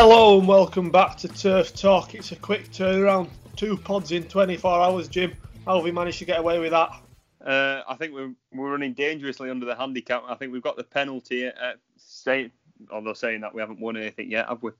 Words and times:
Hello 0.00 0.38
and 0.38 0.46
welcome 0.46 0.92
back 0.92 1.16
to 1.16 1.26
Turf 1.26 1.74
Talk. 1.74 2.14
It's 2.14 2.30
a 2.30 2.36
quick 2.36 2.70
turnaround, 2.70 3.30
two 3.56 3.76
pods 3.76 4.12
in 4.12 4.22
24 4.22 4.80
hours. 4.80 5.08
Jim, 5.08 5.34
how 5.66 5.74
have 5.74 5.82
we 5.82 5.90
managed 5.90 6.20
to 6.20 6.24
get 6.24 6.38
away 6.38 6.60
with 6.60 6.70
that? 6.70 6.90
Uh, 7.44 7.82
I 7.88 7.96
think 7.96 8.14
we're, 8.14 8.32
we're 8.52 8.70
running 8.70 8.92
dangerously 8.92 9.50
under 9.50 9.66
the 9.66 9.74
handicap. 9.74 10.22
I 10.28 10.36
think 10.36 10.52
we've 10.52 10.62
got 10.62 10.76
the 10.76 10.84
penalty. 10.84 11.48
Uh, 11.48 11.72
say, 11.96 12.52
although 12.92 13.12
saying 13.12 13.40
that 13.40 13.52
we 13.52 13.60
haven't 13.60 13.80
won 13.80 13.96
anything 13.96 14.30
yet, 14.30 14.48
have 14.48 14.62
we? 14.62 14.70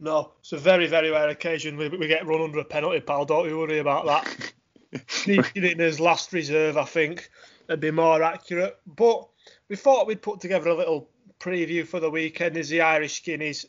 No, 0.00 0.32
it's 0.40 0.52
a 0.52 0.56
very, 0.56 0.86
very 0.86 1.10
rare 1.10 1.28
occasion 1.28 1.76
we, 1.76 1.90
we 1.90 2.06
get 2.06 2.26
run 2.26 2.40
under 2.40 2.60
a 2.60 2.64
penalty, 2.64 3.00
pal. 3.00 3.26
Don't 3.26 3.46
you 3.46 3.58
worry 3.58 3.80
about 3.80 4.06
that. 4.06 5.06
Needed 5.26 5.72
in 5.72 5.78
his 5.78 6.00
last 6.00 6.32
reserve, 6.32 6.78
I 6.78 6.84
think, 6.84 7.28
would 7.68 7.80
be 7.80 7.90
more 7.90 8.22
accurate. 8.22 8.78
But 8.86 9.28
we 9.68 9.76
thought 9.76 10.06
we'd 10.06 10.22
put 10.22 10.40
together 10.40 10.70
a 10.70 10.74
little 10.74 11.10
preview 11.38 11.86
for 11.86 12.00
the 12.00 12.08
weekend 12.08 12.56
as 12.56 12.70
the 12.70 12.80
Irish 12.80 13.22
Guineas. 13.22 13.66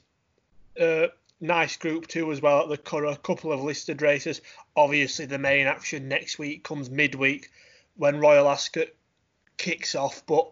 Uh, 0.80 1.08
nice 1.42 1.78
group 1.78 2.08
two 2.08 2.32
as 2.32 2.42
well 2.42 2.62
at 2.62 2.70
the 2.70 2.78
Curragh. 2.78 3.14
A 3.14 3.18
couple 3.18 3.52
of 3.52 3.62
listed 3.62 4.02
races. 4.02 4.42
Obviously, 4.76 5.26
the 5.26 5.38
main 5.38 5.68
action 5.68 6.08
next 6.08 6.40
week 6.40 6.64
comes 6.64 6.90
midweek 6.90 7.50
when 7.98 8.20
Royal 8.20 8.50
Ascot 8.50 8.90
kicks 9.58 9.96
off. 9.96 10.26
But 10.26 10.52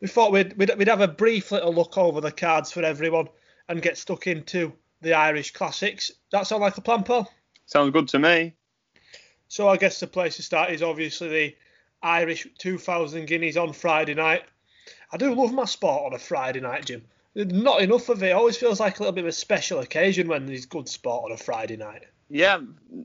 we 0.00 0.08
thought 0.08 0.32
we'd, 0.32 0.56
we'd, 0.56 0.76
we'd 0.76 0.88
have 0.88 1.00
a 1.00 1.08
brief 1.08 1.52
little 1.52 1.74
look 1.74 1.96
over 1.96 2.20
the 2.20 2.32
cards 2.32 2.72
for 2.72 2.82
everyone 2.82 3.28
and 3.68 3.82
get 3.82 3.98
stuck 3.98 4.26
into 4.26 4.72
the 5.00 5.14
Irish 5.14 5.52
Classics. 5.52 6.10
That 6.30 6.46
sound 6.46 6.62
like 6.62 6.76
a 6.76 6.80
plan, 6.80 7.04
Paul? 7.04 7.30
Sounds 7.66 7.92
good 7.92 8.08
to 8.08 8.18
me. 8.18 8.54
So 9.48 9.68
I 9.68 9.76
guess 9.76 10.00
the 10.00 10.06
place 10.06 10.36
to 10.36 10.42
start 10.42 10.70
is 10.70 10.82
obviously 10.82 11.28
the 11.28 11.56
Irish 12.02 12.46
2000 12.58 13.26
Guineas 13.26 13.56
on 13.56 13.72
Friday 13.72 14.14
night. 14.14 14.42
I 15.12 15.16
do 15.16 15.34
love 15.34 15.52
my 15.52 15.64
sport 15.64 16.04
on 16.06 16.14
a 16.14 16.18
Friday 16.18 16.60
night, 16.60 16.86
Jim. 16.86 17.04
Not 17.34 17.82
enough 17.82 18.08
of 18.08 18.22
it. 18.22 18.28
it 18.28 18.32
always 18.32 18.56
feels 18.56 18.78
like 18.78 18.98
a 18.98 19.02
little 19.02 19.12
bit 19.12 19.24
of 19.24 19.28
a 19.28 19.32
special 19.32 19.80
occasion 19.80 20.28
when 20.28 20.46
there's 20.46 20.66
good 20.66 20.88
sport 20.88 21.24
on 21.24 21.32
a 21.32 21.36
Friday 21.36 21.76
night. 21.76 22.04
Yeah, 22.30 22.60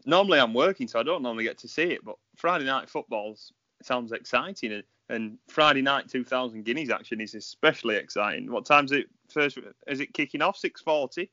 normally 0.05 0.39
I'm 0.39 0.53
working, 0.53 0.87
so 0.87 0.99
I 0.99 1.03
don't 1.03 1.23
normally 1.23 1.43
get 1.43 1.57
to 1.59 1.67
see 1.67 1.83
it. 1.83 2.05
But 2.05 2.15
Friday 2.35 2.65
night 2.65 2.89
football's 2.89 3.51
sounds 3.81 4.11
exciting, 4.11 4.71
and, 4.71 4.83
and 5.09 5.37
Friday 5.47 5.81
night 5.81 6.09
2000 6.09 6.63
Guineas 6.63 6.89
action 6.89 7.21
is 7.21 7.33
especially 7.33 7.95
exciting. 7.95 8.51
What 8.51 8.65
time's 8.65 8.91
it 8.91 9.07
first? 9.29 9.57
Is 9.87 9.99
it 9.99 10.13
kicking 10.13 10.41
off? 10.41 10.57
6:40. 10.57 11.29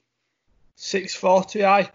6:40, 0.79 1.65
aye. 1.65 1.91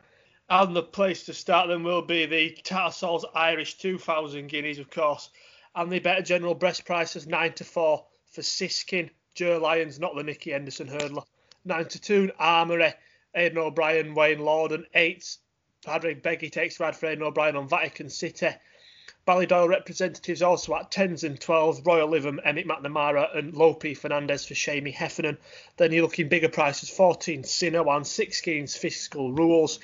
And 0.50 0.76
the 0.76 0.84
place 0.84 1.24
to 1.26 1.34
start 1.34 1.70
then 1.70 1.84
will 1.84 2.02
be 2.02 2.26
the 2.26 2.58
Tattersalls 2.64 3.26
Irish 3.34 3.78
2000 3.78 4.48
Guineas, 4.48 4.80
of 4.80 4.90
course. 4.90 5.30
And 5.76 5.92
the 5.92 6.00
better 6.00 6.22
general 6.22 6.56
breast 6.56 6.86
price 6.86 7.16
is 7.16 7.26
9 7.26 7.54
to 7.54 7.64
4 7.64 8.06
for 8.26 8.42
Siskin, 8.42 9.10
Joe 9.34 9.60
Lyons, 9.60 10.00
not 10.00 10.16
the 10.16 10.24
Nicky 10.24 10.52
Henderson 10.52 10.88
hurdler. 10.88 11.24
9 11.66 11.86
to 11.86 12.02
2, 12.02 12.32
Armory, 12.40 12.94
Aidan 13.36 13.58
O'Brien, 13.58 14.16
Wayne 14.16 14.40
Lordan. 14.40 14.86
8, 14.94 15.38
Padraig 15.86 16.22
Beggy 16.22 16.52
takes 16.52 16.80
Radford 16.80 17.12
Aidan 17.12 17.24
O'Brien 17.24 17.56
on 17.56 17.68
Vatican 17.68 18.10
City. 18.10 18.50
Ballydoyle 19.28 19.70
representatives 19.70 20.42
also 20.42 20.76
at 20.76 20.90
10s 20.90 21.24
and 21.24 21.40
12s, 21.40 21.86
Royal 21.86 22.10
Lytham, 22.10 22.40
Emmet 22.44 22.68
McNamara 22.68 23.38
and 23.38 23.54
Lope 23.54 23.96
Fernandez 23.96 24.46
for 24.46 24.56
Seamie 24.56 24.94
Heffernan. 24.94 25.38
Then 25.78 25.92
you're 25.92 26.02
looking 26.02 26.28
bigger 26.28 26.50
prices, 26.50 26.90
14 26.90 27.44
Sinawann, 27.44 28.02
16s 28.02 28.76
Fiscal 28.76 29.32
Rules, 29.32 29.78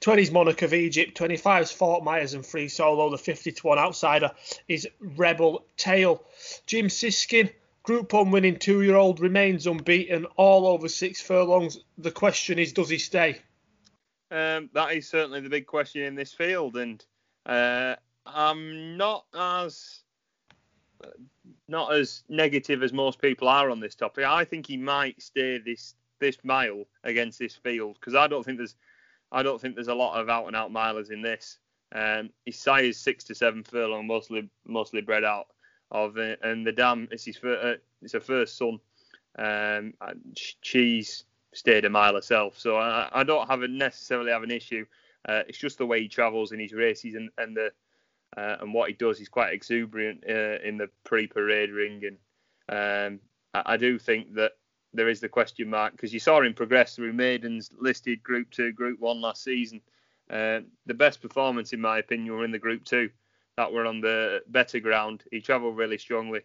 20s 0.00 0.32
Monarch 0.32 0.62
of 0.62 0.74
Egypt, 0.74 1.16
25s 1.16 1.72
Fort 1.72 2.02
Myers 2.02 2.34
and 2.34 2.44
Free 2.44 2.68
Solo. 2.68 3.10
The 3.10 3.18
50 3.18 3.52
to 3.52 3.66
1 3.68 3.78
outsider 3.78 4.32
is 4.66 4.88
Rebel 4.98 5.64
Tail. 5.76 6.24
Jim 6.66 6.88
Siskin, 6.88 7.48
Group 7.82 8.12
1 8.12 8.30
winning 8.30 8.58
two 8.58 8.82
year 8.82 8.96
old, 8.96 9.20
remains 9.20 9.66
unbeaten 9.66 10.26
all 10.36 10.66
over 10.66 10.88
six 10.88 11.20
furlongs. 11.20 11.78
The 11.96 12.10
question 12.10 12.58
is, 12.58 12.72
does 12.72 12.90
he 12.90 12.98
stay? 12.98 13.40
Um, 14.30 14.70
that 14.74 14.92
is 14.92 15.08
certainly 15.08 15.40
the 15.40 15.48
big 15.48 15.66
question 15.66 16.02
in 16.02 16.14
this 16.14 16.32
field, 16.32 16.76
and 16.76 17.04
uh, 17.46 17.96
I'm 18.26 18.96
not 18.96 19.24
as 19.34 20.02
not 21.68 21.94
as 21.94 22.22
negative 22.28 22.82
as 22.82 22.92
most 22.92 23.20
people 23.20 23.48
are 23.48 23.70
on 23.70 23.80
this 23.80 23.94
topic. 23.94 24.24
I 24.24 24.44
think 24.44 24.66
he 24.66 24.76
might 24.76 25.20
stay 25.22 25.58
this 25.58 25.94
this 26.20 26.36
mile 26.44 26.84
against 27.02 27.38
this 27.38 27.56
field 27.56 27.96
because 27.98 28.14
I 28.14 28.26
don't 28.26 28.44
think 28.44 28.58
there's 28.58 28.76
I 29.32 29.42
don't 29.42 29.60
think 29.60 29.74
there's 29.74 29.88
a 29.88 29.94
lot 29.94 30.20
of 30.20 30.28
out 30.28 30.46
and 30.46 30.56
out 30.56 30.70
milers 30.70 31.10
in 31.10 31.22
this. 31.22 31.58
Um, 31.92 32.30
his 32.44 32.56
size 32.56 32.98
six 32.98 33.24
to 33.24 33.34
seven 33.34 33.64
furlong, 33.64 34.06
mostly 34.06 34.48
mostly 34.66 35.00
bred 35.00 35.24
out 35.24 35.46
of 35.90 36.16
it, 36.16 36.40
and 36.42 36.66
the 36.66 36.72
dam 36.72 37.08
is 37.10 37.24
his 37.24 37.36
first, 37.36 37.64
uh, 37.64 37.74
it's 38.02 38.12
her 38.12 38.20
first 38.20 38.56
son. 38.56 38.78
Um, 39.38 39.94
she's 40.60 41.24
stayed 41.52 41.84
a 41.84 41.90
mile 41.90 42.14
herself, 42.14 42.58
so 42.58 42.76
I, 42.76 43.08
I 43.12 43.24
don't 43.24 43.48
have 43.48 43.62
a, 43.62 43.68
necessarily 43.68 44.32
have 44.32 44.42
an 44.42 44.50
issue. 44.50 44.86
Uh, 45.28 45.42
it's 45.48 45.58
just 45.58 45.78
the 45.78 45.86
way 45.86 46.00
he 46.00 46.08
travels 46.08 46.52
in 46.52 46.60
his 46.60 46.72
races 46.72 47.14
and, 47.14 47.30
and 47.38 47.56
the 47.56 47.72
uh, 48.36 48.56
and 48.60 48.72
what 48.72 48.88
he 48.88 48.94
does. 48.94 49.18
He's 49.18 49.28
quite 49.28 49.52
exuberant 49.52 50.24
uh, 50.28 50.58
in 50.62 50.78
the 50.78 50.88
pre-parade 51.04 51.70
ring, 51.70 52.02
and 52.04 52.16
um, 52.68 53.20
I, 53.54 53.74
I, 53.74 53.76
do 53.76 53.98
think 53.98 54.34
that 54.34 54.52
there 54.94 55.08
is 55.08 55.20
the 55.20 55.28
question 55.28 55.68
mark 55.68 55.92
because 55.92 56.14
you 56.14 56.20
saw 56.20 56.40
him 56.40 56.54
progress 56.54 56.94
through 56.94 57.12
maidens 57.12 57.70
listed 57.78 58.22
Group 58.22 58.50
Two, 58.50 58.72
Group 58.72 59.00
One 59.00 59.20
last 59.20 59.42
season. 59.42 59.80
Uh, 60.30 60.60
the 60.86 60.94
best 60.94 61.20
performance, 61.20 61.72
in 61.72 61.80
my 61.80 61.98
opinion, 61.98 62.34
were 62.34 62.44
in 62.44 62.52
the 62.52 62.58
Group 62.58 62.84
Two 62.84 63.10
that 63.60 63.70
were 63.70 63.84
on 63.84 64.00
the 64.00 64.42
better 64.46 64.80
ground. 64.80 65.22
He 65.30 65.42
travelled 65.42 65.76
really 65.76 65.98
strongly. 65.98 66.40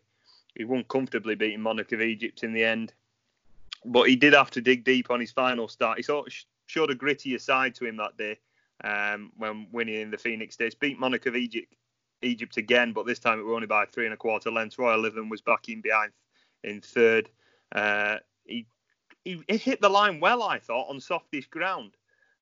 He 0.53 0.65
won 0.65 0.83
comfortably, 0.83 1.35
beating 1.35 1.61
Monarch 1.61 1.93
of 1.93 2.01
Egypt 2.01 2.43
in 2.43 2.51
the 2.51 2.65
end. 2.65 2.91
But 3.85 4.09
he 4.09 4.17
did 4.17 4.33
have 4.33 4.51
to 4.51 4.59
dig 4.59 4.83
deep 4.83 5.09
on 5.09 5.21
his 5.21 5.31
final 5.31 5.69
start. 5.69 5.95
He 5.95 6.03
sort 6.03 6.27
of 6.27 6.33
showed 6.65 6.91
a 6.91 6.95
grittier 6.95 7.39
side 7.39 7.73
to 7.75 7.85
him 7.85 7.95
that 7.97 8.17
day 8.17 8.37
um, 8.83 9.31
when 9.37 9.67
winning 9.71 10.01
in 10.01 10.11
the 10.11 10.17
Phoenix 10.17 10.55
Stakes. 10.55 10.75
Beat 10.75 10.99
Monarch 10.99 11.25
of 11.25 11.37
Egypt, 11.37 11.73
Egypt 12.21 12.57
again, 12.57 12.91
but 12.91 13.05
this 13.05 13.19
time 13.19 13.39
it 13.39 13.43
was 13.43 13.55
only 13.55 13.67
by 13.67 13.85
three 13.85 14.03
and 14.03 14.13
a 14.13 14.17
quarter 14.17 14.51
lengths. 14.51 14.77
Royal 14.77 15.01
Lytham 15.01 15.29
was 15.29 15.39
back 15.39 15.69
in 15.69 15.79
behind 15.79 16.11
in 16.65 16.81
third. 16.81 17.29
Uh, 17.73 18.17
he, 18.43 18.67
he, 19.23 19.41
he 19.47 19.55
hit 19.55 19.79
the 19.79 19.87
line 19.87 20.19
well, 20.19 20.43
I 20.43 20.59
thought, 20.59 20.89
on 20.89 20.99
softish 20.99 21.47
ground. 21.47 21.91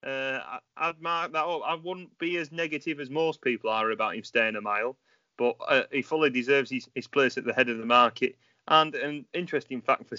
Uh, 0.06 0.60
I, 0.76 0.88
would 0.88 1.02
mark 1.02 1.32
that 1.32 1.46
up. 1.46 1.62
I 1.66 1.76
wouldn't 1.76 2.18
be 2.20 2.38
as 2.38 2.52
negative 2.52 3.00
as 3.00 3.10
most 3.10 3.42
people 3.42 3.70
are 3.70 3.92
about 3.92 4.16
him 4.16 4.24
staying 4.24 4.56
a 4.56 4.62
mile, 4.62 4.98
but 5.38 5.56
uh, 5.68 5.84
he 5.92 6.02
fully 6.02 6.30
deserves 6.30 6.70
his, 6.70 6.90
his, 6.94 7.08
place 7.08 7.38
at 7.38 7.46
the 7.46 7.54
head 7.54 7.70
of 7.70 7.78
the 7.78 7.86
market. 7.86 8.36
And 8.68 8.94
an 8.96 9.26
interesting 9.34 9.82
fact 9.82 10.10
for 10.10 10.18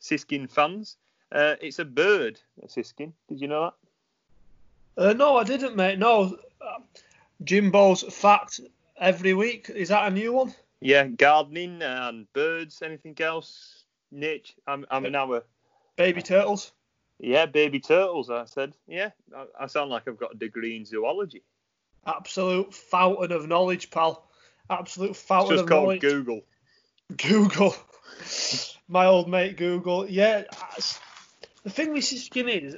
Siskin 0.00 0.46
fans, 0.46 0.96
uh, 1.32 1.56
it's 1.60 1.78
a 1.78 1.84
bird, 1.84 2.40
a 2.62 2.68
Siskin. 2.68 3.12
Did 3.28 3.40
you 3.40 3.48
know 3.48 3.72
that? 4.96 5.10
Uh, 5.10 5.12
no, 5.12 5.36
I 5.36 5.44
didn't, 5.44 5.76
mate. 5.76 5.98
No, 5.98 6.38
Jimbo's 7.44 8.02
fact 8.02 8.60
every 8.96 9.34
week. 9.34 9.70
Is 9.70 9.90
that 9.90 10.08
a 10.08 10.10
new 10.10 10.32
one? 10.32 10.54
Yeah, 10.80 11.04
gardening 11.06 11.82
and 11.82 12.32
birds. 12.32 12.82
Anything 12.82 13.16
else? 13.20 13.84
Niche. 14.10 14.56
I'm, 14.66 14.86
I'm 14.90 15.04
an 15.04 15.14
hour. 15.14 15.44
Baby 15.96 16.22
turtles. 16.22 16.72
Yeah, 17.18 17.46
baby 17.46 17.80
turtles. 17.80 18.30
I 18.30 18.44
said. 18.44 18.74
Yeah, 18.86 19.10
I, 19.36 19.64
I 19.64 19.66
sound 19.66 19.90
like 19.90 20.06
I've 20.06 20.18
got 20.18 20.34
a 20.34 20.38
degree 20.38 20.76
in 20.76 20.84
zoology. 20.84 21.42
Absolute 22.06 22.72
fountain 22.72 23.32
of 23.32 23.48
knowledge, 23.48 23.90
pal. 23.90 24.28
Absolute 24.70 25.16
fountain 25.16 25.54
it's 25.54 25.62
just 25.62 25.62
of 25.62 25.68
called 25.68 25.82
knowledge. 25.84 26.00
Google. 26.00 26.42
Google. 27.16 27.74
My 28.88 29.06
old 29.06 29.28
mate 29.28 29.56
Google. 29.56 30.08
Yeah. 30.08 30.44
The 31.64 31.70
thing 31.70 31.92
with 31.92 32.04
Siskin 32.04 32.48
is, 32.48 32.76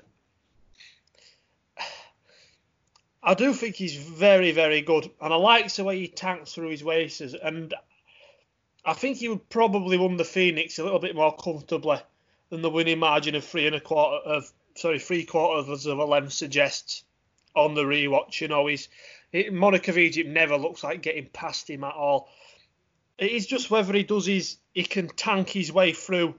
I 3.22 3.34
do 3.34 3.52
think 3.52 3.76
he's 3.76 3.96
very, 3.96 4.52
very 4.52 4.80
good, 4.80 5.10
and 5.20 5.32
I 5.32 5.36
like 5.36 5.72
the 5.74 5.84
way 5.84 6.00
he 6.00 6.08
tanks 6.08 6.54
through 6.54 6.70
his 6.70 6.82
races. 6.82 7.34
And 7.34 7.74
I 8.84 8.94
think 8.94 9.18
he 9.18 9.28
would 9.28 9.48
probably 9.50 9.98
win 9.98 10.16
the 10.16 10.24
Phoenix 10.24 10.78
a 10.78 10.84
little 10.84 10.98
bit 10.98 11.14
more 11.14 11.36
comfortably 11.36 11.98
than 12.50 12.62
the 12.62 12.70
winning 12.70 12.98
margin 12.98 13.34
of 13.34 13.44
three 13.44 13.66
and 13.66 13.76
a 13.76 13.80
quarter 13.80 14.16
of 14.28 14.52
sorry 14.74 14.98
three 14.98 15.24
quarters 15.24 15.86
of 15.86 15.98
a 15.98 16.04
length 16.04 16.32
suggests 16.32 17.04
on 17.54 17.74
the 17.74 17.82
rewatch. 17.82 18.40
You 18.40 18.48
know, 18.48 18.66
he's 18.66 18.88
it, 19.32 19.52
Monarch 19.52 19.88
of 19.88 19.98
Egypt 19.98 20.28
never 20.28 20.56
looks 20.56 20.84
like 20.84 21.02
getting 21.02 21.26
past 21.26 21.70
him 21.70 21.84
at 21.84 21.94
all. 21.94 22.28
It 23.18 23.30
is 23.30 23.46
just 23.46 23.70
whether 23.70 23.92
he 23.92 24.02
does 24.02 24.26
his 24.26 24.56
he 24.74 24.84
can 24.84 25.08
tank 25.08 25.48
his 25.48 25.72
way 25.72 25.92
through 25.92 26.34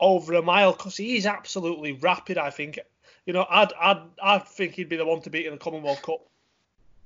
over 0.00 0.34
a 0.34 0.42
mile 0.42 0.72
because 0.72 0.96
he 0.96 1.16
is 1.16 1.26
absolutely 1.26 1.92
rapid. 1.92 2.38
I 2.38 2.50
think 2.50 2.78
you 3.26 3.32
know, 3.32 3.46
I'd 3.48 3.72
I'd 3.80 4.02
I 4.22 4.38
think 4.38 4.74
he'd 4.74 4.88
be 4.88 4.96
the 4.96 5.06
one 5.06 5.20
to 5.22 5.30
beat 5.30 5.46
in 5.46 5.52
the 5.52 5.58
Commonwealth 5.58 6.02
Cup. 6.02 6.20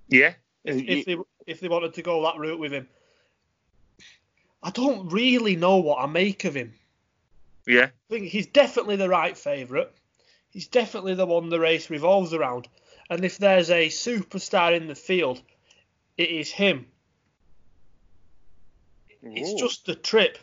Yeah. 0.09 0.35
If, 0.65 0.77
if 0.77 1.05
they 1.07 1.17
if 1.47 1.61
they 1.61 1.69
wanted 1.69 1.95
to 1.95 2.03
go 2.03 2.23
that 2.23 2.39
route 2.39 2.59
with 2.59 2.73
him. 2.73 2.89
I 4.63 4.71
don't 4.71 5.09
really 5.09 5.57
know 5.57 5.79
what 5.79 6.01
I 6.01 6.07
make 6.07 6.45
of 6.45 6.55
him. 6.55 6.75
Yeah. 7.67 7.87
I 7.87 8.11
think 8.11 8.29
he's 8.29 8.47
definitely 8.47 8.97
the 8.97 9.09
right 9.09 9.37
favourite. 9.37 9.91
He's 10.51 10.69
definitely 10.69 11.15
the 11.15 11.27
one 11.27 11.49
the 11.49 11.61
race 11.61 11.91
revolves 11.91 12.35
around. 12.35 12.69
And 13.09 13.25
if 13.25 13.39
there's 13.39 13.71
a 13.71 13.89
superstar 13.89 14.77
in 14.77 14.87
the 14.87 14.95
field, 14.95 15.41
it 16.17 16.31
is 16.31 16.51
him. 16.51 16.87
Ooh. 19.25 19.33
It's 19.35 19.55
just 19.55 19.87
the 19.87 19.95
trip. 19.95 20.39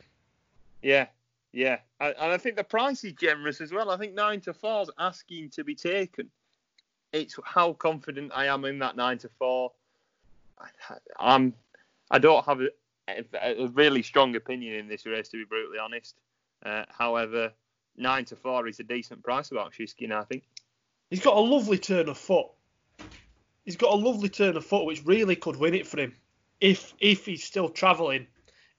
Yeah, 0.82 1.08
yeah. 1.52 1.80
and 2.00 2.16
I 2.18 2.38
think 2.38 2.56
the 2.56 2.64
price 2.64 3.04
is 3.04 3.14
generous 3.14 3.60
as 3.62 3.72
well. 3.72 3.92
I 3.92 3.98
think 3.98 4.14
nine 4.14 4.42
to 4.42 4.54
four 4.54 4.84
is 4.84 4.90
asking 4.98 5.50
to 5.52 5.64
be 5.64 5.76
taken. 5.76 6.30
It's 7.12 7.38
how 7.44 7.74
confident 7.74 8.32
I 8.34 8.46
am 8.46 8.66
in 8.66 8.80
that 8.80 8.96
nine 8.96 9.18
to 9.20 9.30
four. 9.30 9.72
I'm. 11.20 11.54
I 12.12 12.20
don't 12.20 12.46
have 12.46 12.62
a, 13.08 13.24
a 13.42 13.68
really 13.68 14.04
strong 14.04 14.36
opinion 14.36 14.76
in 14.76 14.88
this 14.88 15.06
race, 15.06 15.30
to 15.30 15.38
be 15.38 15.46
brutally 15.46 15.80
honest. 15.80 16.16
Uh, 16.64 16.84
however, 16.90 17.54
nine 17.96 18.26
to 18.26 18.36
four 18.36 18.68
is 18.68 18.80
a 18.80 18.84
decent 18.84 19.24
price 19.24 19.52
about 19.52 19.74
Shishkin, 19.74 20.12
I 20.12 20.24
think. 20.24 20.44
He's 21.10 21.22
got 21.22 21.38
a 21.38 21.40
lovely 21.40 21.78
turn 21.78 22.10
of 22.10 22.18
foot. 22.18 22.48
He's 23.66 23.78
got 23.78 23.94
a 23.94 23.98
lovely 23.98 24.30
turn 24.30 24.58
of 24.58 24.66
foot, 24.66 24.86
which 24.86 25.06
really 25.06 25.36
could 25.36 25.56
win 25.56 25.74
it 25.74 25.88
for 25.88 26.00
him 26.00 26.14
if 26.60 26.94
if 27.00 27.26
he's 27.26 27.44
still 27.44 27.70
travelling 27.70 28.28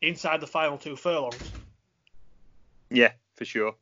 inside 0.02 0.40
the 0.40 0.46
final 0.46 0.78
two 0.78 0.96
furlongs. 0.96 1.54
Yeah, 2.90 3.12
for 3.36 3.44
sure. 3.44 3.74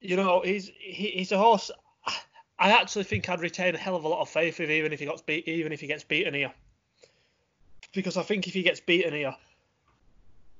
You 0.00 0.16
know, 0.16 0.42
he's 0.44 0.70
he, 0.78 1.08
he's 1.08 1.32
a 1.32 1.38
horse. 1.38 1.70
I 2.58 2.70
actually 2.70 3.04
think 3.04 3.28
I'd 3.28 3.40
retain 3.40 3.74
a 3.74 3.78
hell 3.78 3.96
of 3.96 4.04
a 4.04 4.08
lot 4.08 4.20
of 4.20 4.28
faith 4.28 4.60
in 4.60 4.70
even 4.70 4.92
if 4.92 5.00
he 5.00 5.06
gets 5.06 5.22
beat, 5.22 5.48
even 5.48 5.72
if 5.72 5.80
he 5.80 5.86
gets 5.86 6.04
beaten 6.04 6.34
here. 6.34 6.52
Because 7.92 8.16
I 8.16 8.22
think 8.22 8.46
if 8.46 8.54
he 8.54 8.62
gets 8.62 8.80
beaten 8.80 9.12
here, 9.12 9.34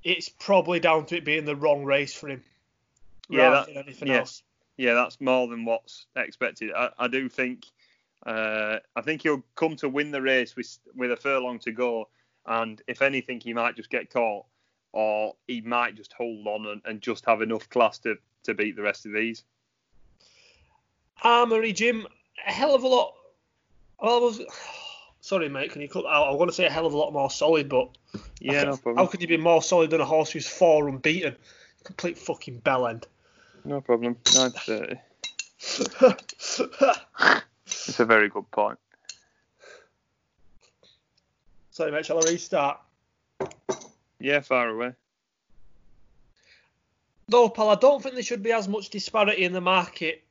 it's 0.05 0.29
probably 0.29 0.79
down 0.79 1.05
to 1.07 1.17
it 1.17 1.25
being 1.25 1.43
the 1.43 1.55
wrong 1.55 1.83
race 1.83 2.13
for 2.13 2.29
him. 2.29 2.43
Yeah, 3.27 3.49
that, 3.49 3.75
anything 3.75 4.07
yeah, 4.07 4.19
else. 4.19 4.43
Yeah, 4.77 4.93
that's 4.93 5.19
more 5.19 5.47
than 5.47 5.65
what's 5.65 6.05
expected. 6.15 6.71
I, 6.73 6.91
I 6.97 7.07
do 7.07 7.27
think 7.27 7.65
uh, 8.25 8.77
I 8.95 9.01
think 9.01 9.23
he'll 9.23 9.43
come 9.55 9.75
to 9.77 9.89
win 9.89 10.11
the 10.11 10.21
race 10.21 10.55
with 10.55 10.77
with 10.95 11.11
a 11.11 11.17
furlong 11.17 11.59
to 11.59 11.71
go, 11.71 12.07
and 12.45 12.81
if 12.87 13.01
anything, 13.01 13.41
he 13.41 13.51
might 13.51 13.75
just 13.75 13.89
get 13.89 14.11
caught, 14.11 14.45
or 14.93 15.35
he 15.47 15.61
might 15.61 15.95
just 15.95 16.13
hold 16.13 16.45
on 16.47 16.67
and, 16.67 16.81
and 16.85 17.01
just 17.01 17.25
have 17.25 17.41
enough 17.41 17.67
class 17.69 17.97
to, 17.99 18.15
to 18.43 18.53
beat 18.53 18.75
the 18.75 18.83
rest 18.83 19.07
of 19.07 19.13
these. 19.13 19.43
Armory 21.23 21.73
Jim, 21.73 22.05
a 22.45 22.51
hell 22.51 22.75
of 22.75 22.83
a 22.83 22.87
lot. 22.87 23.15
Well, 23.99 24.17
I 24.17 24.19
was 24.19 24.41
sorry, 25.25 25.49
mate. 25.49 25.71
Can 25.71 25.81
you 25.81 25.89
cut 25.89 26.05
out? 26.05 26.27
I 26.27 26.31
want 26.35 26.49
to 26.49 26.55
say 26.55 26.65
a 26.65 26.69
hell 26.69 26.85
of 26.85 26.93
a 26.93 26.97
lot 26.97 27.11
more 27.11 27.31
solid, 27.31 27.67
but 27.67 27.89
yeah, 28.39 28.63
no. 28.63 28.79
How 28.95 29.07
could 29.07 29.21
you 29.21 29.27
be 29.27 29.37
more 29.37 29.61
solid 29.61 29.89
than 29.89 30.01
a 30.01 30.05
horse 30.05 30.31
who's 30.31 30.47
four 30.47 30.87
unbeaten? 30.87 31.35
Complete 31.83 32.17
fucking 32.17 32.59
bell 32.59 32.87
end. 32.87 33.07
No 33.63 33.81
problem. 33.81 34.17
Nine 34.35 34.51
thirty. 34.51 34.99
Uh, 35.99 36.13
it's 37.65 37.99
a 37.99 38.05
very 38.05 38.29
good 38.29 38.49
point. 38.51 38.77
Sorry, 41.71 41.91
mate. 41.91 42.05
Shall 42.05 42.23
I 42.25 42.29
restart? 42.29 42.79
Yeah, 44.19 44.39
far 44.41 44.69
away. 44.69 44.93
No, 47.27 47.49
pal, 47.49 47.69
I 47.69 47.75
don't 47.75 48.01
think 48.01 48.13
there 48.13 48.23
should 48.23 48.43
be 48.43 48.51
as 48.51 48.67
much 48.67 48.91
disparity 48.91 49.43
in 49.43 49.51
the 49.51 49.61
market 49.61 50.23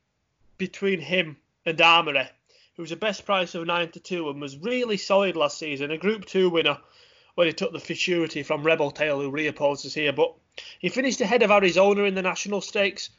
between 0.59 1.01
him 1.01 1.37
and 1.67 1.81
Armory, 1.81 2.29
who's 2.77 2.93
a 2.93 2.97
best 2.97 3.25
price 3.25 3.55
of 3.55 3.67
9 3.67 3.91
to 3.93 4.01
2 4.01 4.31
and 4.31 4.41
was 4.41 4.57
really 4.59 4.97
solid 4.97 5.37
last 5.37 5.59
season, 5.59 5.91
a 5.91 5.99
Group 5.99 6.25
2 6.27 6.51
winner 6.51 6.79
when 7.35 7.47
he 7.47 7.53
took 7.53 7.73
the 7.73 7.81
futurity 7.81 8.43
from 8.43 8.63
Rebel 8.63 8.91
Tail, 8.91 9.21
who 9.21 9.31
reopposes 9.31 9.95
here. 9.95 10.13
But 10.13 10.35
he 10.79 10.89
finished 10.89 11.21
ahead 11.21 11.43
of 11.43 11.51
Arizona 11.51 12.05
in 12.05 12.15
the 12.15 12.23
National 12.23 12.61
Stakes, 12.61 13.11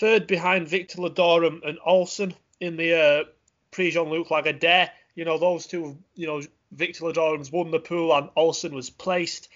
third 0.00 0.26
behind 0.26 0.68
Victor 0.68 0.98
Ludorum 0.98 1.60
and 1.66 1.78
Alson 1.86 2.34
in 2.60 2.76
the 2.76 2.94
uh, 2.94 3.24
Prix 3.70 3.92
Jean-Luc 3.92 4.28
Lagardère. 4.28 4.90
You 5.14 5.24
know, 5.24 5.38
those 5.38 5.66
two, 5.66 5.98
you 6.14 6.26
know, 6.26 6.42
Victor 6.72 7.04
Ludorum's 7.04 7.52
won 7.52 7.70
the 7.70 7.78
pool 7.78 8.14
and 8.14 8.30
Alson 8.36 8.74
was 8.74 8.90
placed. 8.90 9.48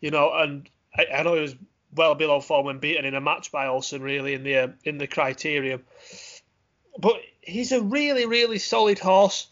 You 0.00 0.10
know, 0.10 0.32
and 0.32 0.68
I, 0.96 1.06
I, 1.06 1.22
know 1.22 1.34
he 1.34 1.40
was 1.40 1.56
well 1.94 2.14
below 2.14 2.40
form 2.40 2.66
when 2.66 2.78
beaten 2.78 3.04
in 3.04 3.14
a 3.14 3.20
match 3.20 3.50
by 3.50 3.66
Alson, 3.66 4.02
really, 4.02 4.34
in 4.34 4.42
the 4.42 4.56
uh, 4.56 4.68
in 4.84 4.98
the 4.98 5.08
criterium. 5.08 5.80
But 6.98 7.20
he's 7.40 7.72
a 7.72 7.80
really, 7.80 8.26
really 8.26 8.58
solid 8.58 8.98
horse. 8.98 9.46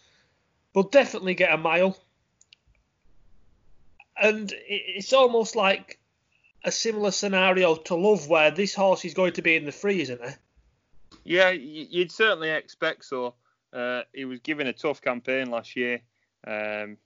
Will 0.75 0.83
definitely 0.83 1.35
get 1.35 1.55
a 1.55 1.57
mile. 1.57 1.97
And 4.21 4.53
it's 4.69 5.13
almost 5.13 5.57
like 5.57 5.99
a 6.65 6.73
similar 6.73 7.11
scenario 7.11 7.77
to 7.77 7.95
Love, 7.95 8.29
where 8.29 8.51
this 8.51 8.75
horse 8.75 9.05
is 9.05 9.15
going 9.15 9.35
to 9.35 9.43
be 9.43 9.57
in 9.57 9.65
the 9.65 9.73
free, 9.73 10.03
isn't 10.03 10.21
it? 10.21 10.37
Yeah, 11.25 11.51
you'd 11.51 12.13
certainly 12.13 12.51
expect 12.51 13.05
so. 13.05 13.35
Uh, 13.73 14.03
he 14.13 14.25
was 14.25 14.41
given 14.41 14.67
a 14.67 14.73
tough 14.73 15.01
campaign 15.01 15.51
last 15.51 15.77
year. 15.77 16.01
Um, 16.47 16.97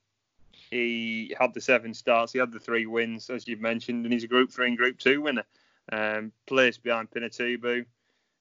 he 0.70 1.34
had 1.38 1.52
the 1.52 1.60
seven 1.60 1.94
starts, 1.94 2.32
he 2.32 2.38
had 2.38 2.52
the 2.52 2.60
three 2.60 2.86
wins, 2.86 3.28
as 3.28 3.48
you've 3.48 3.60
mentioned, 3.60 4.04
and 4.04 4.12
he's 4.12 4.24
a 4.24 4.28
Group 4.28 4.52
Three 4.52 4.68
and 4.68 4.76
Group 4.76 4.98
Two 4.98 5.20
winner. 5.20 5.44
Um, 5.90 6.32
placed 6.46 6.82
behind 6.82 7.10
Pinatubo. 7.10 7.84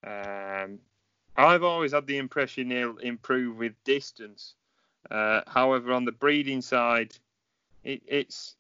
Um, 0.05 0.79
I've 1.39 1.63
always 1.63 1.93
had 1.93 2.05
the 2.05 2.17
impression 2.17 2.71
he'll 2.71 2.97
improve 2.97 3.57
with 3.57 3.73
distance. 3.83 4.55
Uh, 5.09 5.41
however, 5.47 5.93
on 5.93 6.05
the 6.05 6.11
breeding 6.11 6.61
side, 6.61 7.15
it, 7.83 8.01
it's 8.07 8.55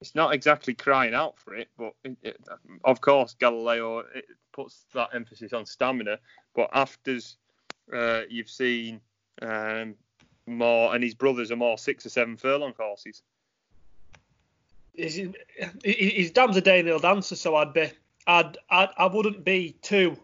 it's 0.00 0.14
not 0.16 0.34
exactly 0.34 0.74
crying 0.74 1.14
out 1.14 1.38
for 1.38 1.54
it, 1.54 1.68
but 1.78 1.92
it, 2.02 2.16
it, 2.22 2.40
of 2.84 3.00
course 3.00 3.36
Galileo 3.38 4.04
puts 4.52 4.84
that 4.94 5.10
emphasis 5.14 5.52
on 5.52 5.64
stamina. 5.64 6.18
But 6.56 6.70
after 6.72 7.18
uh, 7.92 8.22
you've 8.28 8.50
seen 8.50 9.00
um, 9.40 9.94
more, 10.46 10.94
and 10.94 11.04
his 11.04 11.14
brothers 11.14 11.52
are 11.52 11.56
more 11.56 11.78
six 11.78 12.04
or 12.04 12.08
seven 12.08 12.36
furlong 12.36 12.74
horses. 12.76 13.22
He's, 14.94 15.20
he's 15.84 16.30
Dan's 16.32 16.56
a 16.56 16.62
Danehill 16.62 17.00
Dancer, 17.00 17.36
so 17.36 17.56
I'd 17.56 17.72
be, 17.72 17.90
I'd, 18.26 18.58
I'd, 18.68 18.88
I 18.98 19.06
wouldn't 19.06 19.44
be 19.44 19.76
too, 19.82 20.18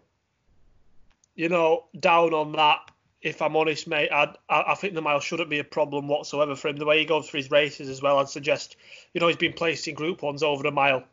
you 1.39 1.49
know, 1.49 1.85
down 1.99 2.35
on 2.35 2.53
that. 2.53 2.91
If 3.23 3.43
I'm 3.43 3.57
honest, 3.57 3.89
mate, 3.89 4.11
I, 4.13 4.35
I 4.49 4.75
think 4.75 4.95
the 4.95 5.03
mile 5.03 5.21
shouldn't 5.21 5.51
be 5.51 5.59
a 5.61 5.65
problem 5.65 6.07
whatsoever 6.07 6.55
for 6.55 6.69
him. 6.69 6.77
The 6.77 6.85
way 6.85 6.99
he 6.99 7.05
goes 7.05 7.29
for 7.29 7.37
his 7.37 7.51
races 7.51 7.89
as 7.89 8.03
well, 8.03 8.19
I'd 8.19 8.29
suggest, 8.29 8.77
you 9.13 9.21
know, 9.21 9.29
he's 9.29 9.37
been 9.37 9.53
placed 9.53 9.89
in 9.89 9.95
Group 9.95 10.23
Ones 10.23 10.43
over 10.43 10.67
a 10.67 10.71
mile 10.71 11.05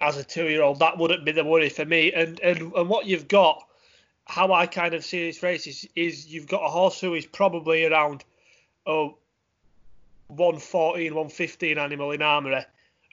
as 0.00 0.16
a 0.16 0.24
two-year-old. 0.24 0.78
That 0.78 0.98
wouldn't 0.98 1.24
be 1.24 1.32
the 1.32 1.44
worry 1.44 1.68
for 1.68 1.84
me. 1.84 2.12
And 2.12 2.40
and 2.40 2.72
and 2.72 2.88
what 2.88 3.06
you've 3.06 3.28
got 3.28 3.64
how 4.28 4.52
I 4.52 4.66
kind 4.66 4.94
of 4.94 5.04
see 5.04 5.26
this 5.26 5.42
race 5.42 5.66
is, 5.66 5.88
is 5.96 6.26
you've 6.26 6.46
got 6.46 6.64
a 6.64 6.68
horse 6.68 7.00
who 7.00 7.14
is 7.14 7.26
probably 7.26 7.86
around 7.86 8.24
oh, 8.86 9.16
114, 10.28 11.14
115 11.14 11.78
animal 11.78 12.10
in 12.12 12.22
armory, 12.22 12.64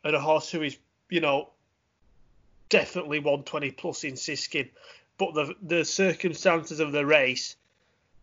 and 0.03 0.15
a 0.15 0.19
horse 0.19 0.51
who 0.51 0.61
is, 0.61 0.77
you 1.09 1.21
know, 1.21 1.49
definitely 2.69 3.19
120 3.19 3.71
plus 3.71 4.03
in 4.03 4.17
Siskin. 4.17 4.69
But 5.17 5.33
the 5.33 5.55
the 5.61 5.85
circumstances 5.85 6.79
of 6.79 6.91
the 6.91 7.05
race 7.05 7.55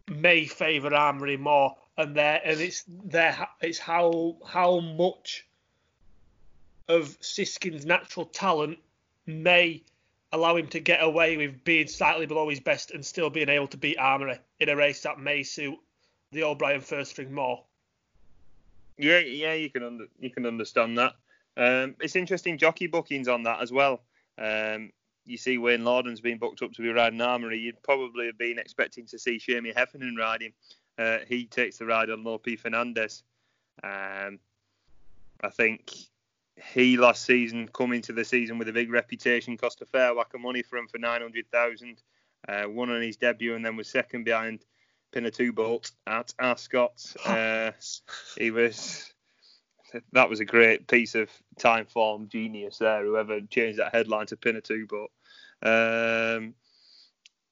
may 0.09 0.47
favour 0.47 0.95
Armory 0.95 1.37
more, 1.37 1.77
and 1.97 2.15
there 2.15 2.41
and 2.45 2.61
it's 2.61 2.85
there 2.87 3.49
it's 3.61 3.79
how 3.79 4.37
how 4.47 4.81
much 4.81 5.47
of 6.89 7.19
Siskin's 7.21 7.87
natural 7.87 8.27
talent 8.27 8.79
may 9.27 9.83
allow 10.33 10.57
him 10.57 10.67
to 10.69 10.81
get 10.81 11.03
away 11.03 11.37
with 11.37 11.63
being 11.65 11.87
slightly 11.87 12.27
below 12.27 12.49
his 12.49 12.61
best 12.61 12.91
and 12.91 13.05
still 13.05 13.31
being 13.31 13.49
able 13.49 13.69
to 13.69 13.77
beat 13.77 13.99
Armory 13.99 14.39
in 14.61 14.69
a 14.69 14.77
race 14.77 15.03
that 15.03 15.21
may 15.21 15.43
suit 15.43 15.79
the 16.33 16.43
O'Brien 16.43 16.81
first 16.81 17.13
string 17.13 17.33
more. 17.33 17.63
Yeah, 18.99 19.19
yeah, 19.19 19.55
you 19.55 19.71
can 19.71 19.83
under, 19.83 20.07
you 20.19 20.31
can 20.31 20.47
understand 20.47 20.99
that. 20.99 21.15
Um, 21.57 21.97
it's 22.01 22.17
interesting 22.17 22.57
jockey 22.57 22.87
bookings 22.87 23.29
on 23.29 23.43
that 23.43 23.61
as 23.61 23.71
well. 23.71 24.01
Um, 24.39 24.91
you 25.25 25.37
see 25.37 25.59
Wayne 25.59 25.85
Lordan's 25.85 26.21
been 26.21 26.39
booked 26.39 26.63
up 26.63 26.73
to 26.73 26.83
be 26.83 26.89
riding 26.89 27.21
Armory. 27.21 27.59
You'd 27.59 27.83
probably 27.83 28.27
have 28.27 28.39
been 28.39 28.59
expecting 28.59 29.07
to 29.07 29.19
see 29.19 29.39
Seamie 29.39 29.77
Heffernan 29.77 30.17
riding. 30.17 30.53
Uh, 30.99 31.19
he 31.27 31.47
takes 31.47 31.79
the 31.79 31.87
ride 31.87 32.11
on 32.11 32.25
Lope 32.25 32.59
Fernandez. 32.59 33.23
Um, 33.83 34.39
I 35.43 35.49
think 35.51 35.91
he 36.73 36.97
last 36.97 37.25
season 37.25 37.69
come 37.69 37.93
into 37.93 38.13
the 38.13 38.25
season 38.25 38.59
with 38.59 38.69
a 38.69 38.73
big 38.73 38.91
reputation, 38.91 39.57
cost 39.57 39.81
a 39.81 39.87
fair 39.87 40.15
whack 40.15 40.35
of 40.35 40.41
money 40.41 40.63
for 40.63 40.77
him 40.77 40.89
for 40.89 40.99
900,000. 40.99 42.03
Uh, 42.49 42.65
won 42.69 42.91
on 42.91 43.01
his 43.01 43.17
debut 43.17 43.55
and 43.55 43.65
then 43.65 43.77
was 43.77 43.89
second 43.89 44.25
behind 44.25 44.65
Pinatubo 45.13 45.91
at 46.07 46.33
Ascot. 46.39 47.15
Uh, 47.27 47.73
he 48.37 48.51
was 48.51 49.13
that 50.13 50.29
was 50.29 50.41
a 50.41 50.45
great 50.45 50.87
piece 50.87 51.15
of 51.15 51.31
Timeform 51.59 52.29
genius 52.29 52.79
there. 52.79 53.05
Whoever 53.05 53.41
changed 53.43 53.79
that 53.79 53.95
headline 53.95 54.27
to 54.27 54.37
Pinatubo. 54.37 55.07
Um, 55.63 56.55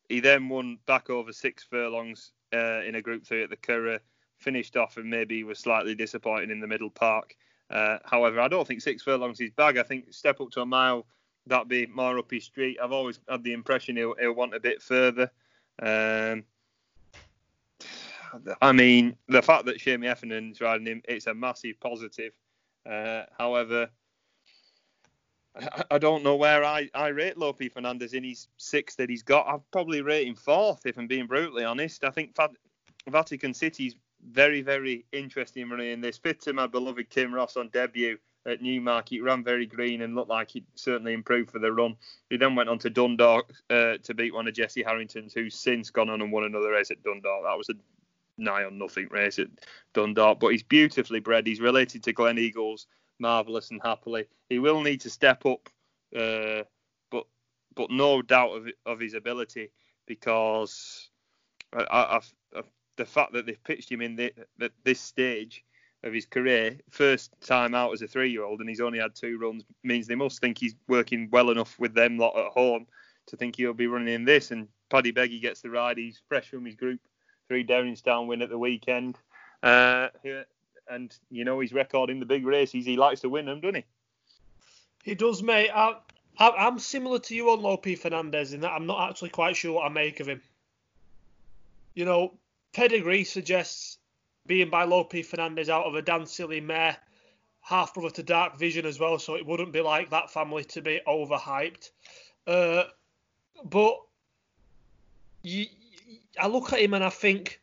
he 0.09 0.21
then 0.21 0.49
won 0.49 0.79
back 0.87 1.11
over 1.11 1.33
six 1.33 1.65
furlongs 1.65 2.33
uh, 2.53 2.83
in 2.83 2.97
a 2.97 3.03
Group 3.03 3.27
Three 3.27 3.43
at 3.43 3.51
the 3.51 3.57
Curragh. 3.57 4.01
Finished 4.39 4.77
off 4.77 4.97
and 4.97 5.11
maybe 5.11 5.45
was 5.45 5.59
slightly 5.59 5.95
disappointing 5.95 6.51
in 6.51 6.61
the 6.61 6.67
Middle 6.67 6.91
Park. 6.91 7.37
Uh, 7.71 7.99
however, 8.05 8.41
I 8.41 8.49
don't 8.49 8.67
think 8.67 8.81
six 8.81 9.03
furlongs 9.03 9.41
is 9.41 9.51
bag. 9.51 9.77
I 9.77 9.83
think 9.83 10.13
step 10.13 10.41
up 10.41 10.51
to 10.53 10.63
a 10.63 10.67
mile, 10.67 11.07
that'd 11.47 11.69
be 11.69 11.87
more 11.87 12.19
up 12.19 12.31
his 12.31 12.45
street. 12.45 12.79
I've 12.83 12.93
always 12.93 13.21
had 13.29 13.45
the 13.45 13.53
impression 13.53 13.97
he'll, 13.97 14.15
he'll 14.19 14.33
want 14.33 14.55
a 14.55 14.61
bit 14.61 14.83
further. 14.83 15.31
Um, 15.81 16.45
I 18.63 18.73
mean, 18.73 19.17
the 19.29 19.43
fact 19.43 19.67
that 19.67 19.79
Seamie 19.79 20.07
Heffernan's 20.07 20.61
riding 20.61 20.87
him, 20.87 21.03
it's 21.09 21.27
a 21.27 21.35
massive 21.35 21.81
positive. 21.81 22.33
Uh, 22.89 23.25
however, 23.37 23.91
I, 25.55 25.83
I 25.93 25.99
don't 25.99 26.25
know 26.25 26.37
where 26.37 26.65
I, 26.65 26.89
I 26.95 27.09
rate 27.09 27.37
Lope 27.37 27.63
Fernandez 27.73 28.15
in 28.15 28.25
his 28.25 28.49
six 28.57 28.95
that 28.97 29.11
he's 29.11 29.23
got. 29.23 29.47
I'd 29.47 29.71
probably 29.73 30.03
rate 30.03 30.27
him 30.27 30.37
fourth 30.37 30.87
if 30.87 30.99
I'm 30.99 31.07
being 31.07 31.27
brutally 31.27 31.65
honest. 31.65 32.05
I 32.05 32.11
think 32.11 32.37
Vatican 33.09 33.55
City's 33.55 33.95
very, 34.29 34.63
very 34.63 35.05
interesting 35.13 35.69
running 35.69 35.91
in 35.91 36.01
this. 36.01 36.19
Fifth 36.19 36.41
to 36.41 36.53
my 36.53 36.67
beloved 36.67 37.11
Tim 37.11 37.35
Ross 37.35 37.57
on 37.57 37.69
debut 37.71 38.19
at 38.47 38.63
Newmarket. 38.63 39.23
Ran 39.23 39.43
very 39.45 39.67
green 39.67 40.03
and 40.03 40.15
looked 40.15 40.31
like 40.31 40.51
he'd 40.51 40.67
certainly 40.75 41.13
improved 41.13 41.51
for 41.51 41.59
the 41.59 41.73
run. 41.73 41.97
He 42.29 42.37
then 42.37 42.55
went 42.55 42.69
on 42.69 42.79
to 42.81 42.91
Dundalk 42.91 43.53
uh, 43.71 43.97
to 44.03 44.15
beat 44.15 44.35
one 44.35 44.49
of 44.49 44.55
Jessie 44.55 44.83
Harrington's, 44.83 45.33
who's 45.33 45.55
since 45.55 45.91
gone 45.91 46.11
on 46.11 46.23
and 46.23 46.33
won 46.33 46.45
another 46.45 46.71
race 46.71 46.91
at 46.91 47.03
Dundalk. 47.03 47.45
That 47.45 47.59
was 47.59 47.71
a 47.71 47.75
nigh 48.41 48.65
on 48.65 48.79
nothing 48.79 49.09
race 49.11 49.39
at 49.39 49.49
Dundalk. 49.95 50.41
But 50.41 50.49
he's 50.49 50.63
beautifully 50.63 51.21
bred. 51.21 51.47
He's 51.47 51.61
related 51.61 52.03
to 52.05 52.15
Gleneagles, 52.15 52.87
marvellous 53.19 53.71
and 53.71 53.81
happily. 53.85 54.27
He 54.49 54.59
will 54.59 54.81
need 54.81 55.01
to 55.03 55.11
step 55.11 55.47
up, 55.47 55.69
uh, 56.17 56.63
but 57.11 57.27
but 57.75 57.91
no 57.91 58.23
doubt 58.23 58.53
of 58.53 58.67
of 58.87 59.01
his 59.01 59.15
ability 59.15 59.71
because 60.07 61.11
I, 61.73 61.83
I, 61.83 62.21
I, 62.57 62.63
the 62.97 63.05
fact 63.05 63.33
that 63.33 63.47
they've 63.47 63.65
pitched 63.65 63.91
him 63.91 64.03
in 64.03 64.17
the, 64.17 64.33
the, 64.59 64.71
this 64.85 65.01
stage 65.01 65.65
of 66.03 66.13
his 66.13 66.27
career, 66.27 66.79
first 66.91 67.33
time 67.41 67.75
out 67.75 67.93
as 67.93 68.03
a 68.03 68.09
three-year-old, 68.09 68.61
and 68.61 68.69
he's 68.69 68.81
only 68.81 68.99
had 68.99 69.15
two 69.15 69.39
runs, 69.39 69.65
means 69.85 70.07
they 70.07 70.15
must 70.15 70.41
think 70.41 70.59
he's 70.59 70.75
working 70.89 71.29
well 71.31 71.51
enough 71.51 71.79
with 71.79 71.95
them 71.95 72.19
lot 72.19 72.37
at 72.39 72.53
home 72.53 72.87
to 73.27 73.37
think 73.37 73.57
he'll 73.57 73.73
be 73.73 73.87
running 73.87 74.13
in 74.13 74.25
this. 74.25 74.51
And 74.51 74.69
Paddy 74.91 75.13
Beggy 75.13 75.41
gets 75.41 75.61
the 75.61 75.71
ride. 75.71 75.99
He's 75.99 76.21
fresh 76.29 76.49
from 76.49 76.65
his 76.65 76.75
Group 76.75 77.01
Three 77.51 77.65
Derrinstown 77.65 78.29
win 78.29 78.43
at 78.43 78.49
the 78.49 78.57
weekend, 78.57 79.19
uh, 79.65 80.07
and 80.89 81.13
you 81.33 81.45
know 81.45 81.59
he's 81.59 81.73
recording 81.73 82.21
the 82.21 82.25
big 82.25 82.47
races. 82.47 82.87
He 82.87 82.97
likes 82.97 83.23
to 83.23 83.29
win 83.29 83.47
them, 83.47 83.61
doesn't 83.61 83.75
he? 83.75 83.85
He 85.03 85.15
does, 85.17 85.43
mate. 85.43 85.71
I, 85.75 85.97
I, 86.39 86.69
am 86.69 86.79
similar 86.79 87.19
to 87.19 87.35
you 87.35 87.51
on 87.51 87.61
Lope 87.61 87.89
Fernandez 87.99 88.53
in 88.53 88.61
that 88.61 88.71
I'm 88.71 88.87
not 88.87 89.11
actually 89.11 89.31
quite 89.31 89.57
sure 89.57 89.73
what 89.73 89.87
I 89.87 89.89
make 89.89 90.21
of 90.21 90.29
him. 90.29 90.41
You 91.95 92.05
know, 92.05 92.35
pedigree 92.73 93.25
suggests 93.25 93.99
being 94.47 94.71
by 94.71 94.85
Lope 94.85 95.25
Fernandez 95.25 95.69
out 95.69 95.87
of 95.87 95.97
a 95.97 96.03
Dansili 96.03 96.63
mare, 96.63 96.99
half 97.63 97.95
brother 97.95 98.11
to 98.11 98.23
Dark 98.23 98.61
Vision 98.61 98.87
as 98.87 99.01
well, 99.01 99.19
so 99.19 99.35
it 99.35 99.45
wouldn't 99.45 99.73
be 99.73 99.81
like 99.81 100.11
that 100.11 100.31
family 100.31 100.63
to 100.67 100.83
be 100.83 101.01
overhyped. 101.05 101.91
Uh, 102.47 102.85
but 103.65 103.97
you, 105.43 105.67
I 106.39 106.47
look 106.47 106.73
at 106.73 106.81
him 106.81 106.95
and 106.95 107.05
I 107.05 107.11
think, 107.11 107.61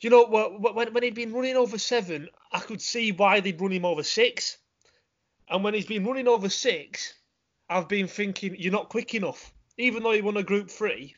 you 0.00 0.10
know, 0.10 0.26
when, 0.26 0.92
when 0.92 1.02
he'd 1.02 1.14
been 1.14 1.32
running 1.32 1.56
over 1.56 1.78
seven, 1.78 2.28
I 2.52 2.60
could 2.60 2.80
see 2.80 3.12
why 3.12 3.40
they'd 3.40 3.60
run 3.60 3.72
him 3.72 3.84
over 3.84 4.02
six. 4.02 4.58
And 5.48 5.64
when 5.64 5.74
he's 5.74 5.86
been 5.86 6.04
running 6.04 6.28
over 6.28 6.48
six, 6.48 7.14
I've 7.68 7.88
been 7.88 8.06
thinking, 8.06 8.56
you're 8.58 8.72
not 8.72 8.88
quick 8.88 9.14
enough. 9.14 9.52
Even 9.76 10.02
though 10.02 10.12
he 10.12 10.20
won 10.20 10.36
a 10.36 10.42
Group 10.42 10.70
3 10.70 11.14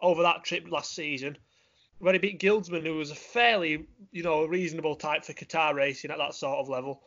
over 0.00 0.22
that 0.22 0.44
trip 0.44 0.70
last 0.70 0.94
season, 0.94 1.36
where 1.98 2.12
he 2.12 2.18
beat 2.18 2.40
Guildsman, 2.40 2.84
who 2.84 2.96
was 2.96 3.10
a 3.10 3.14
fairly, 3.14 3.86
you 4.10 4.22
know, 4.22 4.44
reasonable 4.44 4.96
type 4.96 5.24
for 5.24 5.32
Qatar 5.32 5.74
racing 5.74 6.10
at 6.10 6.18
that 6.18 6.34
sort 6.34 6.58
of 6.58 6.68
level. 6.68 7.02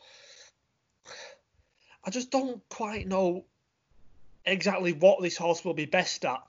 I 2.04 2.10
just 2.10 2.30
don't 2.30 2.66
quite 2.68 3.06
know 3.06 3.44
exactly 4.44 4.92
what 4.92 5.22
this 5.22 5.36
horse 5.36 5.64
will 5.64 5.74
be 5.74 5.86
best 5.86 6.24
at. 6.24 6.42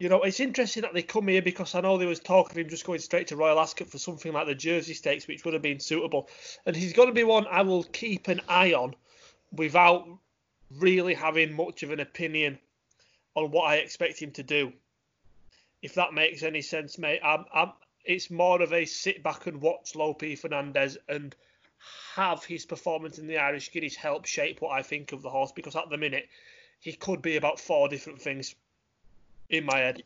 You 0.00 0.08
know, 0.08 0.22
it's 0.22 0.40
interesting 0.40 0.80
that 0.80 0.94
they 0.94 1.02
come 1.02 1.28
here 1.28 1.42
because 1.42 1.74
I 1.74 1.82
know 1.82 1.98
there 1.98 2.08
was 2.08 2.20
talk 2.20 2.50
of 2.50 2.56
him 2.56 2.70
just 2.70 2.86
going 2.86 3.00
straight 3.00 3.26
to 3.28 3.36
Royal 3.36 3.60
Ascot 3.60 3.90
for 3.90 3.98
something 3.98 4.32
like 4.32 4.46
the 4.46 4.54
Jersey 4.54 4.94
Stakes, 4.94 5.28
which 5.28 5.44
would 5.44 5.52
have 5.52 5.62
been 5.62 5.78
suitable. 5.78 6.30
And 6.64 6.74
he's 6.74 6.94
going 6.94 7.08
to 7.08 7.14
be 7.14 7.22
one 7.22 7.46
I 7.46 7.60
will 7.60 7.84
keep 7.84 8.26
an 8.28 8.40
eye 8.48 8.72
on 8.72 8.96
without 9.52 10.08
really 10.78 11.12
having 11.12 11.52
much 11.52 11.82
of 11.82 11.90
an 11.90 12.00
opinion 12.00 12.58
on 13.34 13.50
what 13.50 13.64
I 13.64 13.76
expect 13.76 14.22
him 14.22 14.30
to 14.32 14.42
do 14.42 14.72
if 15.82 15.94
that 15.94 16.14
makes 16.14 16.42
any 16.42 16.62
sense, 16.62 16.98
mate. 16.98 17.20
I'm, 17.22 17.44
I'm, 17.52 17.72
it's 18.04 18.30
more 18.30 18.60
of 18.62 18.72
a 18.72 18.84
sit 18.84 19.22
back 19.22 19.46
and 19.46 19.60
watch 19.60 19.94
Lope 19.94 20.22
Fernandez 20.38 20.98
and 21.08 21.34
have 22.14 22.44
his 22.44 22.66
performance 22.66 23.18
in 23.18 23.26
the 23.26 23.38
Irish 23.38 23.70
Guineas 23.70 23.96
help 23.96 24.26
shape 24.26 24.60
what 24.60 24.72
I 24.72 24.82
think 24.82 25.12
of 25.12 25.22
the 25.22 25.30
horse 25.30 25.52
because 25.52 25.76
at 25.76 25.88
the 25.90 25.96
minute 25.96 26.28
he 26.80 26.92
could 26.92 27.22
be 27.22 27.36
about 27.36 27.60
four 27.60 27.88
different 27.88 28.20
things 28.20 28.54
in 29.50 29.64
my 29.64 29.78
head. 29.78 30.02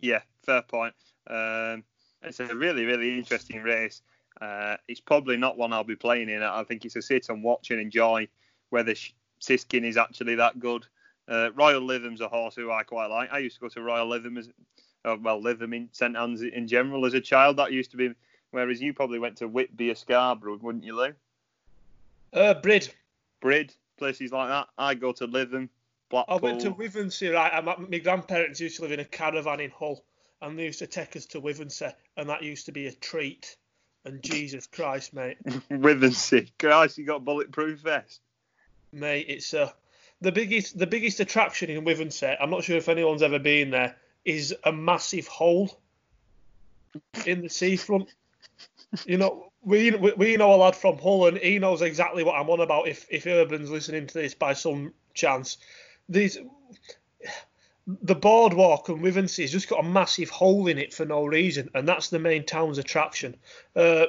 Yeah, 0.00 0.20
fair 0.44 0.62
point. 0.62 0.94
Um, 1.28 1.84
it's 2.22 2.40
a 2.40 2.54
really, 2.54 2.84
really 2.84 3.18
interesting 3.18 3.62
race. 3.62 4.02
Uh, 4.40 4.76
it's 4.88 5.00
probably 5.00 5.36
not 5.36 5.58
one 5.58 5.72
I'll 5.72 5.84
be 5.84 5.96
playing 5.96 6.28
in. 6.28 6.42
I 6.42 6.64
think 6.64 6.84
it's 6.84 6.96
a 6.96 7.02
sit 7.02 7.28
and 7.28 7.42
watch 7.42 7.70
and 7.70 7.80
enjoy 7.80 8.28
whether 8.70 8.94
Siskin 9.40 9.84
is 9.84 9.96
actually 9.96 10.36
that 10.36 10.58
good. 10.58 10.86
Uh, 11.28 11.50
Royal 11.54 11.80
Lytham's 11.80 12.20
a 12.20 12.28
horse 12.28 12.54
who 12.54 12.70
I 12.70 12.82
quite 12.82 13.06
like. 13.06 13.32
I 13.32 13.38
used 13.38 13.56
to 13.56 13.60
go 13.60 13.68
to 13.68 13.82
Royal 13.82 14.08
Lytham 14.08 14.38
as, 14.38 14.48
uh, 15.04 15.16
well, 15.20 15.40
Lytham 15.40 15.74
in 15.74 15.88
St 15.92 16.16
Anne's 16.16 16.42
in 16.42 16.66
general 16.66 17.06
as 17.06 17.14
a 17.14 17.20
child. 17.20 17.56
That 17.58 17.72
used 17.72 17.92
to 17.92 17.96
be, 17.96 18.10
whereas 18.50 18.80
you 18.80 18.92
probably 18.92 19.18
went 19.18 19.36
to 19.38 19.48
Whitby 19.48 19.90
or 19.90 19.94
Scarborough, 19.94 20.58
wouldn't 20.60 20.84
you, 20.84 20.96
Lou? 20.96 21.12
Uh, 22.32 22.54
Brid. 22.54 22.92
Brid, 23.40 23.74
places 23.98 24.32
like 24.32 24.48
that. 24.48 24.68
I 24.78 24.94
go 24.94 25.12
to 25.12 25.28
Lytham, 25.28 25.68
Blackpool. 26.12 26.36
I 26.36 26.40
went 26.40 26.60
to 26.60 26.70
Withernsea, 26.70 27.34
right? 27.34 27.64
my 27.64 27.98
grandparents 27.98 28.60
used 28.60 28.76
to 28.76 28.82
live 28.82 28.92
in 28.92 29.00
a 29.00 29.04
caravan 29.04 29.60
in 29.60 29.70
Hull, 29.70 30.04
and 30.42 30.58
they 30.58 30.64
used 30.64 30.78
to 30.80 30.86
take 30.86 31.16
us 31.16 31.26
to 31.26 31.40
Withernsea, 31.40 31.94
and 32.16 32.28
that 32.28 32.42
used 32.42 32.66
to 32.66 32.72
be 32.72 32.86
a 32.86 32.92
treat. 32.92 33.56
And 34.04 34.22
Jesus 34.22 34.66
Christ, 34.66 35.14
mate. 35.14 35.38
Withernsea, 35.70 36.50
Christ, 36.58 36.98
you 36.98 37.06
got 37.06 37.24
bulletproof 37.24 37.80
vest. 37.80 38.20
Mate, 38.92 39.26
it's 39.28 39.54
uh, 39.54 39.70
the 40.20 40.32
biggest 40.32 40.78
the 40.78 40.86
biggest 40.86 41.18
attraction 41.20 41.70
in 41.70 41.84
Withernsea. 41.84 42.36
I'm 42.38 42.50
not 42.50 42.64
sure 42.64 42.76
if 42.76 42.88
anyone's 42.88 43.22
ever 43.22 43.38
been 43.38 43.70
there 43.70 43.96
is 44.24 44.54
a 44.64 44.72
massive 44.72 45.26
hole 45.26 45.80
in 47.24 47.40
the 47.40 47.48
seafront. 47.48 48.12
You 49.06 49.16
know, 49.16 49.50
we, 49.62 49.92
we 49.92 50.36
know 50.36 50.54
a 50.54 50.56
lad 50.56 50.76
from 50.76 50.98
Hull, 50.98 51.28
and 51.28 51.38
he 51.38 51.58
knows 51.58 51.80
exactly 51.80 52.22
what 52.22 52.34
I'm 52.34 52.50
on 52.50 52.60
about. 52.60 52.88
If 52.88 53.06
if 53.08 53.26
Urban's 53.26 53.70
listening 53.70 54.08
to 54.08 54.14
this 54.14 54.34
by 54.34 54.52
some 54.52 54.92
chance, 55.14 55.56
these 56.12 56.38
the 57.86 58.14
boardwalk 58.14 58.88
and 58.88 59.00
Withernsea 59.00 59.42
has 59.42 59.52
just 59.52 59.68
got 59.68 59.84
a 59.84 59.88
massive 59.88 60.30
hole 60.30 60.68
in 60.68 60.78
it 60.78 60.94
for 60.94 61.04
no 61.04 61.24
reason, 61.26 61.70
and 61.74 61.86
that's 61.88 62.10
the 62.10 62.18
main 62.18 62.44
town's 62.44 62.78
attraction. 62.78 63.36
Uh, 63.74 64.06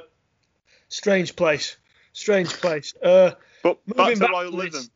strange 0.90 1.36
place, 1.36 1.78
strange 2.12 2.50
place. 2.50 2.94
Uh, 3.02 3.32
but 3.64 3.80
back 3.88 4.16
to 4.16 4.28
Royal 4.28 4.52
Lytham. 4.52 4.90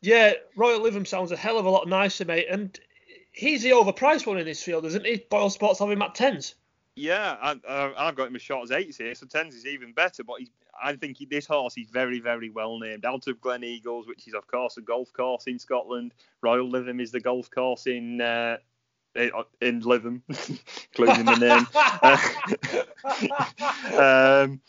Yeah, 0.00 0.34
Royal 0.54 0.80
Lytham 0.80 1.06
sounds 1.06 1.32
a 1.32 1.36
hell 1.36 1.58
of 1.58 1.66
a 1.66 1.70
lot 1.70 1.88
nicer, 1.88 2.24
mate. 2.24 2.46
And 2.48 2.78
he's 3.32 3.62
the 3.62 3.70
overpriced 3.70 4.26
one 4.26 4.38
in 4.38 4.44
this 4.44 4.62
field, 4.62 4.84
isn't 4.84 5.04
he? 5.04 5.24
Boyle 5.28 5.50
Sports 5.50 5.80
have 5.80 5.90
him 5.90 6.02
at 6.02 6.14
tens. 6.14 6.54
Yeah, 6.94 7.36
I, 7.40 7.96
have 8.06 8.14
got 8.14 8.28
him 8.28 8.36
as 8.36 8.42
short 8.42 8.64
as 8.64 8.70
eights 8.70 8.98
here, 8.98 9.14
so 9.14 9.26
tens 9.26 9.54
is 9.54 9.66
even 9.66 9.92
better. 9.92 10.22
But 10.22 10.36
I 10.82 10.94
think 10.96 11.18
he, 11.18 11.26
this 11.26 11.46
horse 11.46 11.76
is 11.76 11.90
very, 11.90 12.20
very 12.20 12.50
well 12.50 12.78
named. 12.78 13.04
Out 13.04 13.26
of 13.26 13.40
Gleneagles, 13.40 14.06
which 14.06 14.26
is 14.26 14.34
of 14.34 14.46
course 14.46 14.76
a 14.76 14.82
golf 14.82 15.12
course 15.12 15.46
in 15.46 15.58
Scotland. 15.58 16.14
Royal 16.42 16.68
Lytham 16.68 17.00
is 17.00 17.10
the 17.10 17.20
golf 17.20 17.50
course 17.50 17.86
in 17.86 18.20
uh, 18.20 18.58
in 19.14 19.82
Lytham, 19.82 20.22
including 20.28 21.24
the 21.24 21.36
name. 21.36 21.66
um, 24.00 24.60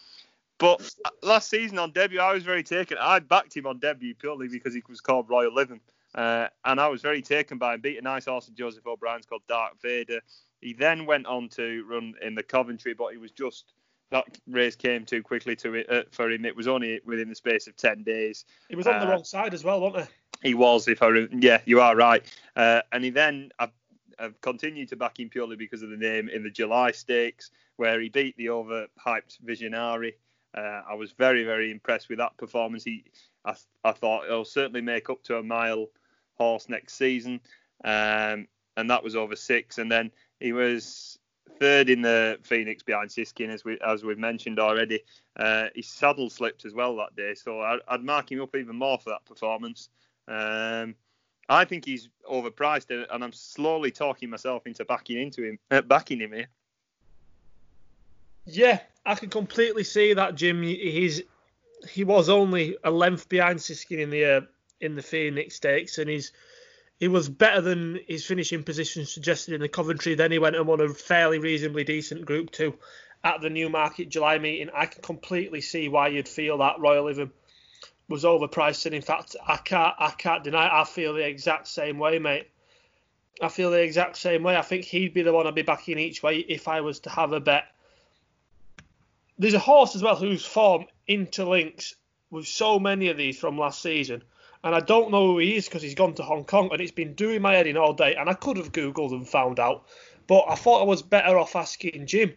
but 0.58 0.90
last 1.22 1.50
season 1.50 1.78
on 1.80 1.92
debut, 1.92 2.20
I 2.20 2.34
was 2.34 2.44
very 2.44 2.64
taken. 2.64 2.98
I 3.00 3.20
backed 3.20 3.56
him 3.56 3.68
on 3.68 3.80
debut 3.80 4.16
purely 4.16 4.48
because 4.48 4.74
he 4.74 4.82
was 4.90 5.02
called 5.02 5.30
Royal 5.30 5.52
Lytham. 5.52 5.80
Uh, 6.16 6.48
and 6.66 6.80
I 6.80 6.88
was 6.88 7.02
very 7.02 7.22
taken 7.22 7.58
by 7.58 7.76
him. 7.76 7.82
Beat 7.82 8.00
a 8.00 8.02
nice 8.02 8.26
horse 8.26 8.48
of 8.48 8.56
Joseph 8.56 8.88
O'Brien's 8.88 9.26
called 9.26 9.44
Dark 9.48 9.80
Vader. 9.82 10.20
He 10.62 10.74
then 10.74 11.06
went 11.06 11.28
on 11.28 11.50
to 11.50 11.86
run 11.88 12.16
in 12.24 12.34
the 12.34 12.42
Coventry, 12.42 12.96
but 12.96 13.12
he 13.12 13.18
was 13.18 13.32
just 13.32 13.74
that 14.10 14.26
race 14.48 14.76
came 14.76 15.06
too 15.06 15.22
quickly 15.22 15.56
to 15.58 15.74
it 15.76 15.90
uh, 15.90 16.04
for 16.12 16.32
him. 16.32 16.46
It 16.46 16.56
was 16.56 16.68
only 16.68 17.00
within 17.06 17.30
the 17.30 17.36
space 17.36 17.68
of 17.68 17.76
ten 17.76 18.04
days. 18.04 18.46
He 18.70 18.76
was 18.76 18.88
on 18.88 18.96
uh, 18.96 19.00
the 19.06 19.08
wrong 19.08 19.24
side 19.24 19.54
as 19.54 19.64
well, 19.64 19.82
wasn't 19.82 20.08
he? 20.42 20.50
He 20.50 20.54
was, 20.54 20.88
if 20.88 21.02
I 21.02 21.08
re- 21.08 21.30
yeah, 21.32 21.62
you 21.66 21.82
are 21.82 21.96
right. 21.96 22.24
Uh, 22.56 22.82
and 22.92 23.04
he 23.04 23.10
then 23.10 23.50
I've, 23.60 23.72
I've, 24.20 24.40
continued 24.42 24.90
to 24.90 24.96
back 24.96 25.20
him 25.20 25.30
purely 25.30 25.56
because 25.56 25.82
of 25.82 25.90
the 25.90 25.98
name 25.98 26.30
in 26.30 26.44
the 26.44 26.50
July 26.50 26.92
Stakes, 26.92 27.52
where 27.76 28.00
he 28.00 28.10
beat 28.10 28.38
the 28.38 28.48
overhyped 28.48 29.40
Visionary. 29.42 30.16
Uh, 30.56 30.82
I 30.90 30.94
was 30.94 31.12
very 31.12 31.44
very 31.44 31.72
impressed 31.72 32.10
with 32.10 32.20
that 32.20 32.38
performance. 32.38 32.84
He 32.84 33.06
I, 33.46 33.56
I 33.84 33.92
thought 33.92 34.26
he'll 34.28 34.46
certainly 34.46 34.82
make 34.82 35.10
up 35.10 35.24
to 35.24 35.38
a 35.38 35.44
mile 35.44 35.88
horse 36.36 36.70
next 36.70 36.94
season, 36.94 37.42
um, 37.84 38.48
and 38.78 38.90
that 38.90 39.04
was 39.04 39.16
over 39.16 39.36
six. 39.36 39.80
And 39.80 39.92
then 39.92 40.12
he 40.40 40.54
was 40.54 41.20
third 41.60 41.90
in 41.90 42.02
the 42.02 42.40
Phoenix 42.44 42.84
behind 42.84 43.12
Siskin, 43.12 43.50
as 43.50 43.64
we 43.64 43.78
as 43.86 44.04
we've 44.04 44.18
mentioned 44.18 44.60
already. 44.60 45.02
Uh, 45.36 45.68
his 45.76 45.88
saddle 45.88 46.30
slipped 46.30 46.66
as 46.66 46.74
well 46.74 46.96
that 46.98 47.16
day, 47.16 47.34
so 47.34 47.62
I, 47.62 47.78
would 47.92 48.04
mark 48.04 48.32
him 48.32 48.42
up 48.42 48.56
even 48.56 48.76
more 48.76 48.98
for 48.98 49.12
that 49.12 49.26
performance. 49.26 49.90
Um, 50.28 50.96
I 51.50 51.64
think 51.66 51.86
he's 51.86 52.10
overpriced, 52.30 52.92
and 53.12 53.24
I'm 53.24 53.32
slowly 53.32 53.92
talking 53.92 54.30
myself 54.30 54.68
into 54.68 54.84
backing 54.84 55.20
into 55.20 55.44
him, 55.44 55.60
uh, 55.72 55.82
backing 55.82 56.20
him 56.20 56.34
here. 56.34 56.48
Yeah, 58.46 58.80
I 59.06 59.16
can 59.16 59.30
completely 59.30 59.84
see 59.84 60.14
that, 60.14 60.36
Jim. 60.36 60.62
He's 60.62 61.22
he 61.90 62.04
was 62.04 62.30
only 62.30 62.78
a 62.84 62.92
length 62.92 63.30
behind 63.30 63.60
Siskin 63.60 64.00
in 64.00 64.10
the 64.10 64.26
uh, 64.26 64.42
in 64.82 64.96
the 64.96 65.02
Phoenix 65.02 65.56
Stakes, 65.56 65.98
and 65.98 66.10
he's 66.10 66.32
he 67.00 67.08
was 67.08 67.30
better 67.30 67.62
than 67.62 68.00
his 68.08 68.26
finishing 68.26 68.64
position 68.64 69.06
suggested 69.06 69.54
in 69.54 69.62
the 69.62 69.70
Coventry. 69.70 70.16
Then 70.16 70.32
he 70.32 70.40
went 70.40 70.56
and 70.56 70.66
won 70.66 70.82
a 70.82 70.90
fairly 70.90 71.40
reasonably 71.40 71.84
decent 71.84 72.26
Group 72.26 72.52
Two 72.52 72.76
at 73.24 73.42
the 73.42 73.50
Newmarket 73.50 74.10
July 74.10 74.40
meeting. 74.40 74.70
I 74.74 74.88
can 74.88 75.02
completely 75.02 75.62
see 75.62 75.90
why 75.90 76.08
you'd 76.08 76.28
feel 76.28 76.58
that 76.60 76.80
Royal 76.80 77.06
was 78.10 78.24
overpriced, 78.24 78.86
and 78.86 78.96
in 78.96 79.02
fact, 79.02 79.36
I 79.46 79.58
can't 79.58 79.96
I 80.00 80.12
can't 80.12 80.44
deny. 80.44 80.82
I 80.82 80.86
feel 80.86 81.14
the 81.14 81.28
exact 81.28 81.68
same 81.68 82.00
way, 82.00 82.20
mate. 82.20 82.48
I 83.42 83.50
feel 83.50 83.70
the 83.70 83.82
exact 83.82 84.18
same 84.18 84.42
way. 84.42 84.56
I 84.56 84.64
think 84.64 84.86
he'd 84.86 85.14
be 85.14 85.22
the 85.22 85.34
one 85.34 85.46
I'd 85.46 85.54
be 85.54 85.62
backing 85.62 86.00
each 86.00 86.24
way 86.24 86.38
if 86.38 86.68
I 86.68 86.82
was 86.82 87.02
to 87.02 87.10
have 87.12 87.34
a 87.34 87.40
bet. 87.40 87.66
There's 89.38 89.54
a 89.54 89.60
horse 89.60 89.96
as 89.96 90.02
well 90.02 90.16
whose 90.16 90.44
form 90.44 90.88
interlinks 91.08 91.94
with 92.32 92.48
so 92.48 92.80
many 92.80 93.10
of 93.10 93.18
these 93.18 93.38
from 93.38 93.58
last 93.58 93.84
season, 93.84 94.24
and 94.64 94.76
I 94.76 94.80
don't 94.80 95.12
know 95.12 95.28
who 95.28 95.38
he 95.40 95.56
is 95.56 95.66
because 95.66 95.82
he's 95.82 95.96
gone 95.96 96.14
to 96.16 96.24
Hong 96.24 96.46
Kong, 96.46 96.70
and 96.72 96.82
it's 96.82 96.92
been 96.92 97.14
doing 97.14 97.42
my 97.42 97.54
head 97.54 97.68
in 97.68 97.78
all 97.78 97.94
day. 97.94 98.16
And 98.16 98.30
I 98.30 98.34
could 98.34 98.58
have 98.58 98.72
googled 98.72 99.12
and 99.12 99.28
found 99.28 99.60
out, 99.60 99.86
but 100.28 100.46
I 100.48 100.56
thought 100.56 100.82
I 100.82 100.86
was 100.86 101.02
better 101.02 101.38
off 101.38 101.56
asking 101.56 102.06
Jim 102.08 102.34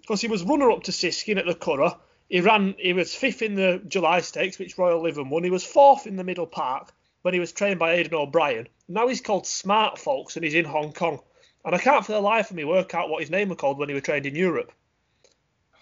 because 0.00 0.20
he 0.20 0.28
was 0.28 0.42
runner 0.42 0.70
up 0.70 0.84
to 0.84 0.92
Siskin 0.92 1.38
at 1.38 1.46
the 1.46 1.54
Curragh. 1.54 1.98
He 2.28 2.40
ran. 2.40 2.74
He 2.78 2.92
was 2.92 3.14
fifth 3.14 3.42
in 3.42 3.54
the 3.54 3.82
July 3.86 4.20
Stakes, 4.20 4.58
which 4.58 4.78
Royal 4.78 5.02
Lytham 5.02 5.30
won. 5.30 5.44
He 5.44 5.50
was 5.50 5.64
fourth 5.64 6.06
in 6.06 6.16
the 6.16 6.24
Middle 6.24 6.46
Park 6.46 6.92
when 7.22 7.34
he 7.34 7.40
was 7.40 7.52
trained 7.52 7.78
by 7.78 7.94
Aidan 7.94 8.14
O'Brien. 8.14 8.68
Now 8.88 9.08
he's 9.08 9.20
called 9.20 9.46
Smart 9.46 9.98
Folks 9.98 10.36
and 10.36 10.44
he's 10.44 10.54
in 10.54 10.64
Hong 10.64 10.92
Kong. 10.92 11.20
And 11.64 11.74
I 11.74 11.78
can't 11.78 12.04
for 12.04 12.12
the 12.12 12.20
life 12.20 12.50
of 12.50 12.56
me 12.56 12.64
work 12.64 12.94
out 12.94 13.08
what 13.08 13.20
his 13.20 13.30
name 13.30 13.48
was 13.48 13.58
called 13.58 13.78
when 13.78 13.88
he 13.88 13.94
was 13.94 14.02
trained 14.02 14.26
in 14.26 14.34
Europe. 14.34 14.72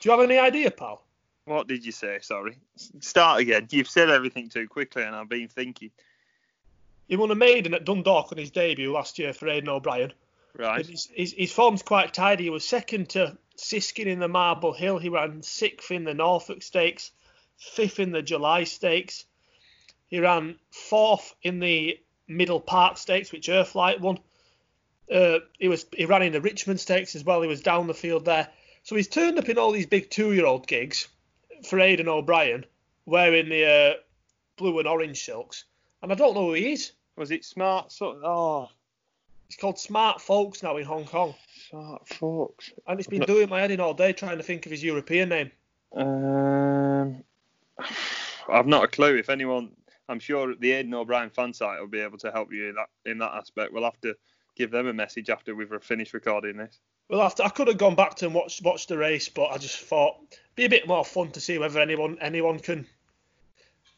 Do 0.01 0.09
you 0.09 0.11
have 0.11 0.29
any 0.29 0.39
idea, 0.39 0.71
pal? 0.71 1.03
What 1.45 1.67
did 1.67 1.85
you 1.85 1.93
say? 1.93 2.19
Sorry. 2.23 2.59
Start 3.01 3.41
again. 3.41 3.67
You've 3.71 3.89
said 3.89 4.11
everything 4.11 4.49
too 4.49 4.69
quickly 4.69 5.03
and 5.03 5.15
I've 5.15 5.29
been 5.29 5.49
thinking. 5.49 5.91
He 7.09 7.17
won 7.17 7.31
a 7.31 7.35
maiden 7.35 7.75
at 7.75 7.85
Dundalk 7.85 8.31
on 8.31 8.39
his 8.39 8.53
debut 8.53 8.93
last 8.93 9.19
year 9.19 9.33
for 9.33 9.49
Aidan 9.49 9.69
O'Brien. 9.69 10.13
Right. 10.57 10.87
His, 10.87 11.09
his, 11.13 11.33
his, 11.33 11.53
form's 11.53 11.83
quite 11.83 12.15
tidy. 12.15 12.45
He 12.45 12.51
was 12.51 12.65
second 12.65 13.11
to 13.11 13.37
Siskin 13.57 14.07
in 14.07 14.21
the 14.21 14.29
Marble 14.29 14.73
Hill. 14.73 14.99
He 14.99 15.09
ran 15.09 15.43
sixth 15.43 15.91
in 15.91 16.05
the 16.05 16.15
Norfolk 16.15 16.63
Stakes, 16.63 17.11
fifth 17.57 17.99
in 17.99 18.13
the 18.13 18.23
July 18.23 18.65
Stakes. 18.65 19.25
He 20.09 20.21
ran 20.21 20.57
fourth 20.71 21.35
in 21.43 21.61
the 21.61 21.99
Middle 22.29 22.61
Park 22.61 22.99
Stakes, 22.99 23.33
which 23.33 23.49
Earthlight 23.49 24.01
won. 24.01 24.19
Uh, 25.13 25.41
he 25.59 25.69
was 25.69 25.87
he 25.97 26.05
ran 26.05 26.23
in 26.23 26.33
the 26.33 26.41
Richmond 26.41 26.79
Stakes 26.79 27.17
as 27.17 27.25
well. 27.25 27.43
He 27.43 27.49
was 27.49 27.63
down 27.63 27.87
the 27.87 27.95
field 27.95 28.25
there. 28.25 28.49
So 28.83 28.95
he's 28.97 29.09
turned 29.09 29.39
up 29.39 29.49
in 29.49 29.59
all 29.59 29.73
these 29.73 29.87
big 29.87 30.11
two-year-old 30.11 30.67
gigs 30.67 31.09
for 31.64 31.81
Aidan 31.81 32.09
O'Brien, 32.09 32.64
wearing 33.07 33.49
the 33.49 33.67
uh, 33.67 33.95
blue 34.57 34.79
and 34.79 34.88
orange 34.88 35.25
silks. 35.25 35.64
And 36.02 36.12
I 36.12 36.14
don't 36.14 36.35
know 36.35 36.47
who 36.47 36.55
he 36.55 36.73
is. 36.73 36.93
Was 37.17 37.31
it 37.31 37.45
Smart? 37.45 37.93
So, 37.93 38.21
oh, 38.25 38.69
it's 39.49 39.57
called 39.57 39.79
Smart 39.79 40.21
Folks 40.21 40.62
now 40.62 40.76
in 40.76 40.85
Hong 40.85 41.05
Kong. 41.05 41.35
Smart 41.69 42.09
Folks. 42.09 42.73
And 42.87 42.99
it's 42.99 43.09
been 43.09 43.23
doing 43.23 43.49
my 43.49 43.61
head 43.61 43.71
in 43.71 43.81
all 43.81 43.95
day 43.95 44.12
trying 44.12 44.38
to 44.38 44.43
think 44.43 44.64
of 44.67 44.73
his 44.73 44.83
European 44.83 45.29
name. 45.29 45.50
Um, 45.95 47.25
I've 48.49 48.67
not 48.67 48.85
a 48.85 48.88
clue. 48.88 49.17
If 49.17 49.29
anyone 49.29 49.73
I'm 50.11 50.19
sure 50.19 50.55
the 50.57 50.73
Aidan 50.73 50.93
O'Brien 50.93 51.31
fan 51.31 51.55
site 51.55 51.81
will 51.81 51.87
be 51.87 52.00
able 52.00 52.19
to 52.19 52.33
help 52.33 52.52
you 52.52 52.69
in 52.69 52.75
that 52.75 52.88
in 53.07 53.19
that 53.19 53.33
aspect. 53.33 53.73
We'll 53.73 53.85
have 53.85 54.00
to 54.00 54.17
give 54.57 54.73
them 54.73 54.88
a 54.88 54.93
message 54.93 55.31
after 55.31 55.55
we've 55.55 55.73
finished 55.83 56.12
recording 56.12 56.57
this. 56.57 56.81
Well, 57.09 57.23
after 57.23 57.45
I 57.45 57.49
could 57.49 57.69
have 57.69 57.79
gone 57.79 57.95
back 57.95 58.17
to 58.17 58.26
and 58.26 58.35
watched 58.35 58.62
watched 58.62 58.88
the 58.88 58.99
race, 58.99 59.29
but 59.29 59.47
I 59.47 59.59
just 59.59 59.79
thought 59.79 60.17
be 60.61 60.67
a 60.67 60.81
bit 60.81 60.87
more 60.87 61.05
fun 61.05 61.31
to 61.31 61.40
see 61.40 61.59
whether 61.59 61.81
anyone 61.81 62.19
anyone 62.21 62.59
can 62.59 62.87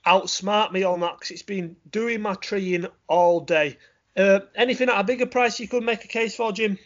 outsmart 0.07 0.71
me 0.73 0.85
on 0.85 1.01
that 1.01 1.15
because 1.15 1.33
it's 1.33 1.43
been 1.43 1.77
doing 1.91 2.21
my 2.21 2.35
treeing 2.35 2.87
all 3.09 3.41
day. 3.41 3.77
Uh, 4.17 4.41
anything 4.55 4.89
at 4.89 5.01
a 5.01 5.05
bigger 5.05 5.27
price 5.27 5.59
you 5.59 5.67
could 5.67 5.83
make 5.83 6.05
a 6.05 6.09
case 6.09 6.37
for, 6.37 6.53
Jim? 6.53 6.79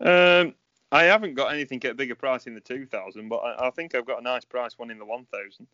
Um, 0.00 0.54
I 0.90 1.04
haven't 1.04 1.34
got 1.34 1.52
anything 1.52 1.82
at 1.84 1.92
a 1.92 1.94
bigger 1.94 2.14
price 2.14 2.46
in 2.46 2.54
the 2.54 2.60
2000, 2.60 3.28
but 3.28 3.36
I, 3.36 3.68
I 3.68 3.70
think 3.70 3.94
I've 3.94 4.06
got 4.06 4.20
a 4.20 4.24
nice 4.24 4.44
price 4.44 4.78
one 4.78 4.90
in 4.90 4.98
the 4.98 5.04
1000. 5.04 5.66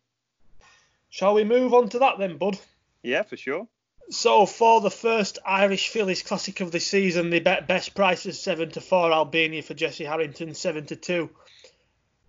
Shall 1.09 1.33
we 1.33 1.43
move 1.43 1.73
on 1.73 1.89
to 1.89 1.99
that 1.99 2.19
then, 2.19 2.37
bud? 2.37 2.59
Yeah, 3.01 3.23
for 3.23 3.37
sure. 3.37 3.67
So 4.09 4.45
for 4.45 4.81
the 4.81 4.91
first 4.91 5.39
Irish 5.45 5.89
Fillies 5.89 6.23
Classic 6.23 6.59
of 6.59 6.71
the 6.71 6.79
season, 6.79 7.29
the 7.29 7.39
best 7.39 7.95
price 7.95 8.25
is 8.25 8.39
seven 8.39 8.69
to 8.71 8.81
four. 8.81 9.09
Albigna 9.09 9.63
for 9.63 9.73
Jessie 9.73 10.05
Harrington, 10.05 10.53
seven 10.53 10.85
to 10.87 10.95
two. 10.95 11.29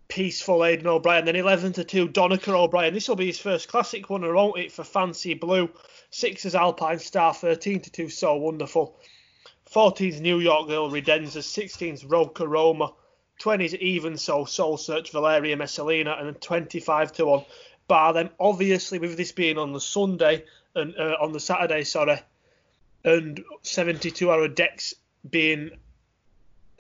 Peaceful 0.09 0.65
Aidan 0.65 0.87
O'Brien, 0.87 1.25
then 1.25 1.37
eleven 1.37 1.73
to 1.73 1.85
two. 1.85 2.09
Donnacha 2.09 2.53
O'Brien. 2.53 2.95
This 2.95 3.09
will 3.09 3.17
be 3.17 3.27
his 3.27 3.39
first 3.39 3.69
Classic 3.69 4.09
winner, 4.09 4.35
won't 4.35 4.59
it? 4.59 4.73
For 4.73 4.85
Fancy 4.85 5.35
Blue. 5.35 5.71
Six 6.11 6.45
is 6.45 6.55
Alpine 6.55 6.99
Star, 6.99 7.35
thirteen 7.35 7.81
to 7.81 7.91
two. 7.91 8.09
So 8.09 8.37
wonderful. 8.37 8.99
14's 9.71 10.21
New 10.21 10.41
York 10.41 10.69
Girl 10.69 10.91
Redenza, 10.91 11.39
16's 11.39 12.05
Roca 12.05 12.47
Roma, 12.47 12.93
20's 13.41 13.75
Even 13.77 14.17
So 14.17 14.45
Soul 14.45 14.77
Search 14.77 15.11
Valeria 15.11 15.57
Messalina, 15.57 16.17
and 16.19 16.29
then 16.29 16.35
25 16.35 17.13
to 17.15 17.27
1 17.27 17.45
bar 17.89 18.13
them. 18.13 18.31
Obviously, 18.39 18.99
with 18.99 19.17
this 19.17 19.33
being 19.33 19.59
on 19.59 19.73
the 19.73 19.81
Sunday 19.81 20.45
and 20.75 20.95
uh, 20.97 21.17
on 21.21 21.33
the 21.33 21.41
Saturday, 21.41 21.85
sorry, 21.85 22.21
and 23.05 23.43
72 23.63 24.31
hour 24.31 24.49
decks 24.49 24.95
being 25.29 25.71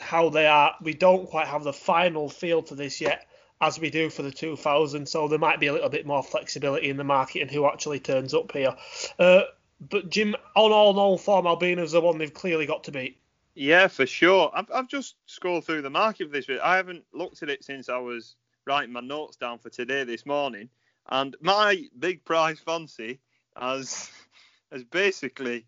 how 0.04 0.28
they 0.28 0.46
are, 0.46 0.74
we 0.80 0.94
don't 0.94 1.28
quite 1.28 1.48
have 1.48 1.64
the 1.64 1.72
final 1.72 2.28
feel 2.28 2.62
to 2.62 2.74
this 2.74 3.00
yet 3.00 3.26
as 3.60 3.80
we 3.80 3.90
do 3.90 4.10
for 4.10 4.22
the 4.22 4.30
2000. 4.30 5.08
So 5.08 5.28
there 5.28 5.38
might 5.38 5.60
be 5.60 5.68
a 5.68 5.72
little 5.72 5.88
bit 5.88 6.06
more 6.06 6.22
flexibility 6.22 6.90
in 6.90 6.96
the 6.96 7.04
market 7.04 7.40
and 7.40 7.50
who 7.50 7.66
actually 7.66 8.00
turns 8.00 8.34
up 8.34 8.52
here. 8.52 8.74
Uh, 9.18 9.42
but 9.80 10.10
Jim, 10.10 10.34
on 10.54 10.72
all 10.72 10.94
known 10.94 11.18
form, 11.18 11.46
Albigna's 11.46 11.92
the 11.92 12.00
one 12.00 12.18
they've 12.18 12.32
clearly 12.32 12.66
got 12.66 12.84
to 12.84 12.92
beat. 12.92 13.18
Yeah, 13.54 13.88
for 13.88 14.06
sure. 14.06 14.50
I've, 14.54 14.70
I've 14.72 14.88
just 14.88 15.16
scrolled 15.26 15.64
through 15.64 15.82
the 15.82 15.90
market 15.90 16.26
for 16.26 16.32
this. 16.32 16.46
I 16.62 16.76
haven't 16.76 17.04
looked 17.12 17.42
at 17.42 17.50
it 17.50 17.64
since 17.64 17.88
I 17.88 17.98
was 17.98 18.36
writing 18.66 18.92
my 18.92 19.00
notes 19.00 19.36
down 19.36 19.58
for 19.58 19.70
today 19.70 20.04
this 20.04 20.26
morning. 20.26 20.68
And 21.08 21.36
my 21.40 21.84
big 21.98 22.24
prize 22.24 22.58
fancy 22.58 23.20
has 23.56 24.10
has 24.72 24.84
basically 24.84 25.66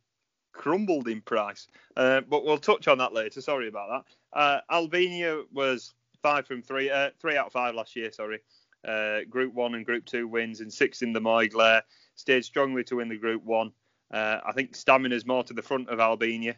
crumbled 0.56 1.08
in 1.08 1.20
price. 1.20 1.68
Uh, 1.96 2.22
but 2.22 2.44
we'll 2.44 2.58
touch 2.58 2.88
on 2.88 2.98
that 2.98 3.12
later. 3.12 3.40
Sorry 3.40 3.68
about 3.68 4.04
that. 4.32 4.38
Uh, 4.38 4.60
Albigna 4.70 5.44
was 5.52 5.94
five 6.22 6.46
from 6.46 6.62
three, 6.62 6.90
uh, 6.90 7.10
three 7.20 7.36
out 7.36 7.46
of 7.46 7.52
five 7.52 7.74
last 7.74 7.94
year. 7.94 8.10
Sorry. 8.10 8.40
Uh, 8.86 9.20
group 9.28 9.52
one 9.54 9.74
and 9.74 9.84
Group 9.84 10.04
two 10.04 10.28
wins 10.28 10.60
and 10.60 10.72
six 10.72 11.02
in 11.02 11.12
the 11.12 11.20
Moyglare. 11.20 11.82
Stayed 12.14 12.44
strongly 12.44 12.84
to 12.84 12.96
win 12.96 13.08
the 13.08 13.16
Group 13.16 13.44
one. 13.44 13.72
Uh, 14.10 14.38
I 14.46 14.52
think 14.52 14.74
stamina 14.74 15.14
is 15.14 15.26
more 15.26 15.44
to 15.44 15.54
the 15.54 15.62
front 15.62 15.88
of 15.88 15.98
Albigna. 15.98 16.54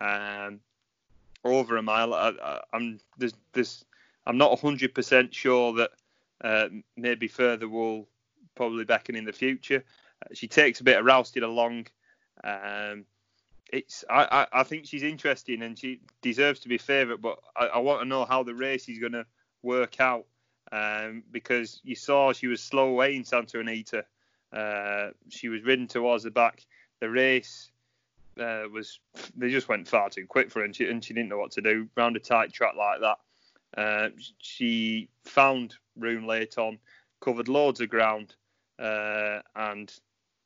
Um, 0.00 0.60
over 1.44 1.76
a 1.76 1.82
mile. 1.82 2.14
I, 2.14 2.60
am 2.72 2.98
there's, 3.16 3.34
there's, 3.52 3.84
I'm 4.26 4.36
not 4.36 4.58
100% 4.58 5.32
sure 5.32 5.72
that 5.74 5.90
uh, 6.42 6.68
maybe 6.96 7.28
further 7.28 7.68
will 7.68 8.06
probably 8.54 8.84
beckon 8.84 9.16
in 9.16 9.24
the 9.24 9.32
future. 9.32 9.82
She 10.34 10.48
takes 10.48 10.80
a 10.80 10.84
bit 10.84 10.98
of 10.98 11.04
rousted 11.04 11.42
along. 11.42 11.86
Um, 12.44 13.04
it's 13.72 14.04
I, 14.10 14.46
I, 14.52 14.60
I, 14.60 14.62
think 14.62 14.86
she's 14.86 15.02
interesting 15.02 15.62
and 15.62 15.78
she 15.78 16.00
deserves 16.22 16.60
to 16.60 16.68
be 16.68 16.78
favourite, 16.78 17.20
but 17.20 17.38
I, 17.56 17.66
I, 17.66 17.78
want 17.78 18.00
to 18.00 18.08
know 18.08 18.24
how 18.24 18.42
the 18.42 18.54
race 18.54 18.88
is 18.88 18.98
going 18.98 19.12
to 19.12 19.26
work 19.62 20.00
out 20.00 20.26
um, 20.72 21.22
because 21.30 21.80
you 21.84 21.94
saw 21.94 22.32
she 22.32 22.46
was 22.46 22.62
slow 22.62 22.88
away 22.88 23.16
in 23.16 23.24
Santa 23.24 23.60
Anita. 23.60 24.04
Uh, 24.52 25.10
she 25.28 25.48
was 25.48 25.62
ridden 25.62 25.86
towards 25.86 26.24
the 26.24 26.30
back. 26.30 26.64
The 27.00 27.10
race 27.10 27.70
uh, 28.38 28.64
was 28.72 28.98
they 29.36 29.50
just 29.50 29.68
went 29.68 29.86
far 29.86 30.10
too 30.10 30.26
quick 30.26 30.50
for 30.50 30.60
her 30.60 30.64
and 30.64 30.74
she, 30.74 30.88
and 30.88 31.04
she 31.04 31.14
didn't 31.14 31.28
know 31.28 31.38
what 31.38 31.52
to 31.52 31.60
do 31.60 31.88
round 31.96 32.16
a 32.16 32.20
tight 32.20 32.52
track 32.52 32.74
like 32.76 33.00
that. 33.00 33.18
Uh, 33.76 34.08
she 34.38 35.08
found 35.24 35.76
room 35.96 36.26
late 36.26 36.58
on, 36.58 36.78
covered 37.20 37.48
loads 37.48 37.80
of 37.80 37.88
ground, 37.88 38.34
uh, 38.80 39.40
and 39.54 39.92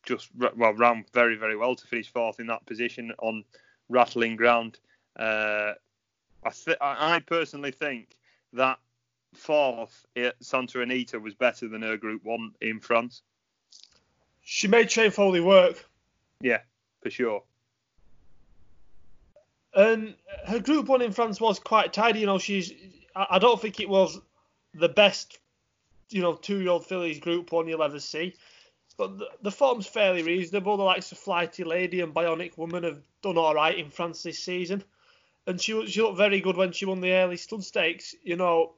just 0.05 0.29
well 0.57 0.75
ran 0.75 1.05
very 1.12 1.37
very 1.37 1.57
well 1.57 1.75
to 1.75 1.87
finish 1.87 2.12
fourth 2.12 2.40
in 2.40 2.47
that 2.47 2.64
position 2.67 3.12
on 3.19 3.45
rattling 3.88 4.37
ground. 4.37 4.79
Uh, 5.19 5.73
I, 6.45 6.51
th- 6.51 6.79
I 6.81 7.21
personally 7.21 7.71
think 7.71 8.17
that 8.53 8.79
fourth 9.35 10.07
at 10.17 10.35
Santa 10.40 10.81
Anita 10.81 11.19
was 11.19 11.35
better 11.35 11.69
than 11.69 11.83
her 11.83 11.97
Group 11.97 12.25
One 12.25 12.53
in 12.61 12.81
France. 12.81 13.23
She 14.43 14.69
made 14.69 14.90
Shane 14.90 15.11
Foley 15.11 15.40
work. 15.40 15.85
Yeah, 16.40 16.61
for 17.03 17.11
sure. 17.11 17.43
And 19.75 20.14
her 20.47 20.61
Group 20.61 20.87
One 20.87 21.03
in 21.03 21.12
France 21.12 21.40
was 21.40 21.59
quite 21.59 21.93
tidy. 21.93 22.21
You 22.21 22.27
know, 22.27 22.38
she's. 22.38 22.73
I 23.17 23.38
don't 23.38 23.61
think 23.61 23.81
it 23.81 23.88
was 23.88 24.21
the 24.75 24.88
best 24.88 25.38
you 26.11 26.23
know, 26.23 26.35
two-year-old 26.35 26.87
fillies 26.87 27.19
Group 27.19 27.53
One 27.53 27.69
you'll 27.69 27.83
ever 27.83 28.01
see. 28.01 28.35
But 28.96 29.18
the, 29.18 29.26
the 29.42 29.50
form's 29.50 29.87
fairly 29.87 30.22
reasonable. 30.22 30.76
The 30.76 30.85
likes 30.85 31.11
of 31.12 31.18
Flighty 31.18 31.64
Lady 31.64 32.00
and 32.00 32.14
Bionic 32.14 32.57
Woman 32.57 32.85
have 32.85 33.02
done 33.22 33.38
all 33.38 33.54
right 33.54 33.76
in 33.76 33.90
France 33.90 34.22
this 34.22 34.38
season, 34.38 34.85
and 35.46 35.61
she 35.61 35.87
she 35.87 36.00
looked 36.00 36.16
very 36.16 36.40
good 36.40 36.57
when 36.57 36.72
she 36.72 36.85
won 36.85 37.00
the 37.00 37.11
Airlie 37.11 37.37
stud 37.37 37.64
stakes. 37.64 38.14
You 38.22 38.37
know, 38.37 38.74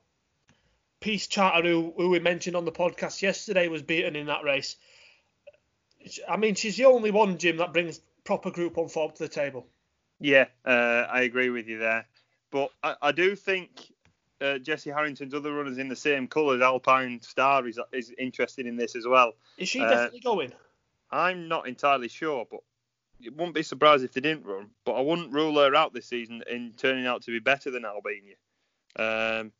Peace 1.00 1.26
Charter, 1.26 1.68
who, 1.68 1.92
who 1.96 2.10
we 2.10 2.18
mentioned 2.18 2.56
on 2.56 2.64
the 2.64 2.72
podcast 2.72 3.20
yesterday, 3.22 3.68
was 3.68 3.82
beaten 3.82 4.16
in 4.16 4.26
that 4.26 4.44
race. 4.44 4.76
I 6.28 6.36
mean, 6.36 6.54
she's 6.54 6.76
the 6.76 6.86
only 6.86 7.10
one, 7.10 7.38
Jim, 7.38 7.58
that 7.58 7.72
brings 7.72 8.00
proper 8.24 8.50
Group 8.50 8.76
One 8.76 8.88
form 8.88 9.12
to 9.12 9.22
the 9.24 9.28
table. 9.28 9.66
Yeah, 10.18 10.46
uh, 10.64 11.06
I 11.10 11.22
agree 11.22 11.50
with 11.50 11.68
you 11.68 11.78
there. 11.78 12.06
But 12.50 12.70
I, 12.82 12.94
I 13.02 13.12
do 13.12 13.36
think 13.36 13.70
uh, 14.40 14.58
Jessie 14.58 14.90
Harrington's 14.90 15.34
other 15.34 15.52
runners 15.52 15.78
in 15.78 15.88
the 15.88 15.96
same 15.96 16.26
colours, 16.26 16.60
Alpine 16.60 17.20
Star, 17.22 17.66
is 17.66 17.78
is 17.92 18.12
interested 18.18 18.66
in 18.66 18.76
this 18.76 18.96
as 18.96 19.06
well. 19.06 19.32
Is 19.58 19.68
she 19.68 19.80
uh, 19.80 19.88
definitely 19.88 20.20
going? 20.20 20.52
I'm 21.10 21.48
not 21.48 21.68
entirely 21.68 22.08
sure, 22.08 22.46
but 22.50 22.60
it 23.20 23.34
wouldn't 23.34 23.54
be 23.54 23.62
surprised 23.62 24.04
if 24.04 24.12
they 24.12 24.20
didn't 24.20 24.44
run. 24.44 24.70
But 24.84 24.94
I 24.94 25.00
wouldn't 25.00 25.32
rule 25.32 25.56
her 25.56 25.74
out 25.74 25.94
this 25.94 26.06
season 26.06 26.42
in 26.50 26.72
turning 26.76 27.06
out 27.06 27.22
to 27.22 27.30
be 27.30 27.38
better 27.38 27.70
than 27.70 27.84
Albigna. 27.84 28.36
Um, 28.98 29.52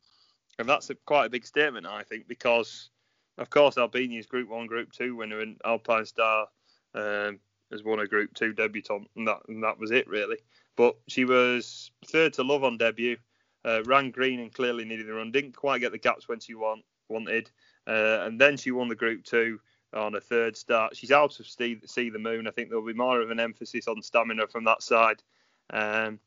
and 0.59 0.67
that's 0.67 0.89
a, 0.89 0.95
quite 0.95 1.25
a 1.25 1.29
big 1.29 1.45
statement, 1.45 1.85
I 1.85 2.03
think, 2.03 2.27
because 2.27 2.89
of 3.37 3.49
course 3.49 3.75
Albigna's 3.75 4.25
Group 4.25 4.49
One, 4.49 4.67
Group 4.67 4.91
Two 4.91 5.15
winner, 5.15 5.39
and 5.39 5.59
Alpine 5.65 6.05
Star 6.05 6.47
um, 6.93 7.39
has 7.71 7.83
won 7.83 7.99
a 7.99 8.07
Group 8.07 8.33
Two 8.33 8.53
debutant, 8.53 9.09
and 9.15 9.27
that 9.27 9.39
and 9.47 9.63
that 9.63 9.79
was 9.79 9.91
it 9.91 10.07
really. 10.07 10.37
But 10.75 10.95
she 11.07 11.25
was 11.25 11.91
third 12.05 12.33
to 12.33 12.43
love 12.43 12.63
on 12.63 12.77
debut, 12.77 13.17
uh, 13.65 13.83
ran 13.83 14.11
green 14.11 14.39
and 14.39 14.53
clearly 14.53 14.85
needed 14.85 15.07
the 15.07 15.13
run, 15.13 15.31
didn't 15.31 15.55
quite 15.55 15.81
get 15.81 15.91
the 15.91 15.97
gaps 15.97 16.27
when 16.27 16.39
she 16.39 16.55
want, 16.55 16.83
wanted, 17.09 17.49
uh, 17.87 18.19
and 18.21 18.39
then 18.39 18.57
she 18.57 18.71
won 18.71 18.87
the 18.87 18.95
Group 18.95 19.23
Two 19.23 19.59
on 19.93 20.15
a 20.15 20.21
third 20.21 20.57
start. 20.57 20.95
She's 20.95 21.11
out 21.11 21.39
of 21.39 21.47
see, 21.47 21.79
see 21.85 22.09
the 22.09 22.19
moon. 22.19 22.47
I 22.47 22.51
think 22.51 22.69
there'll 22.69 22.85
be 22.85 22.93
more 22.93 23.21
of 23.21 23.31
an 23.31 23.39
emphasis 23.39 23.87
on 23.87 24.01
stamina 24.01 24.47
from 24.47 24.65
that 24.65 24.83
side. 24.83 25.23
Um, 25.69 26.19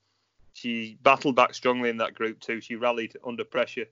she 0.52 0.98
battled 1.02 1.36
back 1.36 1.54
strongly 1.54 1.90
in 1.90 1.98
that 1.98 2.14
group 2.14 2.40
too. 2.40 2.60
She 2.60 2.76
rallied 2.76 3.16
under 3.24 3.44
pressure 3.44 3.86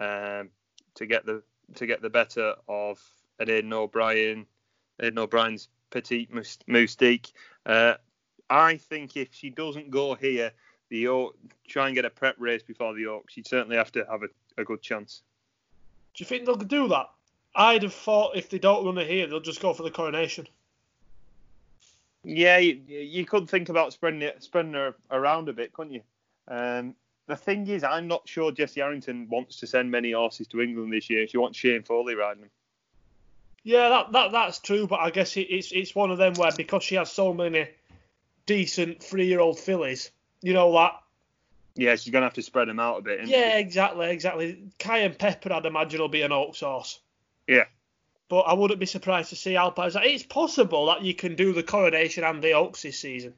um, 0.00 0.50
to 0.94 1.06
get 1.06 1.26
the 1.26 1.42
to 1.74 1.86
get 1.86 2.02
the 2.02 2.10
better 2.10 2.54
of 2.68 3.00
an 3.38 3.50
Aidan 3.50 3.72
O'Brien, 3.72 4.46
Aidan 5.00 5.18
O'Brien's 5.18 5.68
petite 5.90 6.30
Mustique. 6.32 7.32
Uh, 7.66 7.94
I 8.50 8.76
think 8.76 9.16
if 9.16 9.28
she 9.32 9.50
doesn't 9.50 9.90
go 9.90 10.14
here, 10.14 10.52
the 10.88 11.08
Oak, 11.08 11.36
try 11.66 11.86
and 11.86 11.94
get 11.94 12.04
a 12.04 12.10
prep 12.10 12.36
race 12.38 12.62
before 12.62 12.94
the 12.94 13.06
Oaks, 13.06 13.32
she'd 13.32 13.46
certainly 13.46 13.76
have 13.76 13.92
to 13.92 14.06
have 14.10 14.22
a, 14.22 14.28
a 14.60 14.64
good 14.64 14.82
chance. 14.82 15.22
Do 16.14 16.22
you 16.22 16.26
think 16.26 16.46
they'll 16.46 16.56
do 16.56 16.88
that? 16.88 17.10
I'd 17.56 17.82
have 17.82 17.94
thought 17.94 18.36
if 18.36 18.50
they 18.50 18.58
don't 18.58 18.84
run 18.84 18.98
it 18.98 19.08
here, 19.08 19.26
they'll 19.26 19.40
just 19.40 19.60
go 19.60 19.72
for 19.72 19.82
the 19.82 19.90
coronation. 19.90 20.48
Yeah, 22.24 22.58
you, 22.58 22.80
you 22.88 23.24
could 23.24 23.48
think 23.48 23.68
about 23.68 23.92
spreading 23.92 24.22
it, 24.22 24.42
spreading 24.42 24.72
her 24.72 24.94
around 25.10 25.48
a 25.48 25.52
bit, 25.52 25.72
couldn't 25.72 25.92
you? 25.92 26.02
Um, 26.48 26.94
the 27.26 27.36
thing 27.36 27.66
is, 27.68 27.84
I'm 27.84 28.08
not 28.08 28.28
sure 28.28 28.52
Jessie 28.52 28.80
Harrington 28.80 29.28
wants 29.28 29.60
to 29.60 29.66
send 29.66 29.90
many 29.90 30.12
horses 30.12 30.46
to 30.48 30.60
England 30.60 30.92
this 30.92 31.08
year. 31.10 31.26
She 31.26 31.38
wants 31.38 31.58
Shane 31.58 31.82
Foley 31.82 32.14
riding 32.14 32.42
them. 32.42 32.50
Yeah, 33.62 33.88
that, 33.88 34.12
that 34.12 34.32
that's 34.32 34.58
true, 34.58 34.86
but 34.86 35.00
I 35.00 35.08
guess 35.08 35.36
it, 35.38 35.46
it's 35.48 35.72
it's 35.72 35.94
one 35.94 36.10
of 36.10 36.18
them 36.18 36.34
where 36.34 36.52
because 36.54 36.82
she 36.82 36.96
has 36.96 37.10
so 37.10 37.32
many 37.32 37.68
decent 38.44 39.02
three-year-old 39.02 39.58
fillies, 39.58 40.10
you 40.44 40.52
know 40.52 40.72
that. 40.74 41.00
Yeah, 41.74 41.96
she's 41.96 42.12
gonna 42.12 42.26
have 42.26 42.34
to 42.34 42.42
spread 42.42 42.68
them 42.68 42.78
out 42.78 42.98
a 42.98 43.02
bit. 43.02 43.26
Yeah, 43.26 43.54
she? 43.54 43.60
exactly, 43.60 44.10
exactly. 44.10 44.64
Cayenne 44.78 45.14
Pepper, 45.14 45.52
I'd 45.52 45.66
imagine, 45.66 46.00
will 46.00 46.08
be 46.08 46.22
an 46.22 46.32
Oaks 46.32 46.60
horse. 46.60 47.00
Yeah. 47.48 47.64
But 48.28 48.40
I 48.40 48.52
wouldn't 48.52 48.78
be 48.78 48.86
surprised 48.86 49.30
to 49.30 49.36
see 49.36 49.56
Alpine. 49.56 49.90
It's 49.94 50.22
possible 50.22 50.86
that 50.86 51.02
you 51.02 51.14
can 51.14 51.34
do 51.34 51.52
the 51.52 51.62
coronation 51.62 52.24
and 52.24 52.44
the 52.44 52.52
Oaks 52.52 52.82
this 52.82 52.98
season. 52.98 53.34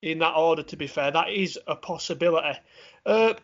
In 0.00 0.18
that 0.20 0.34
order, 0.34 0.62
to 0.62 0.76
be 0.76 0.86
fair, 0.86 1.10
that 1.10 1.30
is 1.30 1.58
a 1.66 1.76
possibility. 1.76 2.58
Uh, 3.04 3.34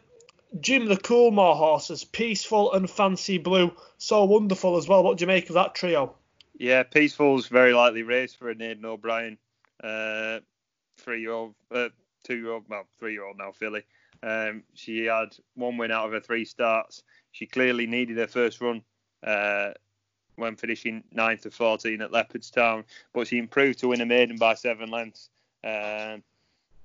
Jim 0.60 0.86
the 0.86 0.96
Coolmore 0.96 1.56
horses, 1.56 2.04
Peaceful 2.04 2.72
and 2.72 2.88
Fancy 2.88 3.38
Blue, 3.38 3.74
so 3.98 4.24
wonderful 4.24 4.76
as 4.76 4.88
well. 4.88 5.02
What 5.02 5.18
do 5.18 5.22
you 5.22 5.26
make 5.26 5.48
of 5.48 5.54
that 5.54 5.74
trio? 5.74 6.14
Yeah, 6.58 6.82
Peaceful's 6.82 7.48
very 7.48 7.72
likely 7.72 8.02
race 8.02 8.34
for 8.34 8.50
a 8.50 8.54
Aidan 8.54 8.84
O'Brien, 8.84 9.38
uh, 9.82 10.40
three-year-old, 10.98 11.54
uh, 11.70 11.88
two-year-old, 12.24 12.64
well, 12.68 12.86
three-year-old 12.98 13.38
now, 13.38 13.52
filly. 13.52 13.82
Um, 14.22 14.62
she 14.74 15.06
had 15.06 15.36
one 15.54 15.76
win 15.76 15.90
out 15.90 16.06
of 16.06 16.12
her 16.12 16.20
three 16.20 16.44
starts. 16.44 17.02
She 17.32 17.46
clearly 17.46 17.86
needed 17.86 18.16
her 18.18 18.26
first 18.26 18.60
run 18.60 18.82
uh, 19.26 19.72
when 20.36 20.56
finishing 20.56 21.02
9th 21.14 21.46
of 21.46 21.54
14 21.54 22.00
at 22.00 22.12
Leopardstown, 22.12 22.84
but 23.12 23.26
she 23.26 23.38
improved 23.38 23.78
to 23.80 23.88
win 23.88 24.00
a 24.00 24.06
maiden 24.06 24.36
by 24.36 24.54
seven 24.54 24.90
lengths. 24.90 25.28
Um, 25.64 26.22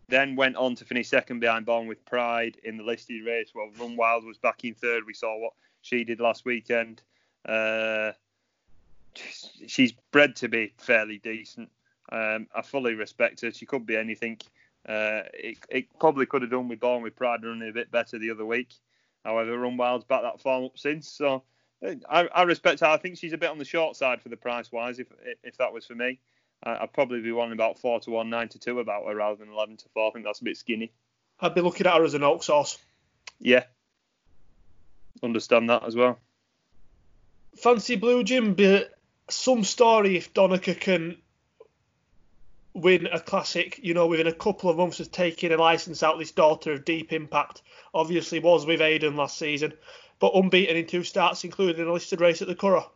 then 0.10 0.36
went 0.36 0.56
on 0.56 0.76
to 0.76 0.86
finish 0.86 1.10
second 1.10 1.40
behind 1.40 1.66
Born 1.66 1.88
with 1.88 2.06
Pride 2.06 2.58
in 2.64 2.78
the 2.78 2.84
listed 2.84 3.26
race. 3.26 3.52
Well, 3.54 3.70
Run 3.78 3.98
Wild 3.98 4.24
was 4.24 4.38
back 4.38 4.64
in 4.64 4.74
third. 4.74 5.04
We 5.06 5.14
saw 5.14 5.38
what 5.38 5.54
she 5.82 6.04
did 6.04 6.20
last 6.20 6.46
weekend. 6.46 7.02
Uh, 7.48 8.12
she's 9.68 9.94
bred 10.12 10.36
to 10.38 10.48
be 10.48 10.74
fairly 10.78 11.18
decent. 11.18 11.70
Um, 12.10 12.48
I 12.56 12.62
fully 12.62 12.94
respect 12.94 13.42
her. 13.42 13.52
She 13.52 13.66
could 13.66 13.86
be 13.86 13.98
anything. 13.98 14.40
Uh, 14.88 15.24
it, 15.34 15.58
it, 15.70 16.00
probably 16.00 16.26
could 16.26 16.42
have 16.42 16.52
done 16.52 16.70
with 16.70 16.80
Born 16.80 17.04
with 17.04 17.16
Pride 17.16 17.44
running 17.44 17.70
a 17.70 17.74
bit 17.74 17.92
better 17.92 18.18
the 18.18 18.32
other 18.32 18.46
week. 18.46 18.74
However, 19.26 19.58
Run 19.58 19.76
Wild's 19.76 20.06
back 20.06 20.22
that 20.22 20.40
form 20.40 20.64
up 20.64 20.78
since. 20.78 21.10
So 21.10 21.44
I, 21.84 22.28
I, 22.34 22.44
respect 22.44 22.80
her. 22.80 22.88
I 22.88 22.98
think 22.98 23.18
she's 23.18 23.34
a 23.34 23.38
bit 23.38 23.50
on 23.50 23.58
the 23.58 23.66
short 23.66 23.98
side 23.98 24.22
for 24.22 24.30
the 24.30 24.38
price 24.38 24.72
wise. 24.72 25.00
If 25.00 25.08
if 25.44 25.58
that 25.58 25.74
was 25.74 25.86
for 25.86 25.96
me, 25.96 26.20
I'd 26.64 26.94
probably 26.94 27.22
be 27.22 27.34
wanting 27.34 27.54
about 27.54 27.80
four 27.80 28.00
to 28.02 28.12
one, 28.12 28.30
nine 28.30 28.48
to 28.50 28.60
two 28.60 28.80
about 28.80 29.06
her 29.06 29.16
rather 29.16 29.36
than 29.36 29.52
eleven 29.52 29.76
to 29.78 29.90
four. 29.90 30.10
I 30.10 30.12
think 30.12 30.26
that's 30.26 30.40
a 30.40 30.46
bit 30.46 30.58
skinny. 30.58 30.94
I'd 31.40 31.54
be 31.54 31.62
looking 31.62 31.86
at 31.86 31.96
her 31.96 32.04
as 32.04 32.14
an 32.14 32.24
oak 32.24 32.44
sauce. 32.44 32.78
Yeah, 33.40 33.64
understand 35.22 35.70
that 35.70 35.84
as 35.84 35.96
well. 35.96 36.20
Fancy 37.58 37.96
Blue 37.96 38.24
Jim, 38.24 38.54
but 38.54 38.92
some 39.30 39.64
story 39.64 40.16
if 40.16 40.34
Donnacha 40.34 40.80
can 40.80 41.18
win 42.78 43.08
a 43.08 43.20
classic, 43.20 43.80
you 43.82 43.94
know, 43.94 44.08
within 44.08 44.28
a 44.28 44.34
couple 44.34 44.70
of 44.70 44.78
months 44.78 45.00
of 45.00 45.12
taking 45.12 45.52
a 45.52 45.58
license 45.58 46.04
out. 46.04 46.20
This 46.20 46.32
daughter 46.32 46.74
of 46.74 46.86
Deep 46.86 47.12
Impact 47.12 47.62
obviously 47.94 48.40
was 48.40 48.66
with 48.66 48.82
Aidan 48.82 49.16
last 49.16 49.38
season 49.38 49.74
but 50.20 50.36
unbeaten 50.36 50.76
in 50.76 50.86
two 50.86 51.04
starts, 51.04 51.44
including 51.44 51.88
a 51.88 51.92
listed 51.92 52.22
race 52.22 52.42
at 52.42 52.48
the 52.48 52.56
Curragh. 52.56 52.90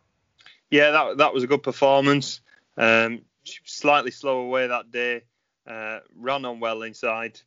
Yeah, 0.70 0.90
that 0.90 1.18
that 1.18 1.34
was 1.34 1.44
a 1.44 1.46
good 1.46 1.62
performance. 1.62 2.40
Um, 2.76 3.22
slightly 3.44 4.10
slow 4.10 4.40
away 4.40 4.66
that 4.66 4.90
day. 4.90 5.22
Uh, 5.66 6.00
ran 6.16 6.44
on 6.44 6.60
well 6.60 6.82
inside 6.82 7.40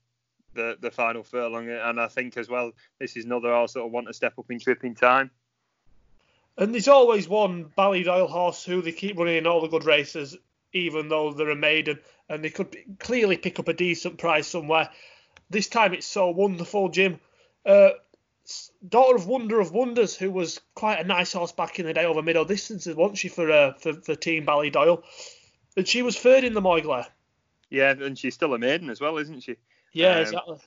the 0.53 0.77
the 0.79 0.91
final 0.91 1.23
furlong, 1.23 1.69
and 1.69 1.99
I 1.99 2.07
think 2.07 2.37
as 2.37 2.47
well 2.47 2.71
this 2.99 3.17
is 3.17 3.25
another 3.25 3.51
horse 3.51 3.73
that 3.73 3.81
will 3.81 3.89
want 3.89 4.07
to 4.07 4.13
step 4.13 4.37
up 4.37 4.49
in 4.49 4.59
tripping 4.59 4.95
time. 4.95 5.31
And 6.57 6.73
there's 6.73 6.87
always 6.87 7.27
one 7.27 7.65
Ballydoyle 7.77 8.29
horse 8.29 8.63
who 8.63 8.81
they 8.81 8.93
keep 8.93 9.17
running 9.17 9.35
in 9.35 9.47
all 9.47 9.59
the 9.59 9.67
good 9.67 9.83
races, 9.83 10.37
even 10.75 11.07
though 11.07 11.31
they're 11.31 11.49
a 11.49 11.55
maiden, 11.55 11.99
and 12.29 12.43
they 12.43 12.49
could 12.49 12.75
clearly 12.99 13.37
pick 13.37 13.59
up 13.59 13.67
a 13.67 13.73
decent 13.73 14.17
price 14.17 14.47
somewhere. 14.47 14.89
This 15.49 15.67
time 15.67 15.93
it's 15.93 16.05
so 16.05 16.29
wonderful, 16.29 16.89
Jim. 16.89 17.19
Uh, 17.65 17.91
daughter 18.87 19.15
of 19.15 19.25
Wonder 19.25 19.59
of 19.59 19.71
Wonders, 19.71 20.15
who 20.15 20.29
was 20.29 20.59
quite 20.75 20.99
a 20.99 21.07
nice 21.07 21.33
horse 21.33 21.53
back 21.53 21.79
in 21.79 21.85
the 21.85 21.93
day 21.93 22.05
over 22.05 22.21
middle 22.21 22.45
distances, 22.45 22.95
wasn't 22.95 23.17
she, 23.17 23.29
for 23.29 23.49
uh, 23.49 23.73
for, 23.75 23.93
for 23.93 24.15
Team 24.15 24.45
Ballydoyle? 24.45 25.01
And 25.77 25.87
she 25.87 26.01
was 26.01 26.19
third 26.19 26.43
in 26.43 26.53
the 26.53 26.61
Moyglare. 26.61 27.07
Yeah, 27.69 27.91
and 27.91 28.17
she's 28.17 28.33
still 28.33 28.53
a 28.53 28.59
maiden 28.59 28.89
as 28.89 29.01
well, 29.01 29.17
isn't 29.17 29.41
she? 29.41 29.55
Yeah, 29.93 30.15
um, 30.15 30.21
exactly. 30.21 30.57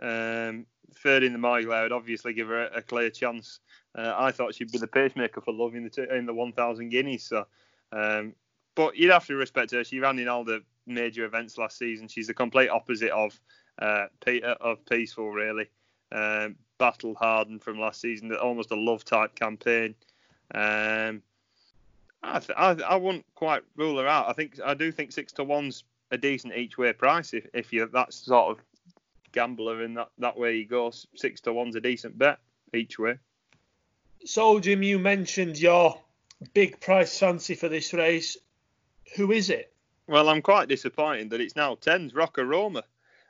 Um, 0.00 0.66
third 0.96 1.22
in 1.22 1.32
the 1.32 1.38
Moyglare 1.38 1.84
would 1.84 1.92
obviously 1.92 2.34
give 2.34 2.48
her 2.48 2.66
a, 2.66 2.78
a 2.78 2.82
clear 2.82 3.10
chance. 3.10 3.60
Uh, 3.94 4.12
I 4.16 4.32
thought 4.32 4.54
she'd 4.54 4.72
be 4.72 4.78
the 4.78 4.88
pacemaker 4.88 5.40
for 5.40 5.54
love 5.54 5.76
in 5.76 5.84
the 5.84 5.90
t- 5.90 6.06
in 6.10 6.26
the 6.26 6.34
1,000 6.34 6.88
guineas. 6.88 7.24
So, 7.24 7.46
um, 7.92 8.34
but 8.74 8.96
you'd 8.96 9.12
have 9.12 9.26
to 9.26 9.36
respect 9.36 9.72
her. 9.72 9.84
She 9.84 10.00
ran 10.00 10.18
in 10.18 10.28
all 10.28 10.44
the 10.44 10.62
major 10.86 11.24
events 11.24 11.58
last 11.58 11.78
season. 11.78 12.08
She's 12.08 12.26
the 12.26 12.34
complete 12.34 12.68
opposite 12.68 13.10
of 13.10 13.38
uh, 13.78 14.06
Peter 14.24 14.48
of 14.48 14.84
Peaceful, 14.86 15.30
really. 15.30 15.68
Um, 16.12 16.56
battle 16.78 17.14
hardened 17.14 17.62
from 17.62 17.78
last 17.78 18.00
season, 18.00 18.34
almost 18.34 18.70
a 18.70 18.76
love 18.76 19.04
type 19.04 19.34
campaign. 19.34 19.94
Um, 20.54 21.22
I, 22.22 22.38
th- 22.38 22.56
I, 22.56 22.72
I 22.88 22.96
wouldn't 22.96 23.26
quite 23.34 23.62
rule 23.76 23.98
her 23.98 24.06
out. 24.06 24.28
I 24.28 24.32
think 24.32 24.58
I 24.64 24.74
do 24.74 24.90
think 24.92 25.12
six 25.12 25.32
to 25.34 25.44
one's 25.44 25.84
a 26.10 26.18
decent 26.18 26.54
each 26.54 26.78
way 26.78 26.92
price 26.92 27.34
if, 27.34 27.46
if 27.52 27.72
you're 27.72 27.86
that 27.88 28.12
sort 28.12 28.50
of 28.50 28.64
gambler 29.32 29.82
in 29.82 29.94
that, 29.94 30.08
that 30.18 30.38
way 30.38 30.56
you 30.56 30.66
go. 30.66 30.90
Six 31.16 31.40
to 31.42 31.52
one's 31.52 31.76
a 31.76 31.80
decent 31.80 32.16
bet 32.18 32.38
each 32.72 32.98
way. 32.98 33.18
So 34.24 34.58
Jim, 34.60 34.82
you 34.82 34.98
mentioned 34.98 35.58
your 35.58 36.00
big 36.54 36.80
price 36.80 37.18
fancy 37.18 37.54
for 37.54 37.68
this 37.68 37.92
race. 37.92 38.36
Who 39.16 39.32
is 39.32 39.50
it? 39.50 39.72
Well, 40.06 40.28
I'm 40.28 40.42
quite 40.42 40.68
disappointed 40.68 41.30
that 41.30 41.40
it's 41.40 41.56
now 41.56 41.76
tens. 41.76 42.14
Rock-A-Roma. 42.14 42.82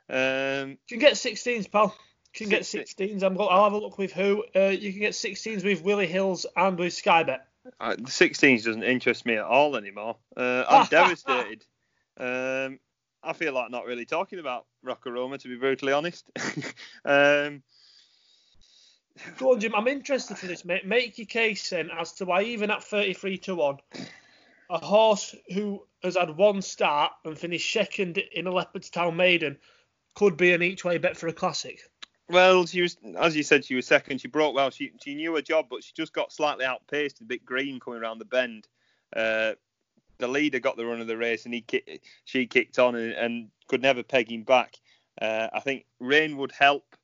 Um, 0.09 0.69
you 0.69 0.77
can 0.89 0.99
get 0.99 1.13
16s, 1.13 1.71
pal 1.71 1.95
You 2.33 2.39
can 2.45 2.49
get 2.49 2.63
16s. 2.63 3.23
I'm 3.23 3.39
I'll 3.39 3.63
have 3.63 3.73
a 3.73 3.77
look 3.77 3.97
with 3.97 4.11
who. 4.11 4.43
Uh, 4.55 4.69
you 4.69 4.91
can 4.91 4.99
get 5.01 5.13
16s 5.13 5.63
with 5.63 5.83
Willie 5.83 6.07
Hills 6.07 6.45
and 6.55 6.77
with 6.77 6.93
Skybet. 6.93 7.39
Uh, 7.79 7.95
the 7.95 8.03
16s 8.03 8.63
doesn't 8.65 8.83
interest 8.83 9.25
me 9.25 9.35
at 9.35 9.45
all 9.45 9.75
anymore. 9.75 10.17
Uh, 10.35 10.63
I'm 10.67 10.85
devastated. 10.89 11.65
Um, 12.17 12.79
I 13.23 13.33
feel 13.33 13.53
like 13.53 13.71
not 13.71 13.85
really 13.85 14.05
talking 14.05 14.39
about 14.39 14.65
Rock-A-Roma, 14.83 15.37
to 15.39 15.47
be 15.47 15.55
brutally 15.55 15.93
honest. 15.93 16.29
um, 17.05 17.63
Go 19.37 19.53
on, 19.53 19.59
Jim. 19.59 19.73
I'm 19.75 19.87
interested 19.87 20.37
for 20.37 20.45
this, 20.45 20.65
mate. 20.65 20.85
Make 20.85 21.17
your 21.17 21.27
case 21.27 21.69
then 21.69 21.89
as 21.89 22.13
to 22.13 22.25
why, 22.25 22.43
even 22.43 22.69
at 22.69 22.83
33 22.83 23.37
to 23.39 23.55
1, 23.55 23.77
a 24.69 24.83
horse 24.83 25.35
who 25.53 25.85
has 26.03 26.17
had 26.17 26.35
one 26.35 26.61
start 26.61 27.11
and 27.23 27.37
finished 27.37 27.71
second 27.71 28.17
in 28.17 28.47
a 28.47 28.51
Leopardstown 28.51 29.15
Maiden 29.15 29.57
could 30.15 30.37
be 30.37 30.53
an 30.53 30.61
each 30.61 30.83
way 30.83 30.97
bet 30.97 31.17
for 31.17 31.27
a 31.27 31.33
classic. 31.33 31.79
Well, 32.29 32.65
she 32.65 32.81
was, 32.81 32.97
as 33.19 33.35
you 33.35 33.43
said, 33.43 33.65
she 33.65 33.75
was 33.75 33.85
second. 33.85 34.19
She 34.19 34.27
broke 34.27 34.55
well. 34.55 34.71
She 34.71 34.91
she 35.03 35.13
knew 35.13 35.35
her 35.35 35.41
job, 35.41 35.67
but 35.69 35.83
she 35.83 35.93
just 35.95 36.13
got 36.13 36.31
slightly 36.31 36.65
outpaced, 36.65 37.21
a 37.21 37.23
bit 37.23 37.45
green 37.45 37.79
coming 37.79 38.01
around 38.01 38.17
the 38.17 38.25
bend. 38.25 38.67
Uh, 39.15 39.53
the 40.17 40.27
leader 40.27 40.59
got 40.59 40.77
the 40.77 40.85
run 40.85 41.01
of 41.01 41.07
the 41.07 41.17
race, 41.17 41.45
and 41.45 41.53
he 41.53 41.65
she 42.23 42.47
kicked 42.47 42.79
on 42.79 42.95
and, 42.95 43.13
and 43.13 43.47
could 43.67 43.81
never 43.81 44.01
peg 44.01 44.31
him 44.31 44.43
back. 44.43 44.75
Uh, 45.21 45.47
I 45.53 45.59
think 45.59 45.85
rain 45.99 46.37
would 46.37 46.51
help. 46.51 46.95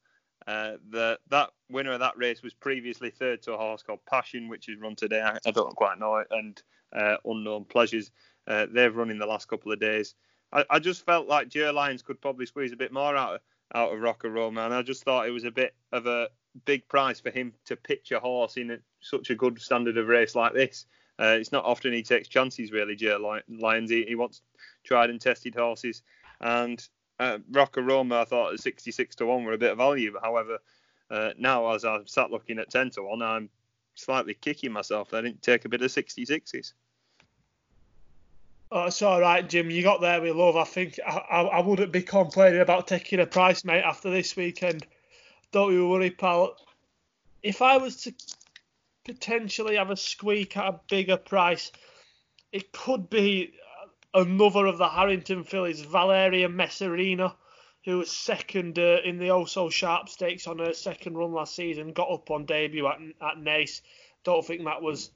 Uh, 0.47 0.77
the 0.89 1.19
that 1.29 1.51
winner 1.69 1.91
of 1.91 1.99
that 1.99 2.17
race 2.17 2.41
was 2.41 2.55
previously 2.55 3.11
third 3.11 3.43
to 3.43 3.53
a 3.53 3.57
horse 3.57 3.83
called 3.83 4.03
Passion, 4.09 4.49
which 4.49 4.69
is 4.69 4.79
run 4.79 4.95
today. 4.95 5.21
I, 5.21 5.37
I 5.45 5.51
don't 5.51 5.75
quite 5.75 5.99
know 5.99 6.15
it, 6.15 6.27
and 6.31 6.59
uh, 6.93 7.17
Unknown 7.25 7.65
Pleasures. 7.65 8.11
Uh, 8.47 8.65
they've 8.71 8.95
run 8.95 9.11
in 9.11 9.19
the 9.19 9.25
last 9.25 9.47
couple 9.47 9.71
of 9.71 9.79
days. 9.79 10.15
I, 10.51 10.65
I 10.69 10.79
just 10.79 11.05
felt 11.05 11.27
like 11.27 11.49
Joe 11.49 11.71
Lyons 11.71 12.01
could 12.01 12.21
probably 12.21 12.45
squeeze 12.45 12.71
a 12.71 12.77
bit 12.77 12.91
more 12.91 13.15
out 13.15 13.35
of 13.35 13.41
out 13.73 13.93
of 13.93 14.01
Rock 14.01 14.23
and 14.23 14.33
Roll 14.33 14.51
Man. 14.51 14.73
I 14.73 14.81
just 14.81 15.03
thought 15.03 15.27
it 15.27 15.31
was 15.31 15.45
a 15.45 15.51
bit 15.51 15.73
of 15.91 16.05
a 16.05 16.27
big 16.65 16.87
price 16.87 17.19
for 17.19 17.31
him 17.31 17.53
to 17.65 17.75
pitch 17.75 18.11
a 18.11 18.19
horse 18.19 18.57
in 18.57 18.71
a, 18.71 18.77
such 18.99 19.29
a 19.29 19.35
good 19.35 19.61
standard 19.61 19.97
of 19.97 20.07
race 20.07 20.35
like 20.35 20.53
this. 20.53 20.85
Uh, 21.19 21.37
it's 21.39 21.51
not 21.51 21.65
often 21.65 21.93
he 21.93 22.03
takes 22.03 22.27
chances, 22.27 22.71
really, 22.71 22.95
Joe 22.95 23.39
Lyons. 23.47 23.89
He, 23.89 24.03
he 24.03 24.15
wants 24.15 24.41
tried 24.83 25.09
and 25.09 25.21
tested 25.21 25.55
horses. 25.55 26.01
And 26.39 26.85
uh, 27.19 27.37
Rocker 27.51 27.83
Roma, 27.83 28.21
I 28.21 28.25
thought 28.25 28.53
at 28.53 28.59
66 28.59 29.15
to 29.17 29.25
1 29.25 29.43
were 29.43 29.53
a 29.53 29.57
bit 29.57 29.71
of 29.71 29.77
value. 29.77 30.13
However, 30.21 30.57
uh, 31.09 31.31
now 31.37 31.71
as 31.73 31.85
I'm 31.85 32.07
sat 32.07 32.31
looking 32.31 32.57
at 32.57 32.71
10 32.71 32.91
to 32.91 33.03
1, 33.03 33.21
I'm 33.21 33.49
slightly 33.95 34.33
kicking 34.33 34.71
myself. 34.71 35.09
that 35.09 35.17
I 35.17 35.21
didn't 35.21 35.41
take 35.41 35.65
a 35.65 35.69
bit 35.69 35.81
of 35.81 35.91
66s. 35.91 36.73
Oh, 38.73 38.85
it's 38.85 39.01
all 39.01 39.19
right, 39.19 39.47
Jim. 39.47 39.69
You 39.69 39.83
got 39.83 39.99
there 39.99 40.21
with 40.21 40.35
love. 40.35 40.55
I 40.55 40.63
think 40.63 40.97
I, 41.05 41.17
I, 41.17 41.41
I, 41.41 41.59
wouldn't 41.61 41.91
be 41.91 42.01
complaining 42.01 42.61
about 42.61 42.87
taking 42.87 43.19
a 43.19 43.25
price, 43.25 43.65
mate, 43.65 43.83
after 43.83 44.09
this 44.09 44.37
weekend. 44.37 44.87
Don't 45.51 45.73
you 45.73 45.89
worry, 45.89 46.09
pal. 46.09 46.55
If 47.43 47.61
I 47.61 47.77
was 47.77 47.97
to 48.03 48.13
potentially 49.03 49.75
have 49.75 49.89
a 49.89 49.97
squeak 49.97 50.55
at 50.55 50.67
a 50.67 50.79
bigger 50.89 51.17
price, 51.17 51.73
it 52.53 52.71
could 52.71 53.09
be 53.09 53.53
another 54.13 54.65
of 54.67 54.77
the 54.77 54.87
Harrington 54.87 55.43
fillies, 55.43 55.81
Valeria 55.81 56.47
Messalina, 56.47 57.35
who 57.83 57.97
was 57.97 58.11
second 58.11 58.77
uh, 58.77 58.97
in 59.03 59.17
the 59.17 59.31
also 59.31 59.69
sharp 59.69 60.07
stakes 60.09 60.47
on 60.47 60.59
her 60.59 60.73
second 60.73 61.17
run 61.17 61.33
last 61.33 61.55
season, 61.55 61.93
got 61.93 62.11
up 62.11 62.29
on 62.29 62.45
debut 62.45 62.87
at, 62.87 62.99
at 62.99 63.37
Naas. 63.37 63.81
Don't 64.23 64.45
think 64.45 64.65
that 64.65 64.81
was, 64.81 65.11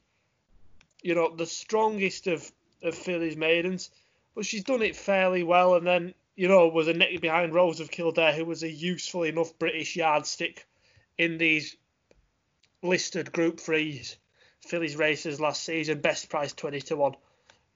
you 1.02 1.14
know, 1.14 1.36
the 1.36 1.46
strongest 1.46 2.28
of 2.28 2.52
of 2.84 2.96
fillies 2.96 3.38
maidens, 3.38 3.90
but 4.36 4.46
she's 4.46 4.64
done 4.64 4.82
it 4.82 4.96
fairly 4.96 5.44
well. 5.44 5.76
And 5.76 5.86
then 5.86 6.14
you 6.36 6.48
know 6.48 6.68
was 6.68 6.88
a 6.88 6.94
neck 6.94 7.22
behind 7.22 7.54
Rose 7.54 7.80
of 7.80 7.92
Kildare, 7.92 8.34
who 8.34 8.46
was 8.46 8.64
a 8.64 8.70
useful 8.70 9.24
enough 9.24 9.58
British 9.60 9.96
yardstick 9.96 10.66
in 11.18 11.38
these 11.38 11.76
listed 12.82 13.32
Group 13.32 13.60
Threes 13.60 14.18
fillies 14.62 14.96
races 14.96 15.40
last 15.40 15.64
season. 15.64 16.02
Best 16.02 16.30
price 16.30 16.54
twenty 16.54 16.82
to 16.82 16.96
one 16.96 17.16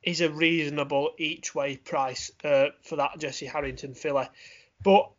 is 0.02 0.22
a 0.22 0.30
reasonable 0.30 1.12
each 1.18 1.54
way 1.54 1.78
price 1.78 2.32
uh, 2.44 2.68
for 2.82 2.96
that 2.96 3.20
Jessie 3.20 3.46
Harrington 3.46 3.94
filly. 3.94 4.28
But 4.84 5.10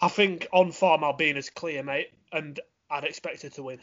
I 0.00 0.08
think 0.08 0.48
on 0.52 0.72
form 0.72 1.02
Albigna's 1.02 1.50
clear, 1.50 1.82
mate, 1.82 2.12
and 2.32 2.58
I'd 2.90 3.04
expect 3.04 3.42
her 3.42 3.50
to 3.50 3.62
win. 3.62 3.80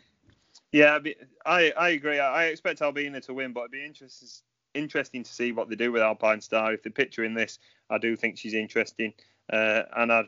Yeah, 0.71 0.99
I 1.45 1.71
I 1.71 1.89
agree. 1.89 2.19
I 2.19 2.45
expect 2.45 2.81
Albina 2.81 3.21
to 3.21 3.33
win, 3.33 3.53
but 3.53 3.61
it'd 3.61 3.71
be 3.71 3.85
interesting 3.85 4.27
interesting 4.73 5.23
to 5.23 5.31
see 5.31 5.51
what 5.51 5.69
they 5.69 5.75
do 5.75 5.91
with 5.91 6.01
Alpine 6.01 6.41
Star. 6.41 6.73
If 6.73 6.83
they 6.83 6.89
picture 6.89 7.23
in 7.23 7.33
this, 7.33 7.59
I 7.89 7.97
do 7.97 8.15
think 8.15 8.37
she's 8.37 8.53
interesting. 8.53 9.13
Uh, 9.51 9.83
and 9.95 10.11
i 10.11 10.23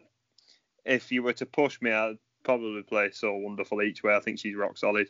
if 0.85 1.13
you 1.13 1.23
were 1.23 1.33
to 1.33 1.45
push 1.45 1.81
me, 1.81 1.91
I'd 1.91 2.17
probably 2.43 2.83
play 2.83 3.11
So 3.11 3.33
Wonderful 3.35 3.81
each 3.81 4.03
way. 4.03 4.13
I 4.13 4.19
think 4.19 4.37
she's 4.37 4.55
rock 4.55 4.77
solid. 4.77 5.09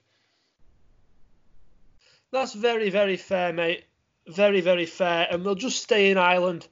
That's 2.32 2.54
very, 2.54 2.92
very 2.92 3.18
fair, 3.18 3.52
mate. 3.54 3.86
Very, 4.28 4.62
very 4.62 4.86
fair. 4.86 5.28
And 5.32 5.44
we'll 5.44 5.56
just 5.56 5.82
stay 5.82 6.12
in 6.12 6.18
Ireland 6.20 6.68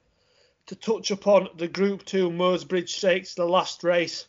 to 0.68 0.76
touch 0.76 1.12
upon 1.12 1.50
the 1.58 1.68
Group 1.68 2.06
2 2.06 2.30
Mooresbridge 2.30 2.90
Stakes, 2.90 3.34
the 3.34 3.46
last 3.46 3.84
race 3.84 4.26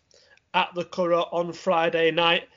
at 0.55 0.75
the 0.75 0.85
Curragh 0.85 1.29
on 1.33 1.53
Friday 1.53 2.11
night. 2.11 2.49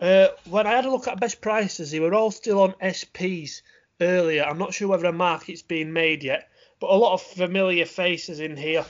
Uh, 0.00 0.28
when 0.48 0.66
I 0.66 0.72
had 0.72 0.84
a 0.84 0.90
look 0.90 1.06
at 1.06 1.20
best 1.20 1.40
prices, 1.40 1.90
they 1.90 2.00
were 2.00 2.14
all 2.14 2.30
still 2.30 2.60
on 2.60 2.74
SPs 2.82 3.62
earlier. 4.00 4.44
I'm 4.44 4.58
not 4.58 4.74
sure 4.74 4.88
whether 4.88 5.06
a 5.06 5.12
market's 5.12 5.62
been 5.62 5.92
made 5.92 6.24
yet, 6.24 6.48
but 6.80 6.90
a 6.90 6.96
lot 6.96 7.14
of 7.14 7.22
familiar 7.22 7.86
faces 7.86 8.40
in 8.40 8.56
here. 8.56 8.84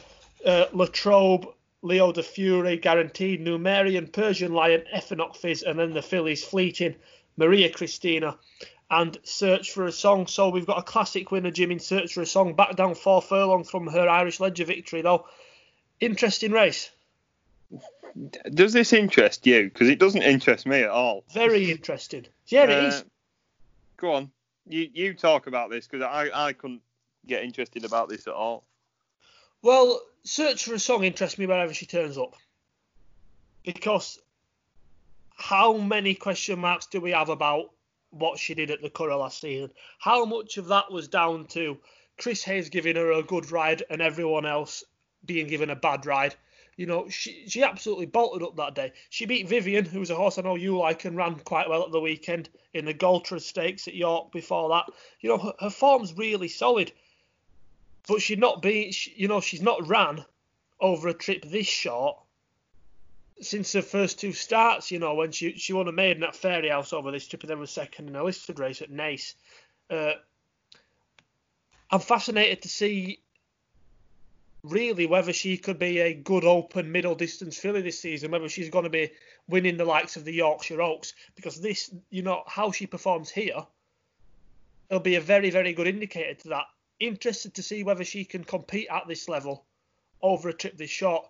Uh, 0.44 0.66
Latrobe, 0.72 1.46
Leo 1.83 2.12
de 2.12 2.22
Fury, 2.22 2.76
Guaranteed, 2.76 3.44
Numerian, 3.44 4.11
Persian 4.12 4.55
Lion, 4.55 4.85
Fizz, 5.35 5.62
and 5.62 5.78
then 5.78 5.92
the 5.92 6.02
fillies 6.02 6.44
Fleeting, 6.44 6.94
Maria 7.37 7.70
Christina, 7.70 8.38
and 8.92 9.18
Search 9.24 9.72
for 9.72 9.87
a 9.87 9.92
Song. 9.92 10.28
So 10.28 10.50
we've 10.50 10.66
got 10.66 10.78
a 10.78 10.83
classic 10.83 11.33
winner, 11.33 11.50
Jim, 11.50 11.72
in 11.72 11.81
Search 11.81 12.14
for 12.14 12.22
a 12.22 12.26
Song, 12.26 12.55
back 12.55 12.76
down 12.76 12.94
four 12.94 13.20
furlongs 13.20 13.68
from 13.68 13.88
her 13.88 14.09
Irish 14.09 14.38
Leger 14.38 14.64
victory, 14.64 15.02
though. 15.02 15.26
Interesting 15.98 16.52
race. 16.52 16.90
Does 18.55 18.72
this 18.72 18.92
interest 18.92 19.46
you? 19.46 19.64
Because 19.64 19.88
it 19.88 19.98
doesn't 19.98 20.22
interest 20.22 20.66
me 20.66 20.83
at 20.83 20.90
all. 20.90 21.24
Very 21.35 21.70
interesting. 21.70 22.26
Yeah, 22.46 22.64
it 22.64 22.70
uh, 22.70 22.87
is. 22.88 23.05
Go 23.96 24.12
on 24.12 24.31
you 24.66 24.88
you 24.92 25.14
talk 25.14 25.46
about 25.46 25.70
this 25.70 25.87
because 25.87 26.05
I 26.05 26.31
I 26.48 26.52
couldn't 26.52 26.83
get 27.26 27.44
interested 27.44 27.85
about 27.85 28.09
this 28.09 28.26
at 28.26 28.35
all. 28.35 28.64
Well, 29.62 30.00
search 30.24 30.64
for 30.64 30.74
a 30.74 30.78
song 30.78 31.05
interests 31.05 31.38
me 31.38 31.46
wherever 31.46 31.74
she 31.74 31.87
turns 31.87 32.18
up 32.18 32.35
because 33.64 34.18
how 35.37 35.76
many 35.76 36.14
question 36.14 36.59
marks 36.59 36.87
do 36.87 37.00
we 37.00 37.12
have 37.12 37.28
about 37.28 37.70
what 38.12 38.38
she 38.38 38.55
did 38.55 38.70
at 38.70 38.83
the 38.83 38.90
Curragh 38.90 39.18
last 39.18 39.40
season? 39.40 39.70
How 39.98 40.25
much 40.25 40.59
of 40.59 40.68
that 40.68 40.90
was 40.92 41.09
down 41.09 41.46
to 41.48 41.79
Chris 42.18 42.42
Hayes 42.44 42.68
giving 42.68 42.96
her 42.96 43.12
a 43.12 43.22
good 43.22 43.51
ride 43.51 43.83
and 43.90 44.01
everyone 44.01 44.46
else 44.46 44.85
being 45.25 45.48
given 45.48 45.70
a 45.70 45.77
bad 45.77 46.07
ride? 46.07 46.35
You 46.77 46.87
know, 46.87 47.09
she 47.09 47.48
she 47.48 47.62
absolutely 47.62 48.07
bolted 48.07 48.42
up 48.42 48.57
that 48.57 48.75
day. 48.75 48.92
She 49.11 49.27
beat 49.27 49.48
Vivian, 49.48 49.85
who 49.85 50.01
was 50.01 50.11
a 50.11 50.14
horse 50.14 50.38
I 50.38 50.42
know 50.42 50.55
you 50.55 50.79
like 50.79 51.05
and 51.05 51.16
ran 51.16 51.37
quite 51.40 51.68
well 51.68 51.85
at 51.85 51.92
the 51.92 52.01
weekend 52.01 52.48
in 52.72 52.85
the 52.85 52.94
Galtres 52.94 53.42
Stakes 53.42 53.88
at 53.88 53.94
York 53.94 54.33
before 54.33 54.68
that. 54.70 54.87
You 55.20 55.31
know, 55.31 55.38
her, 55.38 55.53
her 55.61 55.70
form's 55.70 56.16
really 56.16 56.48
solid, 56.48 56.92
but 58.09 58.22
she'd 58.22 58.38
not 58.38 58.62
been, 58.62 58.92
she, 58.92 59.12
you 59.16 59.29
know, 59.29 59.40
she's 59.40 59.62
not 59.62 59.87
ran 59.87 60.25
over 60.81 61.09
a 61.09 61.14
trip 61.14 61.44
this 61.44 61.66
short 61.66 62.18
since 63.40 63.73
her 63.73 63.83
first 63.83 64.21
two 64.21 64.33
starts. 64.33 64.90
You 64.90 64.99
know, 64.99 65.14
when 65.14 65.33
she 65.33 65.57
she 65.57 65.73
won 65.73 65.88
a 65.88 65.92
maiden 65.92 66.23
at 66.23 66.35
Fairyhouse 66.35 66.92
over 66.92 67.11
this 67.11 67.27
trip 67.27 67.42
and 67.42 67.51
then 67.51 67.59
was 67.59 67.71
second 67.71 68.09
in 68.09 68.16
a 68.16 68.23
listed 68.25 68.59
race 68.59 68.83
at 68.83 68.90
Naas. 68.90 69.35
Uh, 69.90 70.12
I'm 71.90 72.01
fascinated 72.01 72.62
to 72.62 72.68
see 72.68 73.21
really 74.62 75.07
whether 75.07 75.33
she 75.33 75.57
could 75.57 75.79
be 75.79 75.99
a 75.99 76.14
good 76.14 76.45
open 76.45 76.92
middle 76.92 77.14
distance 77.14 77.59
filly 77.59 77.83
this 77.83 78.01
season, 78.01 78.31
whether 78.31 78.49
she's 78.49 78.71
going 78.71 78.85
to 78.85 78.90
be 78.90 79.11
winning 79.49 79.77
the 79.77 79.85
likes 79.85 80.16
of 80.16 80.25
the 80.25 80.33
Yorkshire 80.33 80.81
Oaks, 80.81 81.14
because 81.35 81.61
this, 81.61 81.92
you 82.11 82.23
know, 82.23 82.45
how 82.47 82.71
she 82.71 82.87
performs 82.87 83.29
here, 83.29 83.66
it'll 84.88 85.01
be 85.01 85.16
a 85.16 85.21
very, 85.21 85.51
very 85.51 85.73
good 85.73 85.88
indicator 85.88 86.35
to 86.35 86.49
that. 86.49 86.66
Interested 87.01 87.55
to 87.55 87.62
see 87.62 87.83
whether 87.83 88.05
she 88.05 88.25
can 88.25 88.45
compete 88.45 88.87
at 88.88 89.09
this 89.09 89.29
level 89.29 89.64
over 90.23 90.49
a 90.49 90.53
trip 90.55 90.77
this 90.77 90.90
short. 90.90 91.29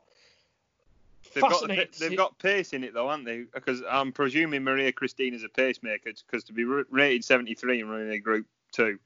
They've 1.34 1.42
got, 1.42 1.70
they've 1.98 2.16
got 2.16 2.38
pace 2.38 2.72
in 2.72 2.84
it 2.84 2.94
though, 2.94 3.08
haven't 3.08 3.24
they? 3.24 3.44
Because 3.52 3.82
I'm 3.88 4.12
presuming 4.12 4.64
Maria 4.64 4.92
Christine 4.92 5.34
is 5.34 5.44
a 5.44 5.48
pacemaker, 5.48 6.10
because 6.26 6.44
to 6.44 6.52
be 6.52 6.64
rated 6.64 7.24
73 7.24 7.80
and 7.80 7.90
running 7.90 8.10
a 8.10 8.18
Group 8.18 8.46
Two, 8.72 8.98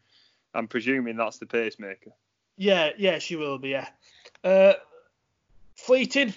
I'm 0.55 0.69
presuming 0.69 1.17
that's 1.17 1.39
the 1.39 1.47
pacemaker. 1.47 2.11
Yeah, 2.57 2.91
yeah, 2.97 3.19
she 3.19 3.37
will 3.37 3.59
be. 3.59 3.71
Yeah. 3.71 3.89
Uh, 4.43 4.75
Fleeting 5.75 6.35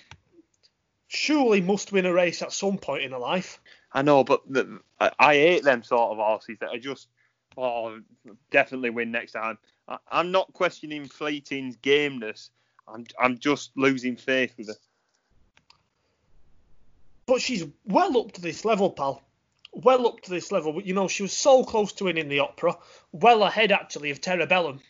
surely 1.08 1.62
must 1.62 1.91
win 1.91 2.06
a 2.06 2.13
race 2.13 2.41
at 2.41 2.54
some 2.54 2.78
point 2.78 3.04
in 3.04 3.12
her 3.12 3.17
life. 3.17 3.60
I 3.91 4.02
know, 4.02 4.23
but 4.23 4.41
the, 4.47 4.80
I, 4.99 5.12
I, 5.17 5.34
hate 5.36 5.63
them 5.63 5.82
sort 5.82 6.12
of 6.12 6.17
horses 6.17 6.58
that 6.60 6.69
are 6.69 6.80
just 6.80 7.08
oh 7.58 7.99
definitely 8.52 8.91
win 8.91 9.12
next 9.12 9.32
time. 9.32 9.58
I, 9.88 9.97
am 10.12 10.32
not 10.32 10.54
questioning 10.54 11.06
Fleeting's 11.06 11.78
gameness. 11.78 12.52
I'm 12.88 13.06
I'm 13.19 13.39
just 13.39 13.71
losing 13.75 14.15
faith 14.15 14.54
with 14.58 14.67
her. 14.67 14.75
But 17.30 17.42
she's 17.42 17.63
well 17.86 18.18
up 18.18 18.34
to 18.34 18.42
this 18.42 18.65
level, 18.65 18.89
pal. 18.89 19.22
Well 19.72 20.08
up 20.08 20.22
to 20.22 20.30
this 20.30 20.52
level. 20.52 20.82
You 20.82 20.94
know, 20.94 21.08
she 21.08 21.24
was 21.24 21.32
so 21.32 21.63
close 21.63 21.94
to 21.94 22.06
winning 22.06 22.28
the 22.28 22.39
opera, 22.39 22.76
well 23.13 23.44
ahead 23.44 23.72
actually 23.72 24.10
of 24.10 24.20
Terebellum 24.20 24.82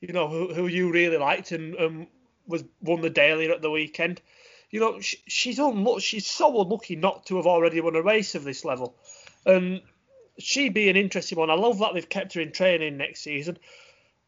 you 0.00 0.12
know, 0.12 0.28
who, 0.28 0.52
who 0.52 0.66
you 0.66 0.90
really 0.90 1.18
liked 1.18 1.52
and 1.52 1.78
um, 1.78 2.06
was 2.46 2.64
won 2.80 3.00
the 3.00 3.10
daily 3.10 3.50
at 3.50 3.62
the 3.62 3.70
weekend. 3.70 4.20
You 4.70 4.80
know, 4.80 5.00
she, 5.00 5.18
she's. 5.26 5.60
She's 6.00 6.26
so 6.26 6.60
unlucky 6.60 6.96
not 6.96 7.26
to 7.26 7.36
have 7.36 7.46
already 7.46 7.80
won 7.80 7.96
a 7.96 8.02
race 8.02 8.34
of 8.34 8.44
this 8.44 8.64
level. 8.64 8.96
And 9.44 9.82
she'd 10.38 10.74
be 10.74 10.88
an 10.88 10.96
interesting 10.96 11.38
one. 11.38 11.50
I 11.50 11.54
love 11.54 11.78
that 11.80 11.94
they've 11.94 12.08
kept 12.08 12.34
her 12.34 12.40
in 12.40 12.52
training 12.52 12.96
next 12.96 13.20
season. 13.20 13.58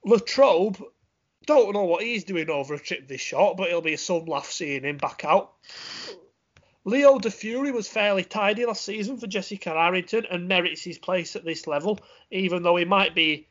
Latrobe, 0.05 0.83
don't 1.47 1.73
know 1.73 1.85
what 1.85 2.03
he's 2.03 2.25
doing 2.25 2.51
over 2.51 2.75
a 2.75 2.79
trip 2.79 3.07
this 3.07 3.21
short, 3.21 3.57
but 3.57 3.69
it'll 3.69 3.81
be 3.81 3.95
a 3.95 3.99
some 3.99 4.27
laugh 4.27 4.51
seeing 4.51 4.83
him 4.83 4.99
back 4.99 5.25
out. 5.25 5.53
Leo 6.85 7.18
De 7.18 7.31
Fury 7.31 7.71
was 7.71 7.87
fairly 7.88 8.25
tidy 8.25 8.66
last 8.66 8.85
season 8.85 9.16
for 9.16 9.27
Jessica 9.27 9.71
Harrington 9.71 10.27
and 10.31 10.49
merits 10.49 10.83
his 10.83 10.99
place 10.99 11.37
at 11.37 11.45
this 11.45 11.66
level, 11.66 12.01
even 12.31 12.62
though 12.62 12.77
he 12.77 12.85
might 12.85 13.14
be 13.14 13.47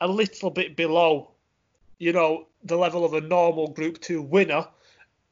a 0.00 0.08
little 0.08 0.50
bit 0.50 0.76
below, 0.76 1.30
you 1.98 2.12
know, 2.12 2.46
the 2.62 2.76
level 2.76 3.04
of 3.04 3.14
a 3.14 3.20
normal 3.20 3.68
Group 3.68 4.00
2 4.00 4.20
winner. 4.20 4.66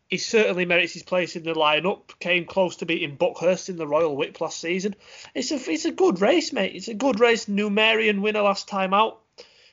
He 0.08 0.18
certainly 0.18 0.66
merits 0.66 0.92
his 0.92 1.02
place 1.02 1.36
in 1.36 1.42
the 1.42 1.54
lineup. 1.54 2.18
Came 2.20 2.44
close 2.44 2.76
to 2.76 2.86
beating 2.86 3.16
Buckhurst 3.16 3.68
in 3.70 3.76
the 3.76 3.86
Royal 3.86 4.14
Whip 4.14 4.40
last 4.40 4.60
season. 4.60 4.94
It's 5.34 5.50
a 5.50 5.70
it's 5.70 5.86
a 5.86 5.90
good 5.90 6.20
race, 6.20 6.52
mate. 6.52 6.74
It's 6.74 6.88
a 6.88 6.94
good 6.94 7.18
race. 7.18 7.46
Numerian 7.46 8.20
winner 8.20 8.42
last 8.42 8.68
time 8.68 8.92
out 8.92 9.20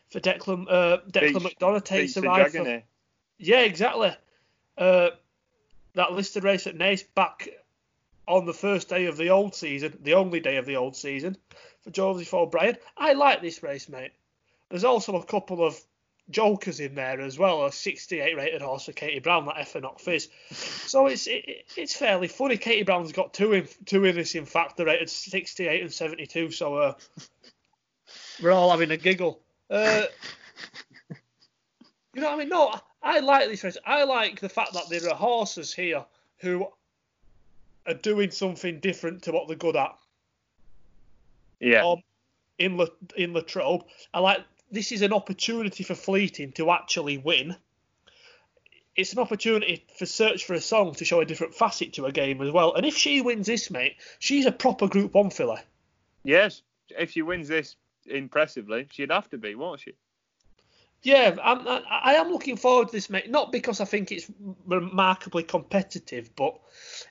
for 0.09 0.21
Declan 0.21 0.65
uh, 0.69 0.99
Declan 1.09 1.43
Beach- 1.43 1.57
McDonogh 1.59 1.83
takes 1.83 2.13
the 2.13 2.21
ride. 2.21 2.51
For- 2.53 2.83
yeah, 3.37 3.61
exactly. 3.61 4.15
Uh, 4.77 5.09
that 5.95 6.13
listed 6.13 6.45
race 6.45 6.67
at 6.67 6.75
Naas 6.77 7.03
back 7.15 7.49
on 8.29 8.45
the 8.45 8.53
first 8.53 8.87
day 8.87 9.07
of 9.07 9.17
the 9.17 9.29
old 9.29 9.55
season, 9.55 9.97
the 10.03 10.13
only 10.13 10.39
day 10.39 10.57
of 10.57 10.65
the 10.67 10.77
old 10.77 10.95
season 10.95 11.35
for 11.81 11.89
Joseph 11.89 12.31
O'Brien. 12.33 12.77
I 12.95 13.13
like 13.13 13.41
this 13.41 13.63
race, 13.63 13.89
mate. 13.89 14.11
There's 14.69 14.83
also 14.83 15.15
a 15.15 15.25
couple 15.25 15.65
of 15.65 15.77
jokers 16.29 16.79
in 16.79 16.93
there 16.93 17.19
as 17.21 17.39
well. 17.39 17.65
A 17.65 17.71
68 17.71 18.37
rated 18.37 18.61
horse 18.61 18.85
for 18.85 18.91
Katie 18.91 19.19
Brown, 19.19 19.47
that 19.47 19.55
Effenock 19.55 19.99
Fizz. 19.99 20.29
So 20.51 21.07
it's 21.07 21.25
it, 21.25 21.65
it's 21.75 21.95
fairly 21.95 22.27
funny. 22.27 22.57
Katie 22.57 22.83
Brown's 22.83 23.11
got 23.11 23.33
two 23.33 23.53
in 23.53 23.67
two 23.85 24.05
in 24.05 24.15
this. 24.15 24.35
In 24.35 24.45
fact, 24.45 24.77
they're 24.77 24.85
rated 24.85 25.09
68 25.09 25.81
and 25.81 25.91
72. 25.91 26.51
So 26.51 26.75
uh, 26.75 26.93
we're 28.41 28.51
all 28.51 28.69
having 28.69 28.91
a 28.91 28.97
giggle. 28.97 29.41
Uh, 29.71 30.03
you 32.13 32.21
know 32.21 32.27
what 32.27 32.35
I 32.35 32.37
mean? 32.37 32.49
No, 32.49 32.75
I 33.01 33.21
like 33.21 33.49
this 33.49 33.63
race. 33.63 33.77
I 33.83 34.03
like 34.03 34.39
the 34.39 34.49
fact 34.49 34.73
that 34.73 34.87
there 34.87 35.09
are 35.09 35.15
horses 35.15 35.73
here 35.73 36.05
who 36.41 36.67
are 37.89 37.95
doing 37.95 38.31
something 38.31 38.79
different 38.79 39.23
to 39.23 39.31
what 39.31 39.47
they're 39.47 39.57
good 39.57 39.75
at. 39.75 39.95
Yeah. 41.59 41.85
Um, 41.85 42.03
in 42.57 42.77
La, 42.77 42.87
in 43.15 43.33
Latrobe, 43.33 43.85
I 44.13 44.19
like 44.19 44.39
this 44.71 44.91
is 44.91 45.01
an 45.01 45.13
opportunity 45.13 45.83
for 45.83 45.95
Fleeting 45.95 46.51
to 46.53 46.71
actually 46.71 47.17
win. 47.17 47.55
It's 48.95 49.13
an 49.13 49.19
opportunity 49.19 49.85
for 49.97 50.05
Search 50.05 50.45
for 50.45 50.53
a 50.53 50.61
Song 50.61 50.93
to 50.95 51.05
show 51.05 51.21
a 51.21 51.25
different 51.25 51.55
facet 51.55 51.93
to 51.93 52.05
a 52.05 52.11
game 52.11 52.41
as 52.41 52.51
well. 52.51 52.73
And 52.75 52.85
if 52.85 52.97
she 52.97 53.21
wins 53.21 53.47
this, 53.47 53.71
mate, 53.71 53.95
she's 54.19 54.45
a 54.45 54.51
proper 54.51 54.87
Group 54.87 55.13
One 55.13 55.29
filly. 55.29 55.59
Yes. 56.23 56.61
If 56.89 57.11
she 57.11 57.21
wins 57.21 57.47
this 57.47 57.75
impressively, 58.05 58.87
she'd 58.91 59.11
have 59.11 59.29
to 59.29 59.37
be, 59.37 59.55
won't 59.55 59.79
she? 59.79 59.93
Yeah, 61.01 61.35
I'm, 61.41 61.65
I, 61.67 61.81
I 62.03 62.13
am 62.15 62.29
looking 62.29 62.57
forward 62.57 62.89
to 62.89 62.91
this, 62.91 63.09
mate. 63.09 63.29
Not 63.29 63.51
because 63.51 63.79
I 63.79 63.85
think 63.85 64.11
it's 64.11 64.29
remarkably 64.65 65.43
competitive, 65.43 66.35
but 66.35 66.59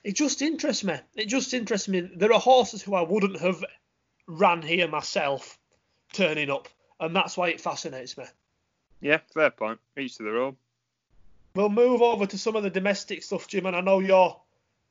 it 0.03 0.15
just 0.15 0.41
interests 0.41 0.83
me. 0.83 0.95
It 1.15 1.25
just 1.25 1.53
interests 1.53 1.87
me. 1.87 2.01
There 2.01 2.31
are 2.31 2.39
horses 2.39 2.83
who 2.83 2.93
I 2.93 3.01
wouldn't 3.01 3.39
have 3.39 3.63
ran 4.27 4.61
here 4.61 4.87
myself 4.87 5.57
turning 6.13 6.51
up, 6.51 6.69
and 6.99 7.15
that's 7.15 7.35
why 7.35 7.49
it 7.49 7.61
fascinates 7.61 8.17
me. 8.17 8.25
Yeah, 9.01 9.19
fair 9.33 9.49
point. 9.49 9.79
Each 9.97 10.17
to 10.17 10.23
their 10.23 10.37
own. 10.37 10.57
We'll 11.55 11.69
move 11.69 12.03
over 12.03 12.27
to 12.27 12.37
some 12.37 12.55
of 12.55 12.63
the 12.63 12.69
domestic 12.69 13.23
stuff, 13.23 13.47
Jim, 13.47 13.65
and 13.65 13.75
I 13.75 13.81
know 13.81 13.99
you're 13.99 14.39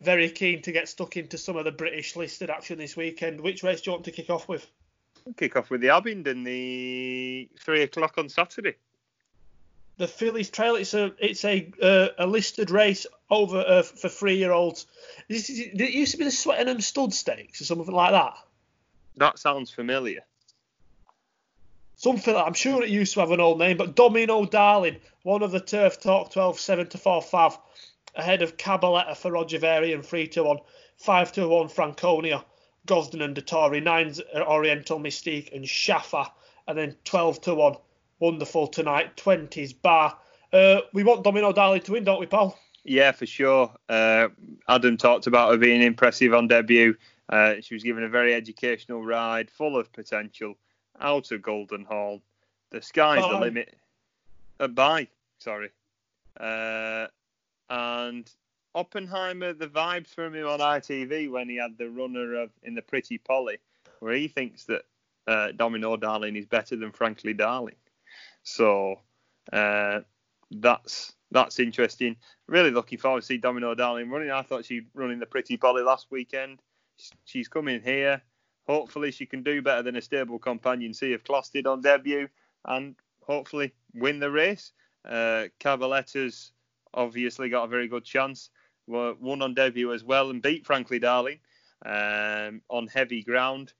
very 0.00 0.28
keen 0.28 0.62
to 0.62 0.72
get 0.72 0.88
stuck 0.88 1.16
into 1.16 1.38
some 1.38 1.56
of 1.56 1.64
the 1.64 1.72
British 1.72 2.16
listed 2.16 2.50
action 2.50 2.78
this 2.78 2.96
weekend. 2.96 3.40
Which 3.40 3.62
race 3.62 3.80
do 3.80 3.90
you 3.90 3.92
want 3.92 4.04
to 4.06 4.10
kick 4.10 4.28
off 4.28 4.48
with? 4.48 4.66
Kick 5.36 5.56
off 5.56 5.70
with 5.70 5.80
the 5.80 5.90
Abingdon, 5.90 6.42
the 6.42 7.48
three 7.60 7.82
o'clock 7.82 8.18
on 8.18 8.28
Saturday. 8.28 8.74
The 9.98 10.06
Fillies 10.06 10.48
Trial. 10.48 10.76
It's 10.76 10.94
a 10.94 11.12
it's 11.18 11.44
a 11.44 11.70
uh, 11.82 12.08
a 12.18 12.26
listed 12.26 12.70
race 12.70 13.06
over 13.30 13.58
uh, 13.58 13.82
for 13.82 14.08
three 14.08 14.36
year 14.36 14.52
olds. 14.52 14.86
This 15.28 15.50
is, 15.50 15.58
it 15.58 15.90
used 15.90 16.12
to 16.12 16.18
be 16.18 16.24
the 16.24 16.30
Swettenham 16.30 16.80
Stud 16.80 17.12
Stakes 17.12 17.60
or 17.60 17.64
something 17.64 17.94
like 17.94 18.12
that. 18.12 18.34
That 19.16 19.38
sounds 19.38 19.70
familiar. 19.70 20.20
Something 21.96 22.34
like, 22.34 22.46
I'm 22.46 22.54
sure 22.54 22.84
it 22.84 22.90
used 22.90 23.14
to 23.14 23.20
have 23.20 23.32
an 23.32 23.40
old 23.40 23.58
name, 23.58 23.76
but 23.76 23.96
Domino 23.96 24.44
Darling, 24.44 24.98
one 25.24 25.42
of 25.42 25.50
the 25.50 25.58
Turf 25.58 26.00
Talk 26.00 26.30
12 26.30 26.60
7 26.60 26.86
to 26.90 26.98
4 26.98 27.20
fav, 27.20 27.58
ahead 28.14 28.42
of 28.42 28.56
Cabaletta 28.56 29.16
for 29.16 29.32
Roger 29.32 29.58
Varian 29.58 30.02
3 30.02 30.28
to 30.28 30.44
1, 30.44 30.58
5 30.96 31.32
to 31.32 31.48
1 31.48 31.68
Franconia, 31.68 32.44
Gosden 32.86 33.20
and 33.20 33.36
Dettori, 33.36 33.82
9's 33.82 34.20
Oriental 34.32 35.00
Mystique 35.00 35.52
and 35.52 35.64
Shaffa, 35.64 36.30
and 36.68 36.78
then 36.78 36.94
12 37.04 37.40
to 37.40 37.54
1 37.56 37.76
Wonderful 38.20 38.66
Tonight, 38.68 39.16
20's 39.16 39.72
Bar. 39.72 40.18
Uh, 40.52 40.80
we 40.92 41.04
want 41.04 41.24
Domino 41.24 41.52
Darling 41.52 41.82
to 41.82 41.92
win, 41.92 42.04
don't 42.04 42.20
we, 42.20 42.26
Paul? 42.26 42.58
Yeah, 42.84 43.12
for 43.12 43.26
sure. 43.26 43.72
Uh, 43.88 44.28
Adam 44.68 44.96
talked 44.96 45.26
about 45.26 45.50
her 45.50 45.58
being 45.58 45.82
impressive 45.82 46.32
on 46.32 46.48
debut. 46.48 46.96
Uh, 47.28 47.54
she 47.60 47.74
was 47.74 47.82
given 47.82 48.02
a 48.02 48.08
very 48.08 48.34
educational 48.34 49.04
ride, 49.04 49.50
full 49.50 49.76
of 49.76 49.92
potential, 49.92 50.54
out 51.00 51.30
of 51.30 51.42
Golden 51.42 51.84
Hall. 51.84 52.22
The 52.70 52.82
sky's 52.82 53.22
the 53.22 53.38
limit. 53.38 53.74
Uh, 54.58 54.68
bye, 54.68 55.08
sorry. 55.38 55.70
Uh, 56.38 57.06
and 57.68 58.30
Oppenheimer, 58.74 59.52
the 59.52 59.66
vibes 59.66 60.08
from 60.08 60.34
him 60.34 60.46
on 60.46 60.60
ITV 60.60 61.30
when 61.30 61.48
he 61.48 61.56
had 61.56 61.76
the 61.78 61.90
runner 61.90 62.34
of 62.34 62.50
in 62.62 62.74
the 62.74 62.82
Pretty 62.82 63.18
Polly, 63.18 63.58
where 64.00 64.14
he 64.14 64.28
thinks 64.28 64.64
that 64.64 64.82
uh, 65.26 65.52
Domino 65.52 65.96
Darling 65.96 66.36
is 66.36 66.46
better 66.46 66.76
than 66.76 66.92
Frankly 66.92 67.34
Darling. 67.34 67.74
So 68.42 69.00
uh, 69.52 70.00
that's 70.50 71.14
that's 71.30 71.58
interesting. 71.58 72.16
Really 72.46 72.70
looking 72.70 72.98
forward 72.98 73.20
to 73.20 73.26
see 73.26 73.38
Domino 73.38 73.74
Darling 73.74 74.10
running. 74.10 74.30
I 74.30 74.42
thought 74.42 74.64
she'd 74.64 74.86
running 74.94 75.18
the 75.18 75.26
Pretty 75.26 75.56
Polly 75.56 75.82
last 75.82 76.06
weekend. 76.10 76.60
She's 77.24 77.48
coming 77.48 77.82
here. 77.82 78.22
Hopefully 78.66 79.10
she 79.10 79.26
can 79.26 79.42
do 79.42 79.62
better 79.62 79.82
than 79.82 79.96
a 79.96 80.02
stable 80.02 80.38
companion 80.38 80.92
Sea 80.92 81.12
of 81.14 81.24
Class 81.24 81.48
did 81.48 81.66
on 81.66 81.80
debut, 81.80 82.28
and 82.64 82.94
hopefully 83.22 83.72
win 83.94 84.18
the 84.18 84.30
race. 84.30 84.72
Uh, 85.04 85.44
Cabaletta's 85.60 86.52
obviously 86.94 87.48
got 87.48 87.64
a 87.64 87.68
very 87.68 87.88
good 87.88 88.04
chance. 88.04 88.50
Won 88.86 89.42
on 89.42 89.54
debut 89.54 89.92
as 89.92 90.02
well 90.02 90.30
and 90.30 90.40
beat 90.40 90.64
Frankly 90.64 90.98
Darling 90.98 91.38
um, 91.84 92.62
on 92.70 92.86
heavy 92.86 93.22
ground. 93.22 93.74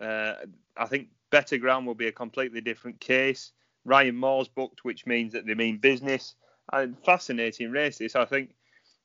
Uh, 0.00 0.34
I 0.76 0.86
think 0.86 1.08
better 1.30 1.58
ground 1.58 1.86
will 1.86 1.94
be 1.94 2.06
a 2.06 2.12
completely 2.12 2.60
different 2.60 3.00
case. 3.00 3.52
Ryan 3.84 4.16
Moore's 4.16 4.48
booked, 4.48 4.84
which 4.84 5.06
means 5.06 5.32
that 5.32 5.46
they 5.46 5.54
mean 5.54 5.78
business. 5.78 6.34
And 6.72 6.96
fascinating 7.04 7.70
race 7.70 8.00
I 8.14 8.24
think. 8.24 8.54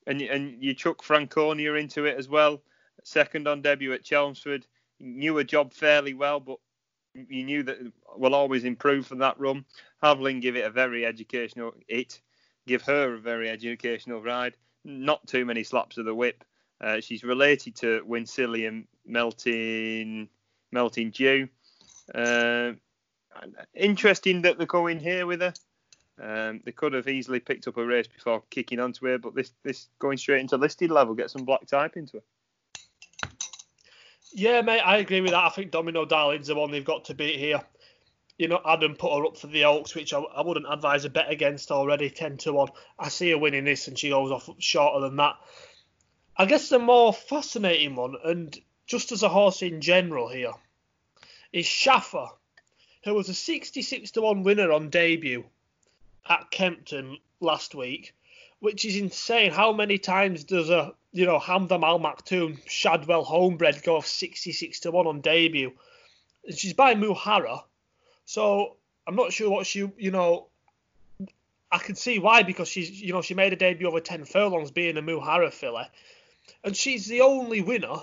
And 0.07 0.21
and 0.21 0.63
you 0.63 0.73
chuck 0.73 1.03
Franconia 1.03 1.73
into 1.73 2.05
it 2.05 2.17
as 2.17 2.29
well. 2.29 2.61
Second 3.03 3.47
on 3.47 3.61
debut 3.61 3.93
at 3.93 4.03
Chelmsford, 4.03 4.65
knew 4.99 5.37
a 5.37 5.43
job 5.43 5.73
fairly 5.73 6.13
well, 6.13 6.39
but 6.39 6.57
you 7.13 7.43
knew 7.43 7.63
that 7.63 7.77
will 8.15 8.35
always 8.35 8.63
improve 8.63 9.07
from 9.07 9.19
that 9.19 9.39
run. 9.39 9.65
Havlin 10.03 10.41
give 10.41 10.55
it 10.55 10.65
a 10.65 10.69
very 10.69 11.05
educational 11.05 11.73
it, 11.87 12.21
give 12.67 12.81
her 12.83 13.15
a 13.15 13.19
very 13.19 13.49
educational 13.49 14.21
ride. 14.21 14.55
Not 14.85 15.27
too 15.27 15.45
many 15.45 15.63
slaps 15.63 15.97
of 15.97 16.05
the 16.05 16.15
whip. 16.15 16.43
Uh, 16.81 17.01
she's 17.01 17.23
related 17.23 17.75
to 17.77 18.01
Wincillium 18.07 18.85
Melting 19.05 20.29
Melting 20.71 21.11
Dew. 21.11 21.49
Uh, 22.13 22.73
interesting 23.73 24.41
that 24.43 24.57
they're 24.57 24.67
going 24.67 24.99
here 24.99 25.25
with 25.25 25.41
her. 25.41 25.53
Um, 26.21 26.61
they 26.65 26.71
could 26.71 26.93
have 26.93 27.07
easily 27.07 27.39
picked 27.39 27.67
up 27.67 27.77
a 27.77 27.85
race 27.85 28.07
before 28.07 28.43
kicking 28.49 28.79
onto 28.79 29.05
her, 29.07 29.17
but 29.17 29.35
this 29.35 29.51
this 29.63 29.87
going 29.99 30.17
straight 30.17 30.41
into 30.41 30.57
listed 30.57 30.91
level, 30.91 31.15
get 31.15 31.31
some 31.31 31.45
black 31.45 31.65
type 31.65 31.95
into 31.95 32.17
her. 32.17 32.23
Yeah, 34.31 34.61
mate, 34.61 34.81
I 34.81 34.97
agree 34.97 35.21
with 35.21 35.31
that. 35.31 35.45
I 35.45 35.49
think 35.49 35.71
Domino 35.71 36.05
Darling's 36.05 36.47
the 36.47 36.55
one 36.55 36.71
they've 36.71 36.85
got 36.85 37.05
to 37.05 37.15
beat 37.15 37.39
here. 37.39 37.61
You 38.37 38.47
know, 38.47 38.61
Adam 38.65 38.95
put 38.95 39.17
her 39.17 39.25
up 39.25 39.37
for 39.37 39.47
the 39.47 39.65
Oaks, 39.65 39.95
which 39.95 40.13
I, 40.13 40.19
I 40.19 40.41
wouldn't 40.41 40.71
advise 40.71 41.03
a 41.03 41.09
bet 41.09 41.31
against 41.31 41.71
already, 41.71 42.09
10 42.09 42.37
to 42.37 42.53
1. 42.53 42.69
I 42.97 43.09
see 43.09 43.31
her 43.31 43.37
winning 43.37 43.65
this 43.65 43.87
and 43.87 43.97
she 43.97 44.09
goes 44.09 44.31
off 44.31 44.49
shorter 44.59 45.01
than 45.01 45.17
that. 45.17 45.35
I 46.37 46.45
guess 46.45 46.69
the 46.69 46.79
more 46.79 47.11
fascinating 47.11 47.95
one, 47.95 48.15
and 48.23 48.57
just 48.87 49.11
as 49.11 49.23
a 49.23 49.29
horse 49.29 49.61
in 49.61 49.81
general 49.81 50.29
here, 50.29 50.53
is 51.51 51.65
Shaffer, 51.65 52.27
who 53.03 53.13
was 53.13 53.29
a 53.29 53.33
66 53.33 54.11
to 54.11 54.21
1 54.21 54.43
winner 54.43 54.71
on 54.71 54.89
debut 54.89 55.45
at 56.27 56.51
Kempton 56.51 57.17
last 57.39 57.73
week, 57.73 58.13
which 58.59 58.85
is 58.85 58.95
insane. 58.95 59.51
How 59.51 59.71
many 59.71 59.97
times 59.97 60.43
does 60.43 60.69
a 60.69 60.93
you 61.11 61.25
know 61.25 61.39
Hamdan 61.39 61.83
Al 61.83 61.99
Maktoum 61.99 62.59
Shadwell 62.67 63.25
homebred 63.25 63.83
go 63.83 63.97
off 63.97 64.07
66 64.07 64.81
to 64.81 64.91
one 64.91 65.07
on 65.07 65.21
debut? 65.21 65.71
And 66.45 66.57
she's 66.57 66.73
by 66.73 66.95
Muhaarar, 66.95 67.63
so 68.25 68.75
I'm 69.07 69.15
not 69.15 69.33
sure 69.33 69.49
what 69.49 69.65
she 69.65 69.89
you 69.97 70.11
know. 70.11 70.47
I 71.71 71.77
can 71.77 71.93
see 71.93 72.17
why 72.17 72.43
because 72.43 72.67
she's 72.67 73.01
you 73.01 73.13
know 73.13 73.21
she 73.21 73.33
made 73.33 73.53
a 73.53 73.55
debut 73.55 73.87
over 73.87 73.99
10 73.99 74.25
furlongs 74.25 74.71
being 74.71 74.97
a 74.97 75.01
Muhaarar 75.01 75.53
filly, 75.53 75.85
and 76.63 76.75
she's 76.75 77.07
the 77.07 77.21
only 77.21 77.61
winner 77.61 77.97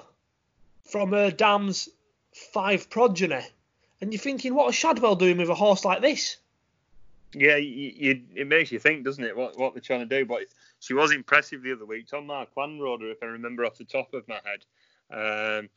from 0.85 1.11
her 1.13 1.31
dam's 1.31 1.89
five 2.33 2.89
progeny 2.89 3.43
And 4.01 4.13
you're 4.13 4.21
thinking, 4.21 4.55
what 4.55 4.69
is 4.69 4.75
Shadwell 4.75 5.17
doing 5.17 5.39
with 5.39 5.49
a 5.49 5.55
horse 5.55 5.85
like 5.85 6.03
this? 6.03 6.37
Yeah, 7.33 7.57
you, 7.57 7.93
you, 7.97 8.23
it 8.35 8.47
makes 8.47 8.71
you 8.71 8.79
think, 8.79 9.05
doesn't 9.05 9.25
it, 9.25 9.37
what, 9.37 9.59
what 9.59 9.75
they're 9.75 9.81
trying 9.81 10.07
to 10.09 10.19
do? 10.19 10.25
But 10.25 10.45
she 10.81 10.95
was 10.95 11.13
impressive 11.13 11.63
the 11.63 11.73
other 11.73 11.87
week. 11.87 12.07
Tom 12.09 12.27
Marquand 12.27 12.83
rode 12.83 13.03
her, 13.03 13.11
if 13.11 13.23
I 13.23 13.27
remember 13.27 13.65
off 13.65 13.79
the 13.79 13.85
top 13.85 14.15
of 14.15 14.27
my 14.29 14.41
head, 14.45 14.65
um, 15.61 15.69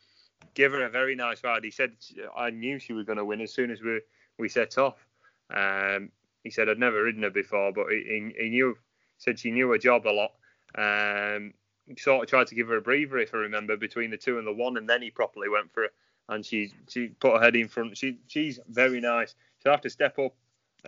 gave 0.54 0.72
her 0.72 0.84
a 0.84 0.90
very 0.90 1.16
nice 1.16 1.44
ride. 1.44 1.64
He 1.64 1.72
said, 1.72 1.94
I 2.38 2.50
knew 2.50 2.80
she 2.80 2.94
was 2.94 3.06
going 3.06 3.18
to 3.18 3.26
win 3.26 3.42
as 3.42 3.54
soon 3.54 3.72
as 3.72 3.82
we, 3.82 4.02
we 4.38 4.50
set 4.50 4.78
off. 4.78 5.06
Um, 5.54 6.12
he 6.44 6.50
said, 6.50 6.70
I'd 6.70 6.80
never 6.80 7.04
ridden 7.04 7.24
her 7.24 7.30
before, 7.30 7.72
but 7.74 7.88
he, 7.90 8.34
he 8.38 8.50
knew, 8.50 8.78
said 9.18 9.40
she 9.40 9.52
knew 9.52 9.70
her 9.72 9.78
job 9.78 10.08
a 10.08 10.10
lot. 10.10 10.32
Um, 10.76 11.54
sort 11.98 12.24
of 12.24 12.30
tried 12.30 12.48
to 12.48 12.56
give 12.56 12.68
her 12.68 12.78
a 12.78 12.82
breather, 12.82 13.18
if 13.18 13.34
I 13.34 13.38
remember, 13.38 13.76
between 13.76 14.12
the 14.12 14.18
two 14.18 14.38
and 14.38 14.48
the 14.48 14.54
one, 14.54 14.78
and 14.78 14.88
then 14.88 15.02
he 15.02 15.10
properly 15.10 15.50
went 15.50 15.74
for. 15.74 15.88
And 16.30 16.46
she 16.46 16.72
she 16.88 17.08
put 17.08 17.34
her 17.34 17.42
head 17.42 17.58
in 17.58 17.68
front. 17.68 17.98
She 17.98 18.20
she's 18.28 18.60
very 18.70 19.02
nice. 19.02 19.36
She'll 19.62 19.74
have 19.74 19.82
to 19.82 19.90
step 19.90 20.18
up 20.20 20.34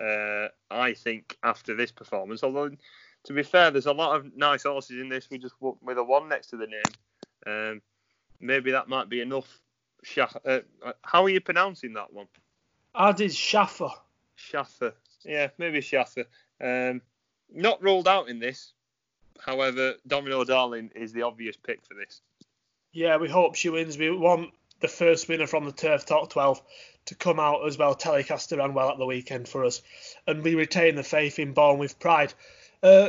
uh, 0.00 0.48
I 0.70 0.94
think, 0.94 1.36
after 1.42 1.74
this 1.74 1.92
performance. 1.92 2.42
Although, 2.42 2.70
to 3.24 3.32
be 3.32 3.42
fair, 3.42 3.70
there's 3.70 3.86
a 3.86 3.92
lot 3.92 4.16
of 4.16 4.36
nice 4.36 4.62
horses 4.64 5.00
in 5.00 5.08
this. 5.08 5.28
We 5.30 5.38
just 5.38 5.54
with 5.60 5.98
a 5.98 6.04
one 6.04 6.28
next 6.28 6.48
to 6.48 6.56
the 6.56 6.66
name. 6.66 6.82
Um, 7.46 7.82
maybe 8.40 8.72
that 8.72 8.88
might 8.88 9.08
be 9.08 9.20
enough. 9.20 9.60
Uh, 10.16 10.60
how 11.02 11.24
are 11.24 11.28
you 11.28 11.40
pronouncing 11.40 11.92
that 11.94 12.12
one? 12.12 12.26
I 12.94 13.12
did 13.12 13.32
Schaffer. 13.32 13.90
Schaffer. 14.34 14.94
Yeah, 15.24 15.48
maybe 15.58 15.80
Shaffer. 15.80 16.24
Um, 16.60 17.00
not 17.52 17.82
ruled 17.82 18.08
out 18.08 18.28
in 18.28 18.38
this. 18.38 18.72
However, 19.38 19.94
Domino 20.06 20.44
Darling 20.44 20.90
is 20.94 21.12
the 21.12 21.22
obvious 21.22 21.56
pick 21.56 21.84
for 21.84 21.94
this. 21.94 22.20
Yeah, 22.92 23.16
we 23.16 23.28
hope 23.28 23.54
she 23.54 23.70
wins. 23.70 23.96
We 23.96 24.10
want 24.10 24.50
the 24.82 24.88
first 24.88 25.28
winner 25.28 25.46
from 25.46 25.64
the 25.64 25.72
Turf 25.72 26.04
Talk 26.04 26.30
12 26.30 26.60
to 27.06 27.14
come 27.14 27.40
out 27.40 27.66
as 27.66 27.78
well, 27.78 27.94
telecast 27.94 28.52
around 28.52 28.74
well 28.74 28.90
at 28.90 28.98
the 28.98 29.06
weekend 29.06 29.48
for 29.48 29.64
us. 29.64 29.80
And 30.26 30.42
we 30.42 30.54
retain 30.54 30.94
the 30.94 31.02
faith 31.02 31.38
in 31.38 31.54
Born 31.54 31.78
with 31.78 31.98
Pride. 31.98 32.34
Uh, 32.82 33.08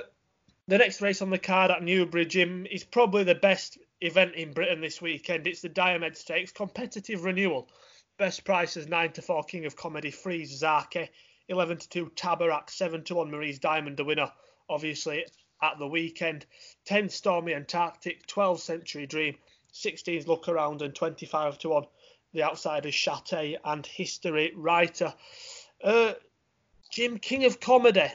the 0.67 0.77
next 0.77 1.01
race 1.01 1.21
on 1.21 1.29
the 1.29 1.37
card 1.37 1.71
at 1.71 1.83
Newbury 1.83 2.25
Jim 2.25 2.65
is 2.65 2.83
probably 2.83 3.23
the 3.23 3.35
best 3.35 3.77
event 3.99 4.35
in 4.35 4.53
Britain 4.53 4.81
this 4.81 5.01
weekend. 5.01 5.45
It's 5.45 5.61
the 5.61 5.69
Diomed 5.69 6.15
Stakes 6.15 6.51
competitive 6.51 7.23
renewal. 7.23 7.69
Best 8.17 8.45
prices 8.45 8.87
9 8.87 9.11
to 9.13 9.21
4 9.21 9.43
King 9.43 9.65
of 9.65 9.75
Comedy, 9.75 10.11
Freeze 10.11 10.61
Zaaki, 10.61 11.09
11 11.49 11.79
to 11.79 11.89
2 11.89 12.11
Tabarrak, 12.15 12.69
7 12.69 13.03
to 13.05 13.15
1 13.15 13.31
Marie's 13.31 13.59
Diamond, 13.59 13.97
the 13.97 14.05
winner, 14.05 14.31
obviously, 14.69 15.25
at 15.61 15.79
the 15.79 15.87
weekend. 15.87 16.45
10 16.85 17.09
Stormy 17.09 17.53
Antarctic, 17.53 18.25
12 18.27 18.61
Century 18.61 19.05
Dream, 19.05 19.37
16's 19.73 20.27
Look 20.27 20.47
Around, 20.47 20.81
and 20.81 20.93
25 20.93 21.57
to 21.59 21.69
1 21.69 21.85
the 22.33 22.43
Outsiders 22.43 22.95
Chate 22.95 23.57
and 23.63 23.85
history 23.85 24.53
writer. 24.55 25.13
Uh, 25.83 26.13
Jim 26.91 27.17
King 27.17 27.45
of 27.45 27.59
Comedy, 27.59 28.07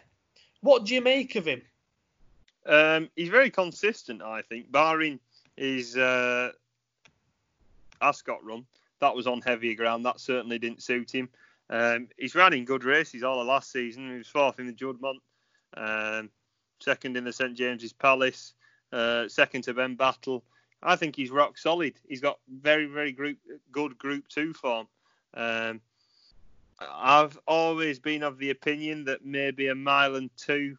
what 0.60 0.84
do 0.84 0.94
you 0.94 1.00
make 1.00 1.36
of 1.36 1.46
him? 1.46 1.62
Um, 2.66 3.08
he's 3.16 3.28
very 3.28 3.50
consistent, 3.50 4.22
I 4.22 4.42
think, 4.42 4.70
barring 4.70 5.20
his 5.56 5.96
uh, 5.96 6.50
Ascot 8.00 8.44
run. 8.44 8.66
That 9.00 9.14
was 9.14 9.26
on 9.26 9.40
heavier 9.40 9.74
ground. 9.74 10.04
That 10.04 10.20
certainly 10.20 10.58
didn't 10.58 10.82
suit 10.82 11.14
him. 11.14 11.28
Um, 11.70 12.08
he's 12.16 12.34
running 12.34 12.64
good 12.64 12.84
races 12.84 13.22
all 13.22 13.40
of 13.40 13.46
last 13.46 13.70
season. 13.70 14.10
He 14.10 14.18
was 14.18 14.26
fourth 14.26 14.58
in 14.58 14.66
the 14.66 14.72
Juddmonte, 14.72 15.20
um, 15.74 16.30
second 16.80 17.16
in 17.16 17.24
the 17.24 17.32
St 17.32 17.56
James's 17.56 17.92
Palace, 17.92 18.54
uh, 18.92 19.28
second 19.28 19.62
to 19.62 19.74
Benbatl. 19.74 20.42
I 20.82 20.96
think 20.96 21.16
he's 21.16 21.30
rock 21.30 21.58
solid. 21.58 21.94
He's 22.08 22.20
got 22.20 22.38
very, 22.48 22.86
very 22.86 23.12
group, 23.12 23.38
good 23.72 23.98
Group 23.98 24.28
Two 24.28 24.52
form. 24.52 24.86
Um, 25.34 25.80
I've 26.80 27.38
always 27.46 27.98
been 27.98 28.22
of 28.22 28.38
the 28.38 28.50
opinion 28.50 29.04
that 29.04 29.24
maybe 29.24 29.68
a 29.68 29.74
mile 29.74 30.14
and 30.14 30.30
two 30.36 30.76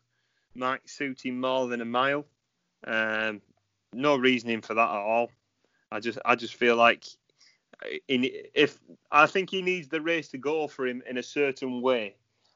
might 0.55 0.89
suit 0.89 1.25
him 1.25 1.41
more 1.41 1.67
than 1.67 1.81
a 1.81 1.85
mile. 1.85 2.25
Um, 2.87 3.41
no 3.93 4.15
reasoning 4.15 4.61
for 4.61 4.73
that 4.73 4.89
at 4.89 5.01
all. 5.01 5.31
I 5.91 5.99
just, 5.99 6.19
I 6.23 6.35
just 6.35 6.55
feel 6.55 6.77
like 6.77 7.05
in, 8.07 8.29
if 8.53 8.79
I 9.11 9.25
think 9.25 9.49
he 9.49 9.61
needs 9.61 9.87
the 9.87 10.01
race 10.01 10.29
to 10.29 10.37
go 10.37 10.67
for 10.67 10.87
him 10.87 11.03
in 11.09 11.17
a 11.17 11.23
certain 11.23 11.81
way. 11.81 12.15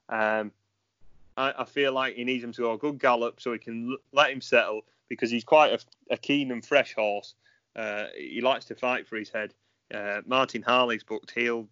Um, 0.10 0.52
I, 1.38 1.54
I, 1.60 1.66
feel 1.66 1.94
like 1.94 2.16
he 2.16 2.24
needs 2.24 2.44
him 2.44 2.52
to 2.54 2.62
go 2.62 2.74
a 2.74 2.78
good 2.78 3.00
gallop 3.00 3.42
so 3.42 3.54
he 3.54 3.58
can 3.58 3.92
l- 3.92 3.98
let 4.12 4.32
him 4.32 4.42
settle 4.42 4.82
because 5.10 5.30
he's 5.30 5.44
quite 5.44 5.74
a, 5.74 6.14
a 6.14 6.18
keen 6.18 6.52
and 6.52 6.66
fresh 6.66 6.94
horse. 6.94 7.36
Uh, 7.76 8.06
he 8.18 8.42
likes 8.42 8.66
to 8.66 8.76
fight 8.76 9.08
for 9.08 9.18
his 9.18 9.30
head. 9.30 9.54
Uh, 9.94 10.22
Martin 10.26 10.62
Harley's 10.62 11.04
booked. 11.04 11.32
He'll 11.32 11.68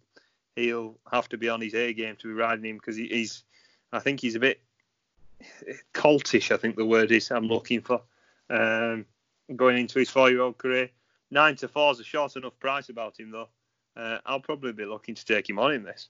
he'll 0.56 0.98
have 1.10 1.28
to 1.30 1.38
be 1.38 1.48
on 1.48 1.60
his 1.60 1.74
A 1.74 1.92
game 1.92 2.16
to 2.16 2.28
be 2.28 2.34
riding 2.34 2.64
him 2.64 2.76
because 2.76 2.96
he, 2.96 3.08
he's. 3.08 3.44
I 3.92 3.98
think 3.98 4.20
he's 4.20 4.34
a 4.34 4.40
bit 4.40 4.60
cultish. 5.94 6.50
I 6.50 6.56
think 6.56 6.76
the 6.76 6.86
word 6.86 7.10
is 7.12 7.30
I'm 7.30 7.46
looking 7.46 7.82
for. 7.82 8.02
Um, 8.50 9.06
going 9.56 9.78
into 9.78 9.98
his 9.98 10.10
four-year-old 10.10 10.58
career, 10.58 10.90
nine 11.30 11.56
to 11.56 11.68
four 11.68 11.92
is 11.92 12.00
a 12.00 12.04
short 12.04 12.36
enough 12.36 12.58
price 12.58 12.88
about 12.88 13.18
him 13.18 13.30
though. 13.30 13.48
Uh, 13.96 14.18
I'll 14.24 14.40
probably 14.40 14.72
be 14.72 14.84
looking 14.84 15.14
to 15.14 15.24
take 15.24 15.48
him 15.48 15.58
on 15.58 15.72
in 15.72 15.82
this. 15.82 16.08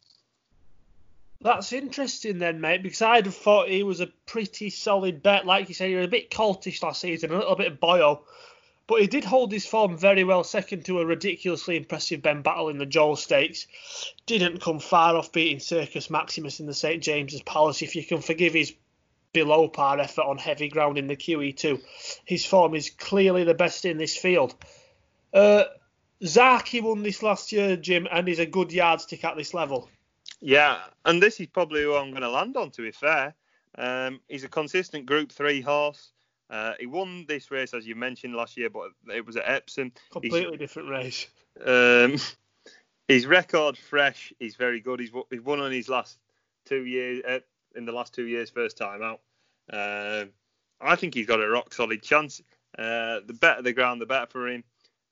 That's 1.43 1.72
interesting 1.72 2.38
then, 2.38 2.61
mate, 2.61 2.84
because 2.84 3.03
I'd 3.03 3.26
have 3.26 3.34
thought 3.34 3.68
he 3.68 3.82
was 3.82 4.01
a 4.01 4.07
pretty 4.26 4.70
solid 4.70 5.24
bet. 5.24 5.45
Like 5.45 5.68
you 5.68 5.74
said, 5.74 5.88
he 5.88 5.97
was 5.97 6.07
a 6.07 6.11
bit 6.11 6.30
cultish 6.30 6.82
last 6.82 7.01
season, 7.01 7.32
a 7.32 7.38
little 7.38 7.57
bit 7.57 7.72
of 7.72 7.80
boyo, 7.80 8.20
but 8.86 9.01
he 9.01 9.09
did 9.09 9.24
hold 9.24 9.51
his 9.51 9.66
form 9.66 9.99
very 9.99 10.22
well, 10.22 10.45
second 10.45 10.84
to 10.84 11.01
a 11.01 11.07
ridiculously 11.07 11.76
impressive 11.76 12.20
Benbatl 12.22 12.70
in 12.70 12.78
the 12.78 12.86
Joel 12.86 13.16
Stakes. 13.16 13.66
Didn't 14.26 14.61
come 14.61 14.78
far 14.78 15.16
off 15.16 15.32
beating 15.32 15.59
Circus 15.59 16.11
Maximus 16.11 16.61
in 16.61 16.66
the 16.66 16.74
St 16.74 17.03
James's 17.03 17.43
Palace, 17.43 17.82
if 17.82 17.97
you 17.97 18.05
can 18.05 18.20
forgive 18.20 18.55
his 18.55 18.72
below 19.32 19.66
par 19.66 19.99
effort 19.99 20.22
on 20.22 20.38
heavy 20.38 20.68
ground 20.68 20.97
in 20.97 21.09
the 21.09 21.16
QE2. 21.16 21.82
His 22.24 22.47
form 22.47 22.74
is 22.76 22.90
clearly 22.90 23.43
the 23.43 23.55
best 23.55 23.84
in 23.84 23.99
this 23.99 24.16
field. 24.16 24.55
Uh, 25.34 25.64
Zaaki 26.22 26.80
won 26.80 27.03
this 27.03 27.22
last 27.22 27.51
year, 27.51 27.76
Jim, 27.76 28.07
and 28.09 28.28
is 28.28 28.38
a 28.38 28.47
good 28.47 28.72
yardstick 28.72 29.24
at 29.24 29.36
this 29.36 29.55
level. 29.55 29.88
Yeah, 30.43 30.80
and 31.05 31.22
this 31.22 31.38
is 31.38 31.47
probably 31.47 31.82
who 31.82 31.95
I'm 31.95 32.11
going 32.11 32.22
to 32.22 32.28
land 32.28 32.57
on. 32.57 32.72
To 32.72 32.82
be 32.82 32.90
fair, 32.90 33.32
um, 33.78 34.20
he's 34.28 34.43
a 34.43 34.49
consistent 34.49 35.07
Group 35.07 35.30
Three 35.30 35.61
horse. 35.61 36.11
Uh, 36.51 36.72
he 36.78 36.86
won 36.86 37.24
this 37.28 37.51
race 37.51 37.72
as 37.72 37.86
you 37.86 37.95
mentioned 37.95 38.34
last 38.34 38.57
year, 38.57 38.68
but 38.68 38.90
it 39.14 39.24
was 39.24 39.36
at 39.36 39.49
Epsom. 39.49 39.93
Completely 40.11 40.51
he's, 40.51 40.59
different 40.59 40.90
race. 40.90 41.28
Um, 41.64 42.16
his 43.09 43.24
record 43.24 43.78
fresh. 43.78 44.32
He's 44.40 44.57
very 44.57 44.80
good. 44.80 44.99
He's, 44.99 45.12
he's 45.30 45.40
won 45.40 45.61
on 45.61 45.70
his 45.70 45.88
last 45.88 46.18
two 46.66 46.84
years 46.86 47.22
uh, 47.26 47.38
in 47.76 47.84
the 47.84 47.93
last 47.93 48.12
two 48.12 48.26
years, 48.26 48.51
first 48.51 48.76
time 48.76 49.01
out. 49.01 49.20
Um, 49.72 50.30
I 50.80 50.97
think 50.97 51.14
he's 51.14 51.26
got 51.26 51.40
a 51.40 51.49
rock 51.49 51.72
solid 51.72 52.03
chance. 52.03 52.43
Uh, 52.76 53.20
the 53.24 53.36
better 53.40 53.62
the 53.62 53.72
ground, 53.72 54.01
the 54.01 54.07
better 54.07 54.26
for 54.26 54.49
him. 54.49 54.64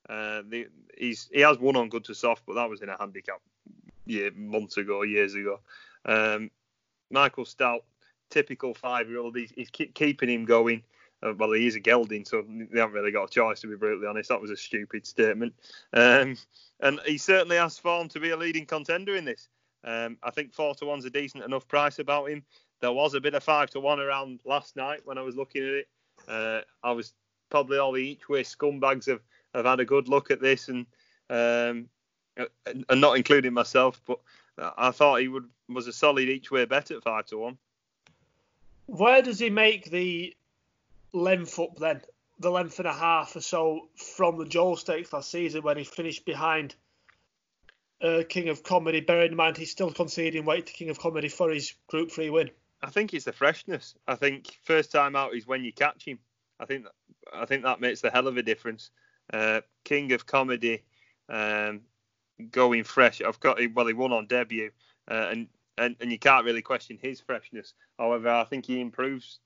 Uh, 0.08 0.42
the, 0.48 0.66
he's 0.98 1.30
he 1.32 1.40
has 1.40 1.58
won 1.58 1.76
on 1.76 1.88
good 1.88 2.04
to 2.04 2.16
soft, 2.16 2.42
but 2.46 2.54
that 2.54 2.68
was 2.68 2.82
in 2.82 2.88
a 2.88 2.96
handicap 2.98 3.40
year, 4.10 4.30
months 4.34 4.76
ago, 4.76 5.02
years 5.02 5.34
ago. 5.34 5.60
Um, 6.04 6.50
Michael 7.10 7.44
Stoute, 7.44 7.84
typical 8.30 8.74
five-year-old, 8.74 9.36
he's, 9.36 9.50
he's 9.50 9.70
keep, 9.70 9.94
keeping 9.94 10.28
him 10.28 10.44
going. 10.44 10.82
Uh, 11.22 11.34
well, 11.36 11.52
he 11.52 11.66
is 11.66 11.76
a 11.76 11.80
gelding, 11.80 12.24
so 12.24 12.42
they 12.48 12.80
haven't 12.80 12.94
really 12.94 13.12
got 13.12 13.24
a 13.24 13.30
choice, 13.30 13.60
to 13.60 13.66
be 13.66 13.76
brutally 13.76 14.06
honest. 14.06 14.30
That 14.30 14.40
was 14.40 14.50
a 14.50 14.56
stupid 14.56 15.06
statement. 15.06 15.52
Um, 15.92 16.36
and 16.80 16.98
he 17.04 17.18
certainly 17.18 17.56
has 17.56 17.78
form 17.78 18.08
to 18.08 18.20
be 18.20 18.30
a 18.30 18.36
leading 18.36 18.64
contender 18.64 19.16
in 19.16 19.24
this. 19.24 19.48
Um, 19.84 20.16
I 20.22 20.30
think 20.30 20.52
four 20.52 20.74
to 20.76 20.86
one's 20.86 21.04
a 21.04 21.10
decent 21.10 21.44
enough 21.44 21.68
price 21.68 21.98
about 21.98 22.30
him. 22.30 22.42
There 22.80 22.92
was 22.92 23.14
a 23.14 23.20
bit 23.20 23.34
of 23.34 23.44
five 23.44 23.70
to 23.70 23.80
one 23.80 24.00
around 24.00 24.40
last 24.44 24.76
night 24.76 25.00
when 25.04 25.18
I 25.18 25.22
was 25.22 25.36
looking 25.36 25.62
at 25.62 25.74
it. 25.74 25.88
Uh, 26.28 26.60
I 26.82 26.92
was 26.92 27.14
probably 27.50 27.78
all 27.78 27.92
the 27.92 28.02
each 28.02 28.28
way 28.28 28.42
scumbags 28.42 29.06
have, 29.06 29.20
have 29.54 29.66
had 29.66 29.80
a 29.80 29.84
good 29.84 30.08
look 30.08 30.30
at 30.30 30.40
this 30.40 30.68
and 30.68 30.86
um, 31.28 31.88
and 32.36 33.00
not 33.00 33.16
including 33.16 33.52
myself, 33.52 34.00
but 34.06 34.20
I 34.58 34.90
thought 34.90 35.20
he 35.20 35.28
would 35.28 35.48
was 35.68 35.86
a 35.86 35.92
solid 35.92 36.28
each 36.28 36.50
way 36.50 36.64
bet 36.64 36.90
at 36.90 37.02
five 37.02 37.26
to 37.26 37.38
one. 37.38 37.58
Where 38.86 39.22
does 39.22 39.38
he 39.38 39.50
make 39.50 39.90
the 39.90 40.34
length 41.12 41.58
up 41.58 41.76
then? 41.78 42.00
The 42.40 42.50
length 42.50 42.78
and 42.78 42.88
a 42.88 42.92
half 42.92 43.36
or 43.36 43.40
so 43.40 43.88
from 43.94 44.38
the 44.38 44.46
Joel 44.46 44.76
Stakes 44.76 45.12
last 45.12 45.30
season 45.30 45.62
when 45.62 45.76
he 45.76 45.84
finished 45.84 46.24
behind 46.24 46.74
uh, 48.02 48.22
King 48.28 48.48
of 48.48 48.62
Comedy. 48.62 49.00
Bearing 49.00 49.32
in 49.32 49.36
mind 49.36 49.56
he's 49.56 49.70
still 49.70 49.92
conceding 49.92 50.44
weight 50.44 50.66
to 50.66 50.72
King 50.72 50.90
of 50.90 50.98
Comedy 50.98 51.28
for 51.28 51.50
his 51.50 51.74
Group 51.86 52.10
Three 52.10 52.30
win. 52.30 52.50
I 52.82 52.88
think 52.88 53.12
it's 53.12 53.26
the 53.26 53.32
freshness. 53.32 53.94
I 54.08 54.14
think 54.14 54.58
first 54.62 54.90
time 54.90 55.14
out 55.14 55.34
is 55.34 55.46
when 55.46 55.62
you 55.64 55.72
catch 55.72 56.04
him. 56.06 56.18
I 56.58 56.64
think 56.64 56.84
that, 56.84 56.92
I 57.32 57.44
think 57.44 57.62
that 57.64 57.80
makes 57.80 58.00
the 58.00 58.10
hell 58.10 58.26
of 58.26 58.38
a 58.38 58.42
difference. 58.42 58.90
Uh, 59.32 59.60
King 59.84 60.12
of 60.12 60.26
Comedy, 60.26 60.82
um, 61.28 61.82
going 62.40 62.84
fresh. 62.84 63.20
I've 63.22 63.40
got 63.40 63.58
well, 63.74 63.86
he 63.86 63.92
won 63.92 64.12
on 64.12 64.26
debut, 64.26 64.70
uh, 65.10 65.28
and, 65.30 65.48
and 65.78 65.96
and 66.00 66.10
you 66.10 66.18
can't 66.18 66.44
really 66.44 66.62
question 66.62 66.98
his 67.00 67.20
freshness. 67.20 67.74
However, 67.98 68.28
I 68.28 68.44
think 68.44 68.66
he 68.66 68.80
improves 68.80 69.38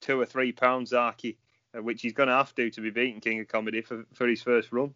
two 0.00 0.20
or 0.20 0.26
three 0.26 0.52
pounds, 0.52 0.92
Zaaki, 0.92 1.36
uh, 1.76 1.82
which 1.82 2.02
he's 2.02 2.12
going 2.12 2.28
to 2.28 2.34
have 2.34 2.54
to 2.56 2.70
to 2.70 2.80
be 2.80 2.90
beating 2.90 3.20
King 3.20 3.40
of 3.40 3.48
Comedy 3.48 3.82
for, 3.82 4.04
for 4.12 4.26
his 4.26 4.42
first 4.42 4.72
run. 4.72 4.94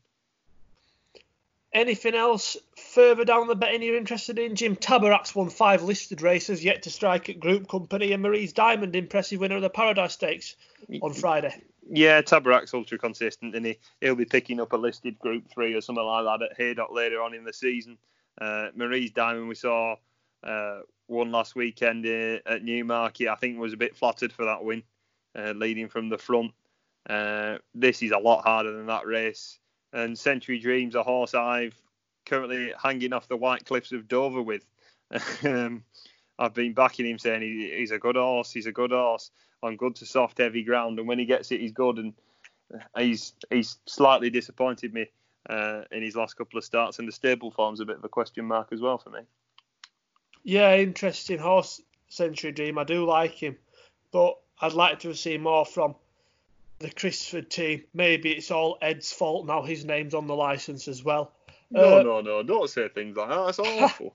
Anything 1.73 2.15
else 2.15 2.57
further 2.95 3.25
down 3.25 3.49
the 3.49 3.55
betting 3.55 3.83
you're 3.83 3.97
interested 3.97 4.39
in? 4.39 4.55
Jim 4.55 4.77
Tabarrak's 4.77 5.35
won 5.35 5.51
five 5.51 5.83
listed 5.83 6.23
races, 6.23 6.65
yet 6.65 6.85
to 6.85 6.91
strike 6.91 7.29
at 7.29 7.39
Group 7.39 7.69
Company, 7.69 8.13
and 8.13 8.23
Marie's 8.23 8.55
Diamond, 8.55 8.97
impressive 8.97 9.41
winner 9.41 9.57
of 9.57 9.63
the 9.63 9.69
Paradise 9.69 10.15
Stakes 10.15 10.57
on 11.03 11.13
Friday. 11.13 11.55
Yeah, 11.89 12.21
Tabarrak's 12.21 12.75
ultra 12.75 12.99
consistent, 12.99 13.55
and 13.55 13.65
he, 13.65 13.79
he'll 14.01 14.17
be 14.17 14.25
picking 14.25 14.61
up 14.61 14.73
a 14.73 14.77
listed 14.77 15.19
Group 15.19 15.45
3 15.53 15.75
or 15.75 15.81
something 15.81 16.05
like 16.05 16.25
that 16.25 16.51
at 16.51 16.57
Haydock 16.57 16.91
later 16.91 17.23
on 17.23 17.35
in 17.35 17.45
the 17.45 17.53
season. 17.53 17.97
Uh, 18.41 18.69
Marie's 18.75 19.13
Diamond, 19.13 19.49
we 19.49 19.55
saw 19.55 19.95
uh, 20.43 20.81
one 21.07 21.31
last 21.31 21.55
weekend 21.55 22.05
uh, 22.05 22.39
at 22.47 22.65
Newmarket. 22.65 23.29
I 23.29 23.37
think 23.37 23.59
was 23.59 23.73
a 23.73 23.79
bit 23.79 23.97
flattered 23.97 24.33
for 24.33 24.45
that 24.47 24.65
win, 24.65 24.83
uh, 25.39 25.53
leading 25.53 25.89
from 25.89 26.09
the 26.09 26.19
front. 26.19 26.53
Uh, 27.09 27.59
this 27.75 28.03
is 28.03 28.11
a 28.11 28.19
lot 28.19 28.43
harder 28.43 28.73
than 28.73 28.87
that 28.87 29.07
race. 29.07 29.59
And 29.93 30.19
Century 30.19 30.59
Dreams, 30.59 30.97
a 30.97 31.05
horse 31.05 31.35
I've 31.35 31.81
currently 32.27 32.73
hanging 32.83 33.13
off 33.13 33.29
the 33.29 33.37
white 33.37 33.65
cliffs 33.65 33.93
of 33.93 34.09
Dover 34.09 34.43
with. 34.43 34.67
um, 35.45 35.85
I've 36.37 36.53
been 36.53 36.75
backing 36.75 37.07
him, 37.07 37.19
saying 37.19 37.43
he, 37.43 37.73
he's 37.79 37.93
a 37.93 37.99
good 37.99 38.17
horse. 38.17 38.51
He's 38.51 38.67
a 38.67 38.73
good 38.73 38.91
horse 38.91 39.31
on 39.63 39.77
good 39.77 39.97
to 39.97 40.07
soft, 40.07 40.39
heavy 40.39 40.63
ground, 40.63 40.99
and 40.99 41.09
when 41.09 41.19
he 41.19 41.25
gets 41.25 41.51
it, 41.53 41.61
he's 41.61 41.73
good. 41.73 41.99
And 41.99 42.13
he's 42.97 43.33
he's 43.51 43.79
slightly 43.87 44.31
disappointed 44.31 44.93
me 44.93 45.07
uh, 45.49 45.83
in 45.91 46.03
his 46.03 46.17
last 46.17 46.35
couple 46.35 46.59
of 46.59 46.65
starts, 46.65 46.99
and 46.99 47.09
the 47.09 47.13
stable 47.13 47.51
form's 47.51 47.81
a 47.81 47.85
bit 47.85 47.97
of 47.97 48.05
a 48.05 48.09
question 48.09 48.45
mark 48.45 48.69
as 48.73 48.81
well 48.81 48.99
for 48.99 49.11
me. 49.11 49.21
Yeah, 50.45 50.77
interesting 50.77 51.39
horse, 51.39 51.81
Century 52.09 52.53
Dream. 52.53 52.79
I 52.79 52.85
do 52.85 53.05
like 53.05 53.35
him, 53.35 53.57
but 54.13 54.39
I'd 54.61 54.75
like 54.75 55.01
to 55.01 55.15
see 55.15 55.39
more 55.39 55.65
from 55.65 55.97
the 56.79 56.91
Crisford 56.91 57.51
team. 57.51 57.85
Maybe 57.95 58.33
it's 58.33 58.51
all 58.51 58.79
Ed's 58.81 59.13
fault 59.13 59.47
now. 59.47 59.63
His 59.63 59.85
name's 59.85 60.15
on 60.15 60.27
the 60.27 60.37
license 60.37 60.89
as 60.89 61.03
well. 61.03 61.33
No, 61.71 61.99
uh, 61.99 62.03
no, 62.03 62.21
no! 62.21 62.43
Don't 62.43 62.71
say 62.71 62.89
things 62.89 63.17
like 63.17 63.29
that. 63.29 63.47
That's 63.47 63.59
awful. 63.83 64.15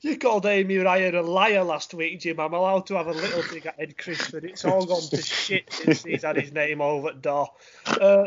You 0.00 0.18
called 0.18 0.46
Amy 0.46 0.78
Ryan 0.78 1.14
a 1.14 1.22
liar 1.22 1.64
last 1.64 1.94
week, 1.94 2.20
Jim. 2.20 2.40
I'm 2.40 2.52
allowed 2.52 2.86
to 2.86 2.94
have 2.94 3.06
a 3.06 3.12
little 3.12 3.42
dig 3.42 3.66
at 3.66 3.78
Ed 3.78 3.98
Crisford. 3.98 4.44
It's 4.44 4.64
all 4.64 4.84
gone 4.84 5.08
to 5.10 5.22
shit 5.22 5.72
since 5.72 6.04
he's 6.04 6.22
had 6.22 6.36
his 6.36 6.52
name 6.52 6.80
over 6.80 7.08
at 7.08 7.22
door. 7.22 7.50
Uh, 7.86 8.26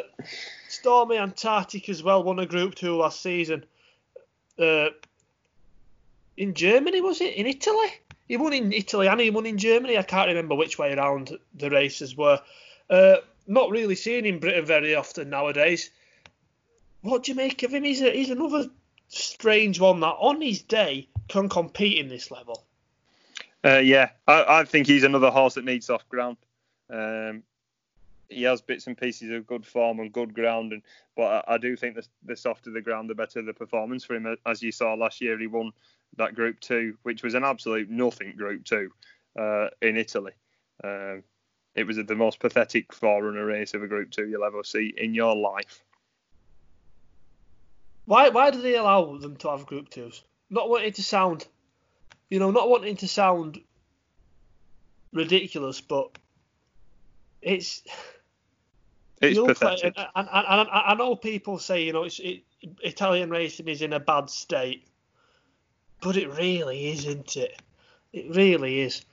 Stormy 0.67 1.17
Antarctic 1.17 1.89
as 1.89 2.03
well 2.03 2.23
won 2.23 2.39
a 2.39 2.45
Group 2.45 2.75
Two 2.75 2.97
last 2.97 3.21
season. 3.21 3.65
Uh, 4.57 4.89
in 6.37 6.53
Germany 6.53 7.01
was 7.01 7.21
it? 7.21 7.35
In 7.35 7.45
Italy? 7.47 7.87
He 8.27 8.37
won 8.37 8.53
in 8.53 8.71
Italy 8.71 9.07
and 9.07 9.19
he 9.19 9.29
won 9.29 9.45
in 9.45 9.57
Germany. 9.57 9.97
I 9.97 10.03
can't 10.03 10.27
remember 10.27 10.55
which 10.55 10.77
way 10.77 10.93
around 10.93 11.37
the 11.55 11.69
races 11.69 12.15
were. 12.15 12.41
Uh, 12.89 13.17
not 13.47 13.71
really 13.71 13.95
seeing 13.95 14.25
in 14.25 14.39
Britain 14.39 14.65
very 14.65 14.95
often 14.95 15.29
nowadays. 15.29 15.89
What 17.01 17.23
do 17.23 17.31
you 17.31 17.35
make 17.35 17.63
of 17.63 17.73
him? 17.73 17.83
He's, 17.83 18.01
a, 18.01 18.11
he's 18.11 18.29
another 18.29 18.69
strange 19.09 19.79
one 19.79 19.99
that 19.99 20.15
on 20.19 20.41
his 20.41 20.61
day 20.61 21.07
can 21.27 21.49
compete 21.49 21.97
in 21.97 22.07
this 22.07 22.31
level. 22.31 22.65
Uh, 23.63 23.79
yeah, 23.79 24.09
I, 24.27 24.59
I, 24.59 24.63
think 24.63 24.87
he's 24.87 25.03
another 25.03 25.29
horse 25.29 25.55
that 25.55 25.65
needs 25.65 25.87
soft 25.87 26.07
ground. 26.07 26.37
Um, 26.89 27.43
he 28.29 28.43
has 28.43 28.61
bits 28.61 28.87
and 28.87 28.97
pieces 28.97 29.31
of 29.31 29.47
good 29.47 29.65
form 29.65 29.99
and 29.99 30.13
good 30.13 30.33
ground, 30.33 30.71
and 30.71 30.81
but 31.17 31.45
I, 31.47 31.55
I, 31.55 31.57
do 31.57 31.75
think 31.75 31.95
the, 31.95 32.05
the 32.23 32.37
softer 32.37 32.71
the 32.71 32.81
ground, 32.81 33.09
the 33.09 33.15
better 33.15 33.41
the 33.41 33.53
performance 33.53 34.05
for 34.05 34.15
him. 34.15 34.37
As 34.45 34.61
you 34.61 34.71
saw 34.71 34.93
last 34.93 35.19
year, 35.19 35.37
he 35.37 35.47
won 35.47 35.71
that 36.15 36.35
Group 36.35 36.59
Two, 36.61 36.97
which 37.03 37.21
was 37.21 37.33
an 37.33 37.43
absolute 37.43 37.89
nothing 37.89 38.33
Group 38.37 38.63
Two 38.63 38.91
uh, 39.37 39.67
in 39.81 39.97
Italy. 39.97 40.33
Um, 40.83 41.23
it 41.75 41.85
was 41.85 41.97
the 41.97 42.15
most 42.15 42.39
pathetic 42.39 42.93
forerunner 42.93 43.45
race 43.45 43.73
of 43.73 43.83
a 43.83 43.87
Group 43.87 44.11
Two 44.11 44.27
you'll 44.27 44.45
ever 44.45 44.63
see 44.63 44.93
in 44.95 45.13
your 45.13 45.35
life. 45.35 45.83
Why 48.09 48.29
why 48.29 48.49
do 48.49 48.59
they 48.59 48.75
allow 48.75 49.17
them 49.17 49.35
to 49.35 49.51
have 49.51 49.67
Group 49.67 49.89
Twos? 49.89 50.23
Not 50.49 50.67
wanting 50.67 50.93
to 50.93 51.03
sound, 51.03 51.45
you 52.27 52.39
know, 52.39 52.49
not 52.49 52.67
wanting 52.67 52.95
to 52.97 53.07
sound 53.07 53.59
ridiculous, 55.13 55.79
but 55.79 56.17
it's. 57.39 57.83
It's 59.21 59.37
pathetic. 59.37 59.93
and, 59.95 60.07
and, 60.15 60.27
and, 60.47 60.69
I 60.71 60.95
know 60.95 61.15
people 61.15 61.59
say, 61.59 61.83
you 61.83 61.93
know, 61.93 62.05
it's, 62.05 62.17
it, 62.17 62.41
Italian 62.81 63.29
racing 63.29 63.67
is 63.67 63.83
in 63.83 63.93
a 63.93 63.99
bad 63.99 64.31
state, 64.31 64.87
but 66.01 66.17
it 66.17 66.33
really 66.33 66.87
isn't 66.87 67.37
it? 67.37 67.61
It 68.11 68.35
really 68.35 68.79
is. 68.79 69.05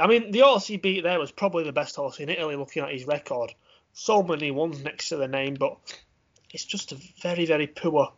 I 0.00 0.06
mean, 0.06 0.30
the 0.30 0.40
horse 0.40 0.68
he 0.68 0.76
beat 0.76 1.02
there 1.02 1.18
was 1.18 1.32
probably 1.32 1.64
the 1.64 1.72
best 1.72 1.96
horse 1.96 2.20
in 2.20 2.28
Italy, 2.28 2.54
looking 2.54 2.84
at 2.84 2.92
his 2.92 3.04
record. 3.04 3.52
So 3.94 4.22
many 4.22 4.52
ones 4.52 4.84
next 4.84 5.08
to 5.08 5.16
the 5.16 5.26
name, 5.26 5.54
but 5.54 5.76
it's 6.52 6.64
just 6.64 6.92
a 6.92 7.00
very, 7.20 7.44
very 7.44 7.66
poor, 7.66 8.12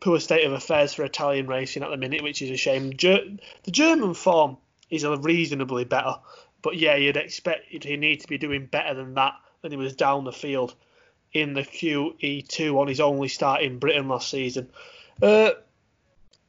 poor 0.00 0.20
state 0.20 0.44
of 0.44 0.52
affairs 0.52 0.94
for 0.94 1.04
Italian 1.04 1.46
racing 1.46 1.82
at 1.82 1.90
the 1.90 1.96
minute, 1.96 2.22
which 2.22 2.42
is 2.42 2.50
a 2.50 2.56
shame. 2.56 2.92
Ger- 2.96 3.36
the 3.64 3.70
German 3.70 4.14
form 4.14 4.56
is 4.90 5.04
reasonably 5.04 5.84
better, 5.84 6.14
but 6.62 6.76
yeah, 6.76 6.96
you'd 6.96 7.16
expect 7.16 7.66
he 7.68 7.96
need 7.96 8.20
to 8.20 8.28
be 8.28 8.38
doing 8.38 8.66
better 8.66 8.94
than 8.94 9.14
that. 9.14 9.34
And 9.62 9.72
he 9.72 9.76
was 9.76 9.96
down 9.96 10.24
the 10.24 10.32
field 10.32 10.74
in 11.32 11.52
the 11.52 11.62
QE2 11.62 12.78
on 12.78 12.86
his 12.86 13.00
only 13.00 13.28
start 13.28 13.62
in 13.62 13.78
Britain 13.78 14.08
last 14.08 14.30
season. 14.30 14.70
Uh, 15.20 15.50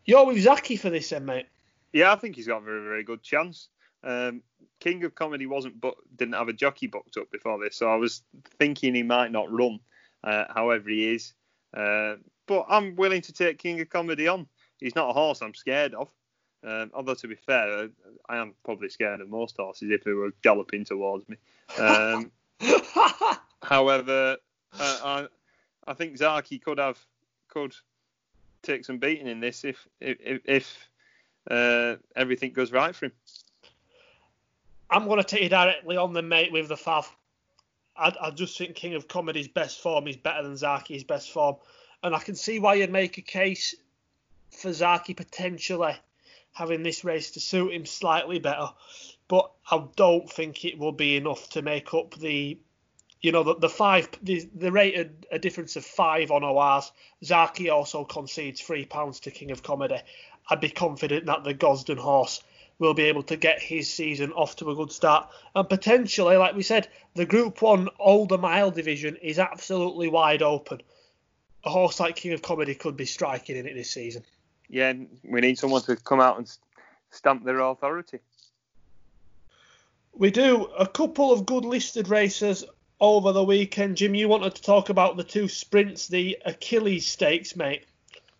you're 0.05 0.25
with 0.25 0.43
Zaaki 0.43 0.79
for 0.79 0.89
this, 0.89 1.09
then, 1.09 1.25
mate. 1.25 1.47
Yeah, 1.91 2.13
I 2.13 2.15
think 2.15 2.35
he's 2.35 2.47
got 2.47 2.61
a 2.61 2.65
very, 2.65 2.83
very 2.83 3.03
good 3.03 3.23
chance. 3.23 3.67
Um, 4.03 4.41
King 4.79 5.03
of 5.03 5.15
Comedy 5.15 5.45
wasn't 5.45 5.81
but 5.81 5.95
didn't 6.15 6.35
have 6.35 6.47
a 6.47 6.53
jockey 6.53 6.87
booked 6.87 7.17
up 7.17 7.31
before 7.31 7.59
this, 7.59 7.75
so 7.75 7.91
I 7.91 7.95
was 7.95 8.21
thinking 8.57 8.95
he 8.95 9.03
might 9.03 9.31
not 9.31 9.51
run. 9.51 9.79
Uh, 10.23 10.45
however, 10.53 10.89
he 10.89 11.13
is. 11.13 11.33
Uh, 11.75 12.15
but 12.49 12.65
I'm 12.67 12.95
willing 12.95 13.21
to 13.21 13.31
take 13.31 13.59
King 13.59 13.79
of 13.79 13.89
Comedy 13.89 14.27
on. 14.27 14.47
He's 14.79 14.95
not 14.95 15.11
a 15.11 15.13
horse 15.13 15.41
I'm 15.41 15.53
scared 15.53 15.93
of. 15.93 16.09
Um, 16.63 16.91
although 16.95 17.13
to 17.13 17.27
be 17.27 17.35
fair, 17.35 17.89
I 18.27 18.37
am 18.37 18.55
probably 18.65 18.89
scared 18.89 19.21
of 19.21 19.29
most 19.29 19.55
horses 19.57 19.91
if 19.91 20.03
they 20.03 20.11
were 20.11 20.31
galloping 20.41 20.83
towards 20.83 21.29
me. 21.29 21.37
Um, 21.77 22.31
however, 23.63 24.37
uh, 24.77 24.97
I 25.03 25.27
I 25.87 25.93
think 25.93 26.17
Zaaki 26.17 26.61
could 26.61 26.79
have 26.79 26.99
could 27.49 27.75
take 28.63 28.83
some 28.83 28.97
beating 28.97 29.27
in 29.27 29.39
this 29.39 29.63
if 29.63 29.87
if, 30.01 30.41
if 30.45 30.89
uh, 31.49 31.95
everything 32.15 32.51
goes 32.51 32.71
right 32.71 32.95
for 32.95 33.05
him. 33.05 33.13
I'm 34.89 35.05
going 35.05 35.19
to 35.19 35.23
take 35.23 35.43
you 35.43 35.49
directly 35.49 35.97
on 35.97 36.13
the 36.13 36.23
mate 36.23 36.51
with 36.51 36.67
the 36.67 36.75
fav. 36.75 37.05
I, 37.95 38.11
I 38.19 38.31
just 38.31 38.57
think 38.57 38.75
King 38.75 38.95
of 38.95 39.07
Comedy's 39.07 39.47
best 39.47 39.81
form 39.81 40.07
is 40.07 40.17
better 40.17 40.41
than 40.41 40.53
Zaaki's 40.53 41.03
best 41.03 41.31
form, 41.31 41.57
and 42.03 42.15
I 42.15 42.19
can 42.19 42.35
see 42.35 42.59
why 42.59 42.75
you'd 42.75 42.91
make 42.91 43.17
a 43.17 43.21
case 43.21 43.75
for 44.51 44.69
Zaaki 44.69 45.15
potentially 45.15 45.95
having 46.53 46.83
this 46.83 47.03
race 47.03 47.31
to 47.31 47.39
suit 47.39 47.73
him 47.73 47.85
slightly 47.85 48.39
better, 48.39 48.69
but 49.27 49.51
I 49.69 49.85
don't 49.95 50.29
think 50.29 50.65
it 50.65 50.77
will 50.77 50.91
be 50.91 51.15
enough 51.15 51.49
to 51.51 51.61
make 51.61 51.93
up 51.93 52.15
the, 52.15 52.57
you 53.21 53.31
know, 53.31 53.43
the, 53.43 53.55
the 53.55 53.69
five 53.69 54.09
the, 54.23 54.49
the 54.55 55.09
a 55.31 55.39
difference 55.39 55.75
of 55.75 55.85
five 55.85 56.31
on 56.31 56.43
ORs. 56.43 56.91
Zaaki 57.23 57.71
also 57.71 58.03
concedes 58.03 58.61
three 58.61 58.85
pounds 58.85 59.19
to 59.21 59.31
King 59.31 59.51
of 59.51 59.63
Comedy. 59.63 59.99
I'd 60.49 60.61
be 60.61 60.69
confident 60.69 61.27
that 61.27 61.43
the 61.43 61.53
Gosden 61.53 61.99
horse 61.99 62.41
will 62.79 62.93
be 62.93 63.03
able 63.03 63.23
to 63.23 63.35
get 63.35 63.61
his 63.61 63.91
season 63.93 64.31
off 64.31 64.55
to 64.55 64.71
a 64.71 64.75
good 64.75 64.91
start. 64.91 65.29
And 65.53 65.67
potentially, 65.69 66.37
like 66.37 66.55
we 66.55 66.63
said, 66.63 66.87
the 67.13 67.25
Group 67.25 67.61
1 67.61 67.89
older 67.99 68.37
mile 68.37 68.71
division 68.71 69.17
is 69.17 69.37
absolutely 69.37 70.07
wide 70.07 70.41
open. 70.41 70.81
A 71.63 71.69
horse 71.69 71.99
like 71.99 72.15
King 72.15 72.33
of 72.33 72.41
Comedy 72.41 72.75
could 72.75 72.95
be 72.95 73.05
striking 73.05 73.57
in 73.57 73.65
it 73.65 73.73
this 73.73 73.91
season. 73.91 74.23
Yeah, 74.69 74.93
we 75.23 75.41
need 75.41 75.57
someone 75.57 75.81
to 75.83 75.95
come 75.95 76.19
out 76.19 76.37
and 76.37 76.49
stamp 77.09 77.43
their 77.43 77.59
authority. 77.59 78.19
We 80.13 80.31
do 80.31 80.65
a 80.65 80.87
couple 80.87 81.31
of 81.31 81.45
good 81.45 81.65
listed 81.65 82.07
races 82.07 82.65
over 82.99 83.31
the 83.31 83.43
weekend. 83.43 83.97
Jim, 83.97 84.15
you 84.15 84.27
wanted 84.27 84.55
to 84.55 84.61
talk 84.61 84.89
about 84.89 85.17
the 85.17 85.23
two 85.23 85.47
sprints, 85.47 86.07
the 86.07 86.37
Achilles 86.45 87.07
Stakes, 87.07 87.55
mate. 87.55 87.85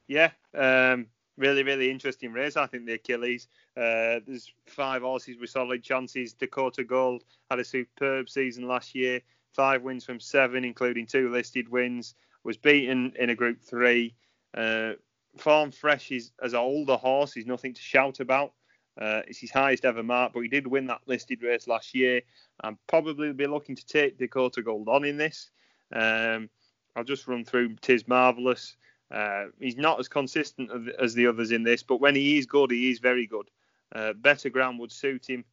Yeah, 0.08 0.32
um, 0.54 1.08
really, 1.38 1.64
really 1.64 1.90
interesting 1.90 2.34
race. 2.34 2.58
I 2.58 2.68
think 2.68 2.86
the 2.86 2.94
Achilles. 2.94 3.48
Uh, 3.78 4.20
there's 4.28 4.52
five 4.66 5.02
horses 5.02 5.38
with 5.40 5.50
solid 5.50 5.84
chances. 5.84 6.34
Dakota 6.34 6.84
Gold 6.84 7.24
had 7.50 7.60
a 7.60 7.64
superb 7.66 8.30
season 8.30 8.68
last 8.68 8.94
year. 8.94 9.22
Five 9.54 9.82
wins 9.82 10.06
from 10.06 10.20
seven, 10.20 10.66
including 10.66 11.06
two 11.06 11.32
listed 11.32 11.70
wins. 11.70 12.16
Was 12.44 12.58
beaten 12.58 13.14
in 13.18 13.30
a 13.30 13.36
Group 13.36 13.62
Three. 13.62 14.16
Uh, 14.54 14.94
fresh 15.38 16.12
is, 16.12 16.32
as 16.42 16.54
an 16.54 16.60
older 16.60 16.96
horse. 16.96 17.34
He's 17.34 17.46
nothing 17.46 17.74
to 17.74 17.82
shout 17.82 18.20
about. 18.20 18.54
Uh, 19.00 19.22
it's 19.28 19.40
his 19.40 19.52
highest 19.52 19.86
ever 19.86 20.04
mark, 20.04 20.34
but 20.34 20.42
he 20.42 20.50
did 20.50 20.68
win 20.68 20.88
that 20.88 21.02
listed 21.06 21.42
race 21.42 21.68
last 21.68 21.96
year. 21.96 22.22
I'm 22.62 22.78
probably 22.88 23.32
be 23.32 23.48
looking 23.48 23.76
to 23.76 23.86
take 23.86 24.18
Dakota 24.18 24.62
Gold 24.62 24.90
on 24.90 25.06
in 25.06 25.16
this. 25.16 25.52
Um, 25.94 26.50
I'll 26.96 27.06
just 27.06 27.28
run 27.28 27.46
through 27.46 27.76
Tis 27.76 28.08
Marvelous. 28.08 28.76
Uh, 29.10 29.46
he's 29.60 29.78
not 29.78 30.00
as 30.00 30.08
consistent 30.08 30.70
as 31.00 31.14
the 31.14 31.28
others 31.28 31.52
in 31.52 31.64
this, 31.64 31.82
but 31.82 32.02
when 32.02 32.16
he 32.16 32.38
is 32.38 32.46
good, 32.46 32.72
he 32.72 32.92
is 32.92 33.00
very 33.00 33.26
good. 33.26 33.50
Uh, 33.96 34.14
better 34.14 34.50
ground 34.50 34.80
would 34.80 34.92
suit 34.92 35.30
him, 35.30 35.46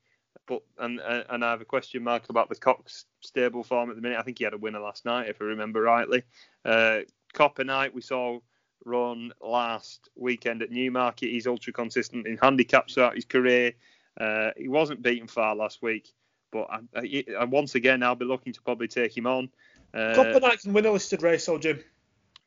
but 0.46 0.62
and 0.78 1.00
and 1.00 1.44
I 1.44 1.50
have 1.50 1.60
a 1.60 1.66
question 1.66 2.02
mark 2.02 2.28
about 2.28 2.48
the 2.48 2.54
Cox 2.54 3.06
stable 3.20 3.64
form 3.64 3.90
at 3.90 3.96
the 3.96 4.02
minute. 4.02 4.18
I 4.18 4.22
think 4.22 4.38
he 4.38 4.44
had 4.44 4.54
a 4.54 4.58
winner 4.58 4.80
last 4.80 5.04
night, 5.04 5.28
if 5.28 5.40
I 5.40 5.44
remember 5.44 5.82
rightly. 5.82 6.22
Uh, 6.64 7.00
Copper 7.32 7.64
Knight 7.64 7.94
we 7.94 8.00
saw 8.00 8.38
run 8.84 9.32
last 9.40 10.08
weekend 10.14 10.62
at 10.62 10.70
Newmarket. 10.70 11.30
He's 11.30 11.46
ultra 11.46 11.72
consistent 11.72 12.26
in 12.26 12.38
handicaps 12.38 12.94
throughout 12.94 13.14
his 13.14 13.24
career. 13.24 13.72
Uh, 14.18 14.50
he 14.56 14.68
wasn't 14.68 15.02
beaten 15.02 15.28
far 15.28 15.54
last 15.54 15.82
week, 15.82 16.12
but 16.50 16.68
I, 16.70 16.80
I, 16.96 17.24
I, 17.40 17.44
once 17.44 17.74
again 17.74 18.02
I'll 18.02 18.14
be 18.14 18.24
looking 18.24 18.52
to 18.52 18.62
probably 18.62 18.88
take 18.88 19.16
him 19.16 19.26
on. 19.26 19.50
Uh, 19.92 20.14
Copper 20.14 20.40
Knight 20.40 20.60
can 20.60 20.72
win 20.72 20.86
a 20.86 20.92
listed 20.92 21.22
race, 21.22 21.44
though, 21.46 21.58
Jim. 21.58 21.82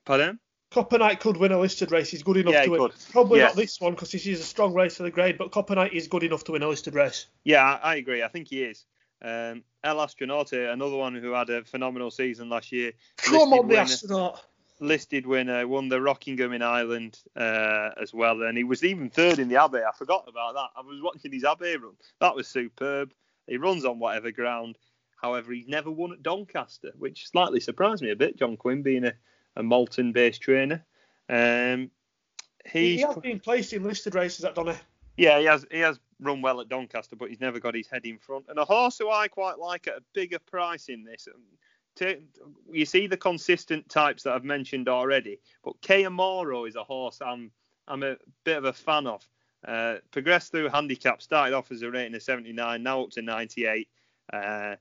Pardon? 0.05 0.39
Copper 0.71 0.99
Knight 0.99 1.19
could 1.19 1.37
win 1.37 1.51
a 1.51 1.59
listed 1.59 1.91
race. 1.91 2.09
He's 2.09 2.21
good 2.21 2.37
enough 2.37 2.53
yeah, 2.53 2.63
to 2.63 2.69
win. 2.69 2.81
Could. 2.81 2.93
Probably 3.11 3.39
yeah. 3.39 3.47
not 3.47 3.55
this 3.55 3.81
one 3.81 3.93
because 3.93 4.11
this 4.11 4.27
is 4.27 4.39
a 4.39 4.43
strong 4.43 4.73
race 4.73 4.97
for 4.97 5.03
the 5.03 5.11
grade, 5.11 5.37
but 5.37 5.51
Copper 5.51 5.75
Knight 5.75 5.93
is 5.93 6.07
good 6.07 6.23
enough 6.23 6.43
to 6.45 6.51
win 6.51 6.61
a 6.61 6.67
listed 6.67 6.93
race. 6.93 7.25
Yeah, 7.43 7.63
I, 7.63 7.93
I 7.93 7.95
agree. 7.95 8.21
I 8.23 8.27
think 8.27 8.49
he 8.49 8.63
is. 8.63 8.85
Um, 9.21 9.63
El 9.83 9.99
Astronaute, 9.99 10.53
another 10.53 10.95
one 10.95 11.15
who 11.15 11.31
had 11.31 11.49
a 11.49 11.63
phenomenal 11.63 12.11
season 12.11 12.49
last 12.49 12.71
year. 12.71 12.93
Come 13.17 13.53
on, 13.53 13.67
the 13.67 13.77
astronaut. 13.77 14.45
Listed 14.81 15.25
winner, 15.25 15.67
won 15.67 15.89
the 15.89 15.99
Rockingham 15.99 16.53
in 16.53 16.61
Ireland 16.61 17.19
uh, 17.35 17.89
as 18.01 18.13
well, 18.13 18.43
and 18.43 18.57
he 18.57 18.63
was 18.63 18.85
even 18.85 19.09
third 19.09 19.37
in 19.37 19.49
the 19.49 19.55
Abbaye. 19.55 19.85
I 19.85 19.91
forgot 19.91 20.23
about 20.29 20.53
that. 20.53 20.69
I 20.77 20.81
was 20.81 21.01
watching 21.01 21.33
his 21.33 21.43
Abbaye 21.43 21.81
run. 21.81 21.95
That 22.21 22.33
was 22.33 22.47
superb. 22.47 23.11
He 23.45 23.57
runs 23.57 23.83
on 23.83 23.99
whatever 23.99 24.31
ground. 24.31 24.77
However, 25.21 25.51
he's 25.51 25.67
never 25.67 25.91
won 25.91 26.13
at 26.13 26.23
Doncaster, 26.23 26.93
which 26.97 27.27
slightly 27.27 27.59
surprised 27.59 28.01
me 28.01 28.11
a 28.11 28.15
bit. 28.15 28.37
John 28.37 28.55
Quinn 28.55 28.81
being 28.81 29.03
a, 29.03 29.13
a 29.59 29.63
Malton-based 29.63 30.41
trainer. 30.41 30.83
Um, 31.29 31.91
he 32.65 32.99
has 33.01 33.17
been 33.17 33.39
placed 33.39 33.73
in 33.73 33.83
listed 33.83 34.15
races 34.15 34.45
at 34.45 34.55
Donny. 34.55 34.75
Yeah, 35.17 35.39
he 35.39 35.45
has. 35.45 35.65
He 35.69 35.79
has 35.79 35.99
run 36.19 36.41
well 36.41 36.61
at 36.61 36.69
Doncaster, 36.69 37.15
but 37.15 37.29
he's 37.29 37.39
never 37.39 37.59
got 37.59 37.75
his 37.75 37.87
head 37.87 38.05
in 38.05 38.17
front. 38.17 38.45
And 38.49 38.57
a 38.57 38.65
horse 38.65 38.97
who 38.97 39.09
I 39.09 39.27
quite 39.27 39.59
like 39.59 39.87
at 39.87 39.97
a 39.97 40.03
bigger 40.13 40.39
price 40.39 40.89
in 40.89 41.03
this. 41.03 41.27
you 42.71 42.85
see 42.85 43.07
the 43.07 43.17
consistent 43.17 43.87
types 43.89 44.23
that 44.23 44.33
I've 44.33 44.43
mentioned 44.43 44.87
already, 44.87 45.39
but 45.63 45.81
Que 45.81 46.05
Amoro 46.05 46.67
is 46.67 46.75
a 46.75 46.83
horse 46.83 47.19
I'm 47.23 47.51
I'm 47.87 48.03
a 48.03 48.15
bit 48.43 48.57
of 48.57 48.65
a 48.65 48.73
fan 48.73 49.07
of. 49.07 49.27
Uh, 49.67 49.95
progressed 50.11 50.51
through 50.51 50.69
handicap, 50.69 51.21
started 51.21 51.53
off 51.53 51.69
as 51.71 51.81
a 51.81 51.91
rating 51.91 52.15
of 52.15 52.23
79, 52.23 52.81
now 52.81 53.01
up 53.01 53.09
to 53.11 53.21
98. 53.21 53.89
Uh, 54.31 54.75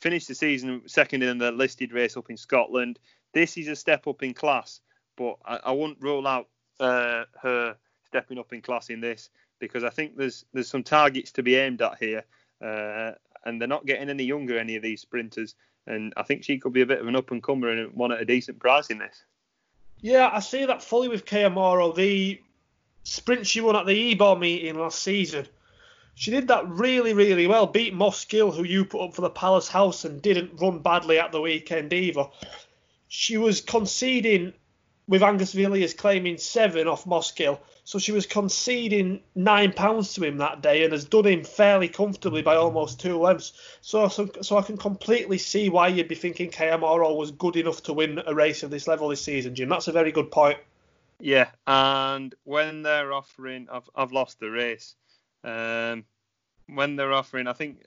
finished 0.00 0.28
the 0.28 0.34
season 0.34 0.82
second 0.86 1.22
in 1.22 1.38
the 1.38 1.50
listed 1.50 1.92
race 1.92 2.16
up 2.16 2.30
in 2.30 2.36
Scotland. 2.36 2.98
This 3.32 3.56
is 3.56 3.68
a 3.68 3.76
step 3.76 4.06
up 4.06 4.22
in 4.22 4.34
class, 4.34 4.80
but 5.16 5.36
I, 5.44 5.60
I 5.64 5.72
wouldn't 5.72 6.02
rule 6.02 6.26
out 6.26 6.48
uh, 6.78 7.24
her 7.42 7.76
stepping 8.06 8.38
up 8.38 8.52
in 8.52 8.60
class 8.60 8.90
in 8.90 9.00
this 9.00 9.30
because 9.58 9.84
I 9.84 9.90
think 9.90 10.16
there's 10.16 10.44
there's 10.52 10.68
some 10.68 10.82
targets 10.82 11.32
to 11.32 11.42
be 11.42 11.56
aimed 11.56 11.82
at 11.82 11.98
here, 11.98 12.24
uh, 12.62 13.12
and 13.44 13.60
they're 13.60 13.68
not 13.68 13.86
getting 13.86 14.10
any 14.10 14.24
younger 14.24 14.58
any 14.58 14.76
of 14.76 14.82
these 14.82 15.02
sprinters, 15.02 15.54
and 15.86 16.12
I 16.16 16.22
think 16.22 16.44
she 16.44 16.58
could 16.58 16.72
be 16.72 16.80
a 16.80 16.86
bit 16.86 17.00
of 17.00 17.06
an 17.06 17.16
up 17.16 17.30
and 17.30 17.42
comer 17.42 17.68
and 17.68 17.92
one 17.94 18.12
at 18.12 18.20
a 18.20 18.24
decent 18.24 18.58
price 18.58 18.88
in 18.88 18.98
this. 18.98 19.22
Yeah, 20.00 20.30
I 20.32 20.40
see 20.40 20.64
that 20.64 20.82
fully 20.82 21.08
with 21.08 21.26
Que 21.26 21.44
Amoro. 21.44 21.94
The 21.94 22.40
sprint 23.04 23.46
she 23.46 23.60
won 23.60 23.76
at 23.76 23.86
the 23.86 24.12
Ebor 24.12 24.36
meeting 24.36 24.78
last 24.78 25.02
season, 25.02 25.46
she 26.14 26.30
did 26.30 26.48
that 26.48 26.68
really, 26.68 27.12
really 27.12 27.46
well. 27.46 27.66
Beat 27.66 27.94
Moss 27.94 28.24
Gill, 28.24 28.50
who 28.50 28.64
you 28.64 28.84
put 28.84 29.04
up 29.04 29.14
for 29.14 29.20
the 29.20 29.30
Palace 29.30 29.68
House, 29.68 30.04
and 30.04 30.22
didn't 30.22 30.60
run 30.60 30.80
badly 30.80 31.18
at 31.18 31.32
the 31.32 31.40
weekend 31.40 31.92
either. 31.92 32.26
She 33.12 33.36
was 33.38 33.60
conceding 33.60 34.52
with 35.08 35.24
Angus 35.24 35.52
Villiers 35.52 35.94
claiming 35.94 36.38
seven 36.38 36.86
off 36.86 37.06
Moss 37.06 37.32
Gill. 37.32 37.60
So 37.82 37.98
she 37.98 38.12
was 38.12 38.24
conceding 38.24 39.20
nine 39.34 39.72
pounds 39.72 40.14
to 40.14 40.22
him 40.22 40.36
that 40.36 40.62
day 40.62 40.84
and 40.84 40.92
has 40.92 41.06
done 41.06 41.26
him 41.26 41.42
fairly 41.42 41.88
comfortably 41.88 42.42
by 42.42 42.54
almost 42.54 43.00
two 43.00 43.18
lengths. 43.18 43.52
So, 43.80 44.06
so, 44.06 44.30
so 44.42 44.56
I 44.56 44.62
can 44.62 44.76
completely 44.76 45.38
see 45.38 45.68
why 45.68 45.88
you'd 45.88 46.06
be 46.06 46.14
thinking 46.14 46.50
Que 46.50 46.66
Amoro 46.70 47.16
was 47.16 47.32
good 47.32 47.56
enough 47.56 47.82
to 47.82 47.92
win 47.92 48.22
a 48.24 48.32
race 48.32 48.62
of 48.62 48.70
this 48.70 48.86
level 48.86 49.08
this 49.08 49.22
season, 49.22 49.56
Jim. 49.56 49.68
That's 49.68 49.88
a 49.88 49.92
very 49.92 50.12
good 50.12 50.30
point. 50.30 50.60
Yeah, 51.18 51.48
and 51.66 52.32
when 52.44 52.82
they're 52.82 53.12
offering, 53.12 53.66
I've, 53.72 53.90
I've 53.96 54.12
lost 54.12 54.38
the 54.38 54.50
race. 54.50 54.94
Um, 55.42 56.04
when 56.68 56.94
they're 56.94 57.12
offering, 57.12 57.48
I 57.48 57.54
think 57.54 57.84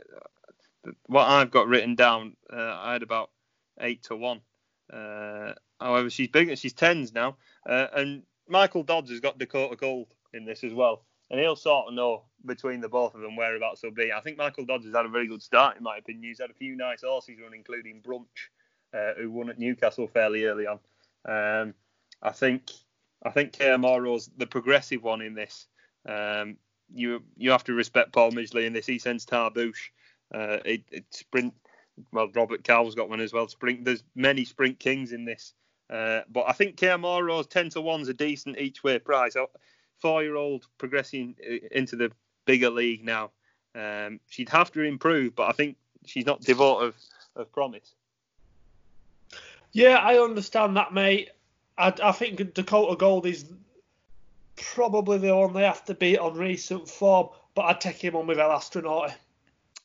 uh, 0.86 0.92
what 1.06 1.30
I've 1.30 1.52
got 1.52 1.70
written 1.70 1.96
down, 1.96 2.36
uh, 2.52 2.78
I 2.82 2.92
had 2.92 3.04
about 3.04 3.30
eight 3.80 4.04
to 4.04 4.18
one. 4.18 4.42
Uh, 4.92 5.54
However, 5.84 6.10
she's 6.10 6.30
bigger. 6.30 6.56
She's 6.56 6.74
tens 6.74 7.14
now, 7.14 7.36
uh, 7.68 7.88
and 7.94 8.24
Michael 8.48 8.84
Dods 8.84 9.12
has 9.12 9.20
got 9.20 9.38
Dakota 9.38 9.76
Gold 9.76 10.08
in 10.34 10.46
this 10.46 10.64
as 10.64 10.74
well, 10.74 11.04
and 11.30 11.40
he'll 11.40 11.58
sort 11.58 11.90
of 11.90 11.94
know 11.94 12.24
between 12.46 12.80
the 12.80 12.88
both 12.88 13.16
of 13.16 13.22
them 13.22 13.36
whereabouts 13.36 13.82
they'll 13.82 13.92
be. 13.92 14.14
I 14.14 14.22
think 14.22 14.38
Michael 14.38 14.66
Dods 14.66 14.86
has 14.86 14.96
had 14.96 15.06
a 15.06 15.10
very 15.10 15.28
good 15.28 15.42
start 15.42 15.76
in 15.76 15.84
my 15.84 15.98
opinion. 15.98 16.24
He's 16.24 16.40
had 16.40 16.52
a 16.52 16.54
few 16.54 16.78
nice 16.78 17.02
horses 17.02 17.36
run, 17.42 17.54
including 17.54 18.02
Brunch, 18.02 18.24
uh, 18.94 19.14
who 19.20 19.30
won 19.30 19.50
at 19.50 19.60
Newcastle 19.60 20.08
fairly 20.08 20.46
early 20.46 20.68
on. 20.68 20.80
Um, 21.26 21.74
I 22.22 22.32
think 22.32 22.72
I 23.26 23.32
think 23.32 23.52
Que 23.52 23.68
Amoro's 23.74 24.30
the 24.38 24.48
progressive 24.48 25.04
one 25.04 25.22
in 25.22 25.34
this. 25.34 25.68
Um, 26.08 26.56
you 26.94 27.24
you 27.36 27.52
have 27.52 27.66
to 27.66 27.74
respect 27.74 28.14
Paul 28.14 28.32
Midgley 28.32 28.66
in 28.66 28.74
this. 28.74 28.86
He 28.86 29.00
sends 29.00 29.26
Tarboosh. 29.26 29.90
Uh, 30.34 30.60
it, 30.64 30.84
it 30.92 31.06
sprint. 31.12 31.54
Well, 32.12 32.30
Robert 32.34 32.64
Cowell's 32.64 32.96
got 32.96 33.10
one 33.10 33.22
as 33.22 33.34
well. 33.34 33.48
Sprint. 33.48 33.86
There's 33.86 34.04
many 34.16 34.46
sprint 34.46 34.80
kings 34.80 35.12
in 35.12 35.26
this. 35.26 35.54
Uh, 35.90 36.22
but 36.32 36.46
I 36.48 36.54
think 36.54 36.78
Que 36.78 36.90
Amoro's 36.90 37.48
10 37.48 37.70
to 37.72 37.80
1's 37.80 38.08
a 38.08 38.14
decent 38.14 38.58
each 38.58 38.84
way 38.84 38.98
price. 39.00 39.36
Four 40.00 40.24
year 40.24 40.36
old 40.36 40.66
progressing 40.78 41.36
into 41.72 41.96
the 41.96 42.12
bigger 42.46 42.70
league 42.70 43.04
now. 43.06 43.32
Um, 43.76 44.20
she'd 44.28 44.50
have 44.50 44.72
to 44.74 44.82
improve, 44.82 45.36
but 45.36 45.50
I 45.50 45.52
think 45.52 45.78
she's 46.06 46.26
not 46.26 46.42
devoid 46.42 46.84
of, 46.84 46.96
of 47.36 47.52
promise. 47.52 47.94
Yeah, 49.72 49.98
I 49.98 50.20
understand 50.20 50.78
that, 50.78 50.94
mate. 50.94 51.30
I, 51.78 51.94
I 52.04 52.12
think 52.12 52.54
Dakota 52.54 52.96
Gold 52.96 53.26
is 53.26 53.46
probably 54.56 55.18
the 55.18 55.36
one 55.36 55.54
they 55.54 55.64
have 55.64 55.86
to 55.86 55.96
beat 55.96 56.20
on 56.20 56.36
recent 56.36 56.88
form, 56.88 57.30
but 57.56 57.64
I'd 57.64 57.82
take 57.82 58.04
him 58.04 58.16
on 58.16 58.28
with 58.28 58.40
El 58.40 58.52
Astronaute 58.52 59.14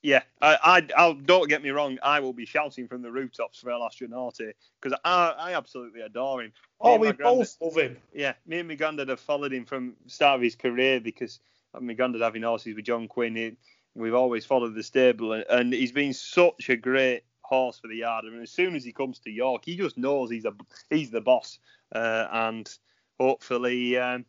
yeah, 0.03 0.23
I, 0.41 0.87
I, 0.97 1.07
will 1.07 1.15
don't 1.15 1.49
get 1.49 1.63
me 1.63 1.71
wrong. 1.71 1.99
I 2.03 2.21
will 2.21 2.33
be 2.33 2.47
shouting 2.47 2.87
from 2.87 3.03
the 3.03 3.11
rooftops 3.11 3.59
for 3.59 3.71
El 3.71 3.85
Astronaute 3.85 4.55
because 4.81 4.99
I, 5.05 5.35
I 5.39 5.55
absolutely 5.55 6.03
adore 6.03 6.43
him. 6.43 6.53
oh, 6.81 6.99
we 6.99 7.11
both 7.13 7.57
love 7.61 7.77
him. 7.77 7.97
Yeah, 8.15 8.35
me 8.47 8.61
and 8.61 8.69
my 8.69 8.77
granddad 8.77 9.09
have 9.09 9.21
followed 9.21 9.53
him 9.53 9.65
from 9.65 9.95
start 10.07 10.37
of 10.37 10.43
his 10.43 10.55
career 10.55 11.01
because 11.01 11.41
my 11.79 11.95
granddad 11.95 12.23
having 12.23 12.43
horses 12.43 12.77
with 12.77 12.85
John 12.85 13.09
Quinn. 13.09 13.57
We've 13.95 14.15
always 14.15 14.45
followed 14.45 14.77
the 14.77 14.83
stable, 14.85 15.33
and, 15.33 15.45
and, 15.51 15.73
he's 15.73 15.91
been 15.91 16.13
such 16.13 16.69
a 16.69 16.77
great 16.77 17.23
horse 17.41 17.81
for 17.81 17.89
the 17.89 17.97
yard. 17.97 18.25
I 18.27 18.31
mean, 18.31 18.43
as 18.43 18.53
soon 18.53 18.77
as 18.77 18.85
he 18.85 18.93
comes 18.93 19.19
to 19.21 19.31
York, 19.31 19.65
he 19.65 19.77
just 19.77 19.99
knows 19.99 20.31
he's 20.31 20.45
a 20.45 20.55
he's 20.91 21.11
the 21.11 21.21
boss, 21.21 21.59
uh, 21.93 22.29
and 22.31 22.71
hopefully 23.19 23.99
um, 23.99 24.25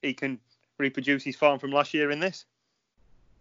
he 0.00 0.14
can 0.14 0.40
reproduce 0.78 1.22
his 1.22 1.36
form 1.36 1.58
from 1.58 1.72
last 1.72 1.92
year 1.92 2.10
in 2.10 2.20
this 2.20 2.46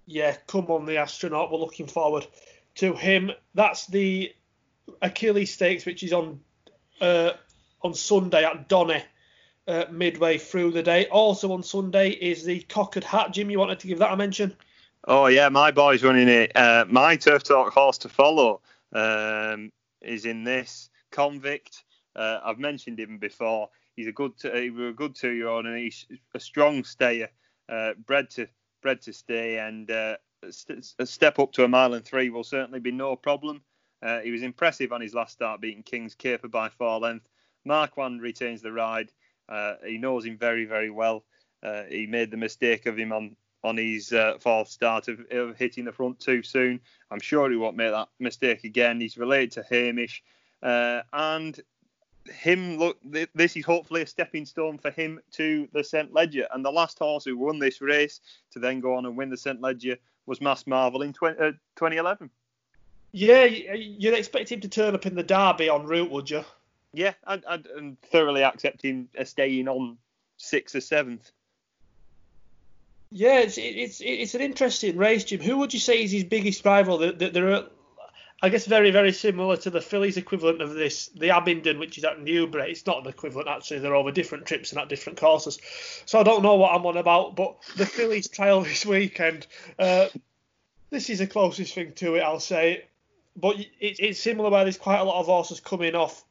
yeah, 0.06 0.36
come 0.48 0.66
on, 0.68 0.86
the 0.86 0.98
astronaut. 0.98 1.52
We're 1.52 1.60
looking 1.60 1.88
forward 1.88 2.28
to 2.76 2.94
him. 2.94 3.32
That's 3.54 3.88
the 3.88 4.34
Achilles 5.02 5.54
Stakes, 5.54 5.86
which 5.86 6.04
is 6.04 6.14
on 6.14 6.40
uh, 7.00 7.32
on 7.82 7.94
Sunday 7.94 8.44
at 8.44 8.68
Donny, 8.68 9.04
uh, 9.68 9.86
midway 9.92 10.38
through 10.38 10.72
the 10.72 10.84
day. 10.84 11.08
Also 11.08 11.52
on 11.52 11.64
Sunday 11.64 12.10
is 12.10 12.46
the 12.46 12.62
Cocked 12.62 13.04
Hat. 13.04 13.34
Jim, 13.34 13.50
you 13.50 13.60
wanted 13.60 13.80
to 13.80 13.88
give 13.88 14.00
that 14.00 14.14
a 14.14 14.18
mention? 14.18 14.56
Oh 15.08 15.28
yeah, 15.28 15.50
my 15.50 15.72
boy's 15.72 16.04
running 16.04 16.28
it. 16.28 16.56
Uh, 16.56 16.86
my 16.88 17.16
Turf 17.16 17.44
Talk 17.44 17.74
horse 17.74 17.98
to 18.00 18.10
follow 18.10 18.62
um, 18.94 19.72
is 20.02 20.26
in 20.26 20.44
this 20.44 20.90
Convict. 21.12 21.84
Uh, 22.16 22.40
I've 22.44 22.60
mentioned 22.60 23.00
him 23.00 23.18
before. 23.18 23.70
He's 23.96 24.08
a 24.08 24.12
good, 24.12 24.34
he 24.42 24.70
was 24.70 24.90
a 24.90 24.94
good 24.94 25.16
two-year-old, 25.16 25.66
and 25.66 25.78
he's 25.78 26.06
a 26.34 26.40
strong 26.40 26.84
stayer, 26.84 27.30
uh, 27.68 27.94
bred 28.06 28.30
to 28.32 28.48
bred 28.82 29.02
to 29.02 29.14
stay, 29.14 29.60
and 29.60 29.90
uh, 29.90 30.18
a 31.00 31.06
step 31.06 31.40
up 31.40 31.52
to 31.54 31.64
a 31.64 31.68
mile 31.68 31.94
and 31.94 32.06
three 32.06 32.30
will 32.30 32.44
certainly 32.44 32.80
be 32.80 32.92
no 32.92 33.16
problem. 33.16 33.62
Uh, 34.02 34.20
he 34.20 34.32
was 34.32 34.42
impressive 34.42 34.92
on 34.92 35.02
his 35.02 35.14
last 35.14 35.34
start, 35.34 35.62
beating 35.62 35.84
King's 35.84 36.16
Caper 36.16 36.48
by 36.48 36.70
four 36.70 37.00
length. 37.00 37.30
Marquand 37.66 38.22
retains 38.22 38.62
the 38.62 38.72
ride. 38.72 39.12
Uh, 39.48 39.76
he 39.86 39.98
knows 39.98 40.26
him 40.26 40.38
very, 40.38 40.66
very 40.66 40.90
well. 40.90 41.24
Uh, 41.62 41.84
he 41.84 42.08
made 42.08 42.32
the 42.32 42.38
mistake 42.38 42.86
of 42.86 42.98
him 42.98 43.12
on 43.12 43.36
on 43.64 43.78
his 43.78 44.12
uh, 44.12 44.38
fourth 44.40 44.68
start 44.68 45.08
of, 45.08 45.20
of, 45.30 45.56
hitting 45.56 45.86
the 45.86 45.92
front 45.92 46.20
too 46.20 46.42
soon. 46.42 46.80
I'm 47.12 47.20
sure 47.20 47.48
he 47.48 47.58
won't 47.58 47.78
make 47.78 47.92
that 47.92 48.10
mistake 48.20 48.64
again. 48.64 49.00
He's 49.00 49.20
related 49.20 49.52
to 49.52 49.64
Hamish, 49.70 50.24
uh, 50.64 51.02
and 51.14 51.60
him 52.30 52.78
look 52.78 52.98
this 53.34 53.56
is 53.56 53.66
hopefully 53.66 54.02
a 54.02 54.08
stepping 54.08 54.46
stone 54.46 54.78
for 54.78 54.92
him 54.92 55.20
to 55.32 55.68
the 55.74 55.84
St 55.84 56.14
Leger. 56.14 56.48
And 56.52 56.64
the 56.64 56.72
last 56.72 57.00
horse 57.00 57.26
who 57.26 57.38
won 57.38 57.60
this 57.60 57.82
race 57.82 58.20
to 58.52 58.60
then 58.60 58.80
go 58.80 58.96
on 58.96 59.06
and 59.06 59.18
win 59.18 59.30
the 59.30 59.38
St 59.38 59.62
Leger 59.62 59.98
was 60.26 60.42
Masked 60.42 60.68
Marvel 60.68 61.02
in 61.02 61.14
20, 61.14 61.40
uh, 61.40 61.52
2011 61.76 62.30
yeah 63.12 63.44
you'd 63.44 64.14
expect 64.14 64.52
him 64.52 64.62
to 64.62 64.68
turn 64.68 64.96
up 64.96 65.06
in 65.06 65.16
the 65.16 65.24
derby 65.24 65.70
en 65.70 65.86
route 65.86 66.10
would 66.10 66.30
you? 66.30 66.44
Yeah 66.94 67.14
I'd, 67.26 67.46
I'd, 67.46 67.68
I'd 67.78 68.02
thoroughly 68.04 68.44
accept 68.44 68.82
him 68.82 69.10
staying 69.24 69.68
on 69.68 69.98
sixth 70.38 70.76
or 70.76 70.82
seventh. 70.82 71.32
Yeah 73.12 73.40
it's 73.40 73.58
it's 73.58 74.02
it's 74.04 74.36
an 74.36 74.42
interesting 74.42 74.98
race 74.98 75.26
Jim. 75.26 75.42
Who 75.42 75.58
would 75.58 75.74
you 75.74 75.80
say 75.80 76.04
is 76.04 76.12
his 76.12 76.24
biggest 76.24 76.64
rival 76.66 76.98
there 76.98 77.52
are 77.52 77.66
I 78.44 78.50
guess 78.50 78.66
very, 78.66 78.90
very 78.90 79.12
similar 79.12 79.56
to 79.58 79.70
the 79.70 79.82
Fillies 79.82 80.18
equivalent 80.18 80.62
of 80.62 80.74
this, 80.74 81.08
the 81.10 81.30
Abingdon, 81.30 81.78
which 81.78 82.00
is 82.00 82.04
at 82.04 82.22
Newbury. 82.22 82.72
It's 82.72 82.88
not 82.88 83.04
an 83.04 83.08
equivalent, 83.08 83.48
actually. 83.48 83.80
They're 83.80 83.94
over 83.94 84.12
different 84.12 84.48
trips 84.48 84.72
and 84.72 84.82
at 84.82 84.90
different 84.90 85.20
courses. 85.20 85.60
So 86.08 86.20
I 86.20 86.24
don't 86.24 86.42
know 86.42 86.56
what 86.56 86.74
I'm 86.74 86.86
on 86.88 86.98
about, 86.98 87.36
but 87.36 87.58
the 87.78 87.86
Fillies 87.86 88.28
trial 88.32 88.62
this 88.62 88.84
weekend, 88.84 89.46
uh, 89.78 90.08
this 90.90 91.12
is 91.12 91.20
the 91.20 91.28
closest 91.28 91.76
thing 91.76 91.92
to 91.94 92.16
it, 92.16 92.22
I'll 92.22 92.40
say. 92.40 92.86
But 93.36 93.60
it, 93.60 93.70
it's 93.80 94.20
similar 94.20 94.50
where 94.50 94.64
there's 94.64 94.78
quite 94.78 95.00
a 95.00 95.04
lot 95.04 95.20
of 95.20 95.28
horses 95.28 95.60
coming 95.60 95.94
off 95.94 96.24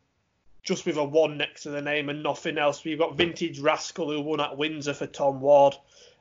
just 0.65 0.87
with 0.87 0.97
a 0.97 1.05
one 1.05 1.39
next 1.39 1.63
to 1.63 1.71
the 1.71 1.81
name 1.81 2.09
and 2.09 2.25
nothing 2.25 2.59
else. 2.59 2.83
We've 2.83 2.99
got 2.99 3.17
Vintage 3.17 3.61
Rascal, 3.61 4.11
who 4.11 4.21
won 4.21 4.41
at 4.41 4.59
Windsor 4.59 4.95
for 4.95 5.07
Tom 5.07 5.41
Ward 5.41 5.77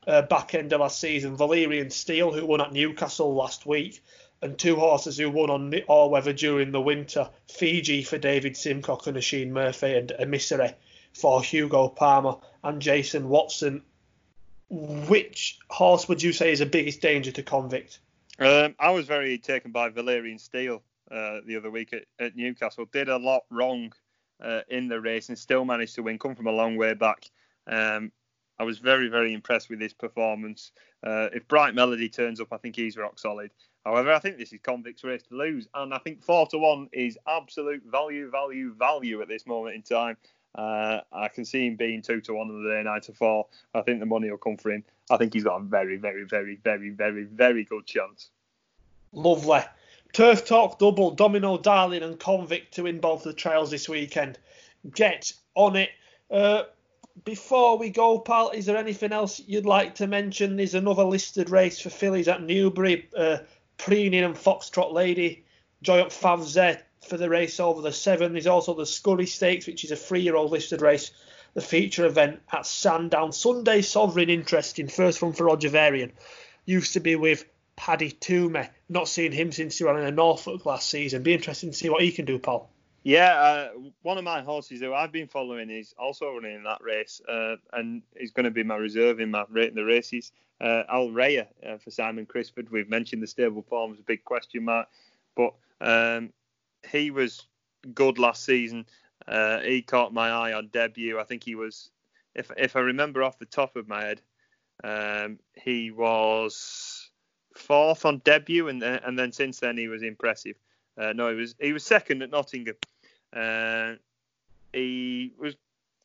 uh, 0.05 0.21
back 0.21 0.53
end 0.53 0.71
of 0.71 0.81
last 0.81 0.99
season, 0.99 1.35
Valerian 1.35 1.89
Steel, 1.89 2.31
who 2.31 2.45
won 2.45 2.61
at 2.61 2.71
Newcastle 2.71 3.33
last 3.33 3.65
week 3.65 4.01
and 4.41 4.57
two 4.57 4.75
horses 4.75 5.17
who 5.17 5.29
won 5.29 5.49
on 5.49 5.73
all 5.87 6.09
weather 6.09 6.33
during 6.33 6.71
the 6.71 6.81
winter 6.81 7.29
Fiji 7.47 8.03
for 8.03 8.17
David 8.17 8.53
Simcock 8.53 9.07
and 9.07 9.17
Oisin 9.17 9.51
Murphy, 9.51 9.95
and 9.95 10.11
Emissary 10.17 10.73
for 11.13 11.43
Hugo 11.43 11.89
Palmer 11.89 12.35
and 12.63 12.81
Jason 12.81 13.29
Watson. 13.29 13.83
Which 14.69 15.57
horse 15.69 16.07
would 16.07 16.21
you 16.21 16.31
say 16.31 16.51
is 16.51 16.59
the 16.59 16.65
biggest 16.65 17.01
danger 17.01 17.31
to 17.31 17.43
Convict? 17.43 17.99
Um, 18.37 18.75
I 18.79 18.91
was 18.91 19.05
very 19.05 19.37
taken 19.37 19.71
by 19.71 19.89
Valerian 19.89 20.39
Steel 20.39 20.81
uh, 21.11 21.39
the 21.45 21.57
other 21.57 21.71
week 21.71 21.93
at, 21.93 22.03
at, 22.19 22.35
Newcastle. 22.35 22.85
Did 22.85 23.09
a 23.09 23.17
lot 23.17 23.43
wrong 23.49 23.91
uh, 24.41 24.61
in 24.69 24.87
the 24.87 25.01
race 25.01 25.29
and 25.29 25.37
still 25.37 25.65
managed 25.65 25.95
to 25.95 26.03
win. 26.03 26.19
Come 26.19 26.35
from 26.35 26.47
a 26.47 26.51
long 26.51 26.77
way 26.77 26.93
back. 26.93 27.29
Um, 27.67 28.11
I 28.59 28.63
was 28.63 28.77
very, 28.77 29.07
very 29.07 29.33
impressed 29.33 29.69
with 29.69 29.79
his 29.79 29.93
performance. 29.93 30.71
Uh, 31.03 31.29
if 31.33 31.47
Bright 31.47 31.73
Melody 31.73 32.09
turns 32.09 32.41
up, 32.41 32.49
I 32.51 32.57
think 32.57 32.75
he's 32.75 32.97
rock 32.97 33.17
solid. 33.17 33.51
However, 33.85 34.11
I 34.11 34.19
think 34.19 34.37
this 34.37 34.51
is 34.51 34.59
Convict's 34.61 35.03
race 35.03 35.23
to 35.29 35.35
lose, 35.35 35.67
and 35.73 35.93
I 35.93 35.97
think 35.99 36.23
four 36.23 36.45
to 36.47 36.57
one 36.57 36.89
is 36.91 37.17
absolute 37.27 37.83
value, 37.89 38.29
value, 38.29 38.73
value 38.73 39.21
at 39.21 39.29
this 39.29 39.47
moment 39.47 39.75
in 39.75 39.81
time. 39.81 40.17
Uh, 40.55 40.99
I 41.13 41.29
can 41.29 41.45
see 41.45 41.67
him 41.67 41.75
being 41.75 42.01
two 42.01 42.19
to 42.21 42.33
one 42.33 42.49
on 42.49 42.63
the 42.63 42.69
day, 42.69 42.83
nine 42.83 43.01
to 43.01 43.13
four. 43.13 43.47
I 43.73 43.81
think 43.81 43.99
the 43.99 44.05
money 44.05 44.29
will 44.29 44.37
come 44.37 44.57
for 44.57 44.71
him. 44.71 44.83
I 45.09 45.17
think 45.17 45.33
he's 45.33 45.43
got 45.43 45.61
a 45.61 45.63
very, 45.63 45.97
very, 45.97 46.25
very, 46.25 46.55
very, 46.55 46.89
very, 46.89 47.23
very 47.23 47.63
good 47.63 47.85
chance. 47.85 48.29
Lovely. 49.13 49.61
Turf 50.11 50.45
Talk 50.45 50.79
double, 50.79 51.11
Domino 51.11 51.57
Darling 51.57 52.03
and 52.03 52.19
Convict 52.19 52.73
to 52.73 52.83
win 52.83 52.99
both 52.99 53.23
the 53.23 53.33
trials 53.33 53.71
this 53.71 53.87
weekend. 53.87 54.37
Get 54.93 55.31
on 55.55 55.75
it. 55.75 55.89
Uh, 56.29 56.63
before 57.23 57.77
we 57.77 57.89
go, 57.89 58.19
pal, 58.19 58.49
is 58.51 58.65
there 58.65 58.77
anything 58.77 59.11
else 59.11 59.41
you'd 59.45 59.65
like 59.65 59.95
to 59.95 60.07
mention? 60.07 60.55
There's 60.55 60.75
another 60.75 61.03
listed 61.03 61.49
race 61.49 61.79
for 61.79 61.89
fillies 61.89 62.27
at 62.27 62.41
Newbury. 62.41 63.09
Uh, 63.15 63.39
Preening 63.79 64.25
and 64.25 64.35
Foxtrot 64.35 64.91
Lady, 64.91 65.45
Joy 65.81 66.01
Up 66.01 66.11
Favre 66.11 66.81
for 67.07 67.15
the 67.15 67.29
race 67.29 67.59
over 67.61 67.81
the 67.81 67.93
seven. 67.93 68.33
There's 68.33 68.45
also 68.45 68.73
the 68.73 68.85
Scurry 68.85 69.25
Stakes, 69.25 69.65
which 69.65 69.85
is 69.85 69.91
a 69.91 69.95
three-year-old 69.95 70.51
listed 70.51 70.81
race, 70.81 71.11
the 71.53 71.61
feature 71.61 72.05
event 72.05 72.41
at 72.51 72.65
Sandown. 72.65 73.31
Sunday 73.31 73.81
Sovereign, 73.81 74.29
interesting. 74.29 74.89
First 74.89 75.21
one 75.21 75.31
for 75.31 75.45
Roger 75.45 75.69
Varian. 75.69 76.11
Used 76.65 76.93
to 76.93 76.99
be 76.99 77.15
with 77.15 77.45
Paddy 77.77 78.11
Twomey. 78.11 78.69
Not 78.89 79.07
seen 79.07 79.31
him 79.31 79.53
since 79.53 79.77
he 79.77 79.85
ran 79.85 79.97
in 79.97 80.03
the 80.03 80.11
Norfolk 80.11 80.65
last 80.65 80.89
season. 80.89 81.23
Be 81.23 81.33
interesting 81.33 81.71
to 81.71 81.77
see 81.77 81.89
what 81.89 82.03
he 82.03 82.11
can 82.11 82.25
do, 82.25 82.37
Paul. 82.37 82.69
Yeah, 83.03 83.39
uh, 83.39 83.69
one 84.01 84.17
of 84.17 84.25
my 84.25 84.41
horses 84.41 84.81
who 84.81 84.93
I've 84.93 85.11
been 85.11 85.27
following 85.27 85.69
is 85.69 85.93
also 85.97 86.33
running 86.33 86.55
in 86.55 86.63
that 86.63 86.81
race, 86.83 87.21
uh, 87.29 87.55
and 87.73 88.03
he's 88.17 88.31
going 88.31 88.43
to 88.43 88.51
be 88.51 88.63
my 88.63 88.75
reserve 88.75 89.19
in 89.21 89.31
my 89.31 89.45
the 89.49 89.83
races. 89.85 90.31
Uh, 90.59 90.83
Al 90.89 91.07
Raya 91.07 91.47
uh, 91.65 91.77
for 91.77 91.91
Simon 91.91 92.25
Crisford. 92.25 92.69
We've 92.69 92.89
mentioned 92.89 93.23
the 93.23 93.27
stable 93.27 93.61
form 93.61 93.91
was 93.91 93.99
a 94.01 94.03
big 94.03 94.25
question 94.25 94.65
mark, 94.65 94.89
but 95.35 95.53
um, 95.79 96.33
he 96.89 97.11
was 97.11 97.47
good 97.93 98.19
last 98.19 98.43
season. 98.43 98.85
Uh, 99.25 99.59
he 99.61 99.81
caught 99.81 100.13
my 100.13 100.29
eye 100.29 100.53
on 100.53 100.67
debut. 100.67 101.19
I 101.19 101.23
think 101.23 101.43
he 101.43 101.55
was, 101.55 101.91
if 102.35 102.51
if 102.57 102.75
I 102.75 102.81
remember 102.81 103.23
off 103.23 103.39
the 103.39 103.45
top 103.45 103.77
of 103.77 103.87
my 103.87 104.03
head, 104.03 104.21
um, 104.83 105.39
he 105.55 105.91
was 105.91 107.09
fourth 107.55 108.03
on 108.03 108.19
debut, 108.25 108.67
and 108.67 108.83
and 108.83 109.17
then 109.17 109.31
since 109.31 109.61
then 109.61 109.77
he 109.77 109.87
was 109.87 110.03
impressive. 110.03 110.57
Uh, 110.99 111.13
no, 111.13 111.29
he 111.29 111.35
was 111.35 111.55
he 111.59 111.73
was 111.73 111.83
second 111.83 112.21
at 112.21 112.29
Nottingham. 112.29 112.75
Uh, 113.33 113.93
he 114.73 115.31
was 115.39 115.55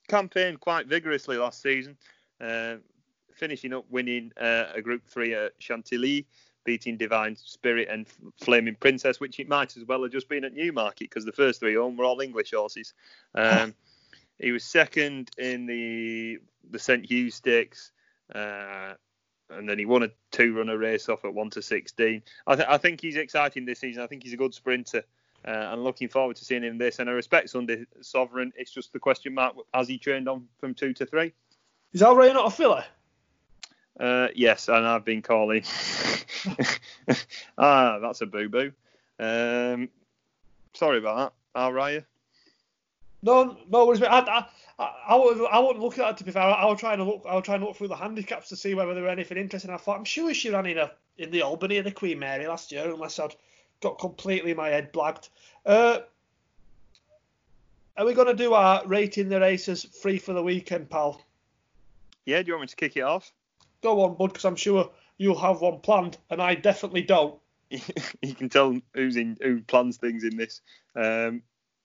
campaigned 0.08 0.60
quite 0.60 0.86
vigorously 0.86 1.36
last 1.36 1.60
season, 1.60 1.96
uh, 2.40 2.76
finishing 3.34 3.72
up 3.72 3.84
winning 3.90 4.30
uh, 4.40 4.66
a 4.74 4.80
Group 4.80 5.02
Three 5.08 5.34
at 5.34 5.52
Chantilly, 5.58 6.26
beating 6.64 6.96
Divine 6.96 7.36
Spirit 7.36 7.88
and 7.90 8.06
Flaming 8.40 8.76
Princess, 8.76 9.18
which 9.18 9.40
it 9.40 9.48
might 9.48 9.76
as 9.76 9.84
well 9.84 10.02
have 10.02 10.12
just 10.12 10.28
been 10.28 10.44
at 10.44 10.54
Newmarket 10.54 11.10
because 11.10 11.24
the 11.24 11.32
first 11.32 11.60
three 11.60 11.74
home 11.74 11.96
were 11.96 12.04
all 12.04 12.20
English 12.20 12.52
horses. 12.52 12.94
Um, 13.34 13.74
he 14.38 14.52
was 14.52 14.64
second 14.64 15.30
in 15.38 15.66
the 15.66 16.38
the 16.70 16.78
St 16.78 17.04
Hugh 17.04 17.30
Stakes. 17.30 17.90
And 19.56 19.68
then 19.68 19.78
he 19.78 19.84
won 19.84 20.02
a 20.02 20.10
two-runner 20.30 20.76
race 20.76 21.08
off 21.08 21.24
at 21.24 21.34
one 21.34 21.50
to 21.50 21.62
16. 21.62 22.22
I, 22.46 22.54
th- 22.56 22.68
I 22.68 22.78
think 22.78 23.00
he's 23.00 23.16
exciting 23.16 23.64
this 23.64 23.80
season. 23.80 24.02
I 24.02 24.06
think 24.06 24.22
he's 24.22 24.32
a 24.32 24.36
good 24.36 24.54
sprinter, 24.54 25.04
uh, 25.46 25.70
and 25.72 25.84
looking 25.84 26.08
forward 26.08 26.36
to 26.36 26.44
seeing 26.44 26.62
him 26.62 26.78
this. 26.78 26.98
And 26.98 27.08
I 27.08 27.12
respect 27.12 27.50
Sunday 27.50 27.86
Sovereign. 28.00 28.52
It's 28.56 28.72
just 28.72 28.92
the 28.92 28.98
question 28.98 29.34
mark: 29.34 29.54
has 29.72 29.88
he 29.88 29.98
trained 29.98 30.28
on 30.28 30.46
from 30.58 30.74
two 30.74 30.92
to 30.94 31.06
three? 31.06 31.32
Is 31.92 32.02
Al 32.02 32.16
Raya 32.16 32.34
not 32.34 32.46
a 32.46 32.50
filly? 32.50 32.82
Uh, 33.98 34.28
yes, 34.34 34.68
and 34.68 34.84
I've 34.84 35.04
been 35.04 35.22
calling. 35.22 35.64
ah, 37.58 37.98
that's 38.00 38.20
a 38.20 38.26
boo 38.26 38.48
boo. 38.48 38.72
Um, 39.18 39.88
sorry 40.72 40.98
about 40.98 41.32
that, 41.54 41.60
Al 41.60 41.72
No, 43.22 43.56
no 43.68 43.86
worries. 43.86 44.02
I, 44.02 44.18
I, 44.18 44.46
I, 44.78 44.90
I, 45.08 45.16
would, 45.16 45.46
I 45.50 45.58
wouldn't 45.58 45.80
look 45.80 45.98
at 45.98 46.04
that 46.04 46.16
to 46.18 46.24
be 46.24 46.30
fair. 46.30 46.42
I, 46.42 46.50
I 46.50 46.64
was 46.66 46.80
trying 46.80 46.98
to 46.98 47.04
look. 47.04 47.22
I 47.28 47.34
was 47.34 47.44
trying 47.44 47.60
to 47.60 47.66
look 47.66 47.76
through 47.76 47.88
the 47.88 47.96
handicaps 47.96 48.48
to 48.48 48.56
see 48.56 48.74
whether 48.74 48.94
there 48.94 49.04
were 49.04 49.08
anything 49.08 49.38
interesting. 49.38 49.70
I 49.70 49.76
thought 49.76 49.98
I'm 49.98 50.04
sure 50.04 50.32
she 50.34 50.50
ran 50.50 50.66
in 50.66 50.78
a 50.78 50.90
in 51.18 51.30
the 51.30 51.42
Albany 51.42 51.78
of 51.78 51.84
the 51.84 51.92
Queen 51.92 52.18
Mary 52.18 52.46
last 52.46 52.72
year, 52.72 52.90
unless 52.90 53.18
I'd 53.18 53.34
got 53.80 53.98
completely 53.98 54.54
my 54.54 54.68
head 54.68 54.92
blagged. 54.92 55.28
Uh, 55.64 56.00
are 57.96 58.06
we 58.06 58.14
going 58.14 58.26
to 58.26 58.34
do 58.34 58.54
our 58.54 58.84
rating 58.86 59.28
the 59.28 59.40
races 59.40 59.84
free 59.84 60.18
for 60.18 60.32
the 60.32 60.42
weekend, 60.42 60.90
pal? 60.90 61.20
Yeah. 62.24 62.42
Do 62.42 62.48
you 62.48 62.54
want 62.54 62.62
me 62.62 62.68
to 62.68 62.76
kick 62.76 62.96
it 62.96 63.02
off? 63.02 63.32
Go 63.82 64.02
on, 64.02 64.16
bud, 64.16 64.28
because 64.28 64.44
I'm 64.44 64.56
sure 64.56 64.90
you'll 65.18 65.38
have 65.38 65.60
one 65.60 65.78
planned, 65.80 66.18
and 66.30 66.42
I 66.42 66.54
definitely 66.54 67.02
don't. 67.02 67.38
you 67.70 68.34
can 68.34 68.48
tell 68.48 68.78
who's 68.94 69.16
in 69.16 69.36
who 69.40 69.60
plans 69.60 69.96
things 69.96 70.24
in 70.24 70.36
this. 70.36 70.60
Um, 70.96 71.42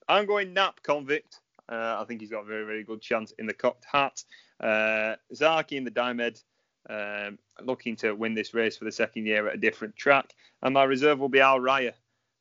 I'm 0.08 0.26
going 0.26 0.54
Nap 0.54 0.82
Convict. 0.82 1.40
Uh, 1.70 1.98
I 2.00 2.06
think 2.06 2.20
he's 2.20 2.32
got 2.32 2.42
a 2.42 2.46
very, 2.46 2.66
very 2.66 2.84
good 2.84 3.02
chance 3.02 3.32
in 3.38 3.46
the 3.46 3.54
cocked 3.54 3.86
hat. 3.86 4.24
Uh, 4.60 5.16
Zaaki 5.34 5.74
in 5.74 5.84
the 5.84 5.92
Diomed, 5.92 6.42
um, 6.90 7.38
looking 7.62 7.96
to 7.98 8.14
win 8.14 8.34
this 8.34 8.54
race 8.54 8.78
for 8.78 8.86
the 8.86 8.92
second 8.92 9.28
year 9.28 9.48
at 9.48 9.56
a 9.56 9.58
different 9.58 9.96
track. 9.96 10.34
And 10.64 10.74
my 10.74 10.84
reserve 10.84 11.20
will 11.20 11.30
be 11.30 11.42
Al 11.42 11.60
Raya. 11.60 11.94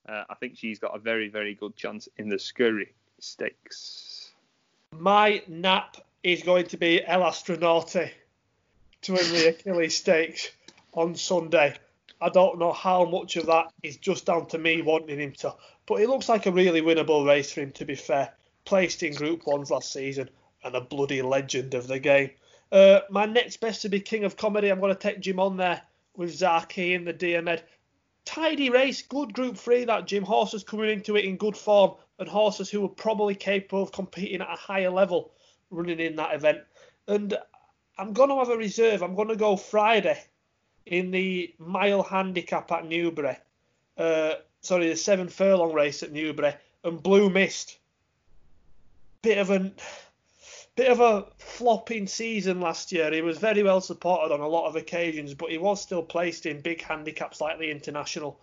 Uh, 0.09 0.25
I 0.31 0.35
think 0.37 0.57
she's 0.57 0.79
got 0.79 0.97
a 0.97 0.99
very, 0.99 1.29
very 1.29 1.55
good 1.55 1.77
chance 1.77 2.09
in 2.17 2.31
the 2.31 2.39
Scurry 2.39 2.95
Stakes. 3.19 4.31
My 4.93 5.43
nap 5.47 5.99
is 6.23 6.43
going 6.43 6.67
to 6.69 6.79
be 6.79 7.05
El 7.05 7.21
Astronauti 7.21 8.11
to 9.03 9.13
win 9.13 9.33
the 9.33 9.49
Achilles 9.49 9.99
Stakes 9.99 10.51
on 10.95 11.15
Sunday. 11.15 11.75
I 12.21 12.31
don't 12.31 12.59
know 12.59 12.73
how 12.73 13.05
much 13.05 13.37
of 13.37 13.47
that 13.47 13.67
is 13.83 13.99
just 13.99 14.25
down 14.25 14.47
to 14.47 14.59
me 14.59 14.81
wanting 14.81 15.21
him 15.21 15.33
to, 15.39 15.55
but 15.87 16.01
it 16.01 16.09
looks 16.09 16.29
like 16.29 16.47
a 16.47 16.51
really 16.51 16.81
winnable 16.81 17.27
race 17.27 17.53
for 17.53 17.61
him, 17.61 17.73
to 17.73 17.85
be 17.85 17.95
fair 17.95 18.33
placed 18.69 19.03
in 19.03 19.15
Group 19.15 19.47
Ones 19.47 19.71
last 19.71 19.91
season, 19.91 20.29
and 20.63 20.75
a 20.75 20.83
bloody 20.83 21.23
legend 21.23 21.73
of 21.73 21.87
the 21.87 21.99
game. 21.99 22.29
Uh, 22.71 23.01
my 23.09 23.25
next 23.25 23.63
best 23.63 23.81
to 23.81 23.89
be 23.89 23.99
King 23.99 24.25
of 24.25 24.37
Comedy, 24.37 24.69
I'm 24.69 24.79
going 24.79 24.95
to 24.95 25.01
take 25.01 25.21
Jim 25.21 25.41
on 25.41 25.57
there 25.57 25.81
with 26.15 26.39
Zaaki 26.39 26.95
in 26.95 27.07
the 27.07 27.15
Diomed. 27.15 27.63
Tidy 28.27 28.69
race, 28.69 29.01
good 29.01 29.33
Group 29.33 29.57
3 29.57 29.87
that 29.87 30.07
Jim. 30.07 30.23
Horses 30.23 30.65
coming 30.65 30.91
into 30.91 31.17
it 31.17 31.25
in 31.25 31.39
good 31.39 31.57
form, 31.57 31.95
and 32.19 32.29
horses 32.29 32.69
who 32.69 32.83
were 32.83 32.91
probably 32.91 33.35
capable 33.35 33.83
of 33.83 33.91
competing 33.91 34.43
at 34.43 34.53
a 34.53 34.57
higher 34.57 34.91
level 34.91 35.33
running 35.71 35.99
in 35.99 36.17
that 36.17 36.35
event. 36.35 36.59
And 37.07 37.39
I'm 37.97 38.13
going 38.13 38.29
to 38.29 38.37
have 38.37 38.51
a 38.51 38.57
reserve. 38.59 39.03
I'm 39.03 39.15
going 39.15 39.29
to 39.29 39.37
go 39.37 39.57
Friday 39.57 40.23
in 40.85 41.11
the 41.11 41.55
mile 41.59 42.03
handicap 42.03 42.71
at 42.71 42.85
Newbury. 42.85 43.39
Uh, 43.97 44.35
sorry, 44.61 44.91
the 44.91 44.97
seven 44.97 45.29
furlong 45.29 45.73
race 45.73 46.03
at 46.03 46.13
Newbury. 46.13 46.53
And 46.85 47.03
Blue 47.03 47.31
Mist 47.31 47.79
bit 49.23 49.39
of 49.39 49.51
a 49.51 49.73
bit 50.77 50.91
of 50.91 51.01
a 51.01 51.27
flopping 51.39 52.07
season 52.07 52.61
last 52.61 52.93
year. 52.93 53.13
He 53.13 53.21
was 53.21 53.39
very 53.39 53.63
well 53.63 53.81
supported 53.81 54.33
on 54.33 54.41
a 54.41 54.49
lot 54.49 54.69
of 54.69 54.77
occasions, 54.77 55.35
but 55.35 55.51
he 55.51 55.59
was 55.59 55.83
still 55.83 56.03
placed 56.03 56.47
in 56.47 56.61
big 56.61 56.81
handicaps 56.81 57.41
like 57.41 57.59
the 57.59 57.71
international 57.71 58.41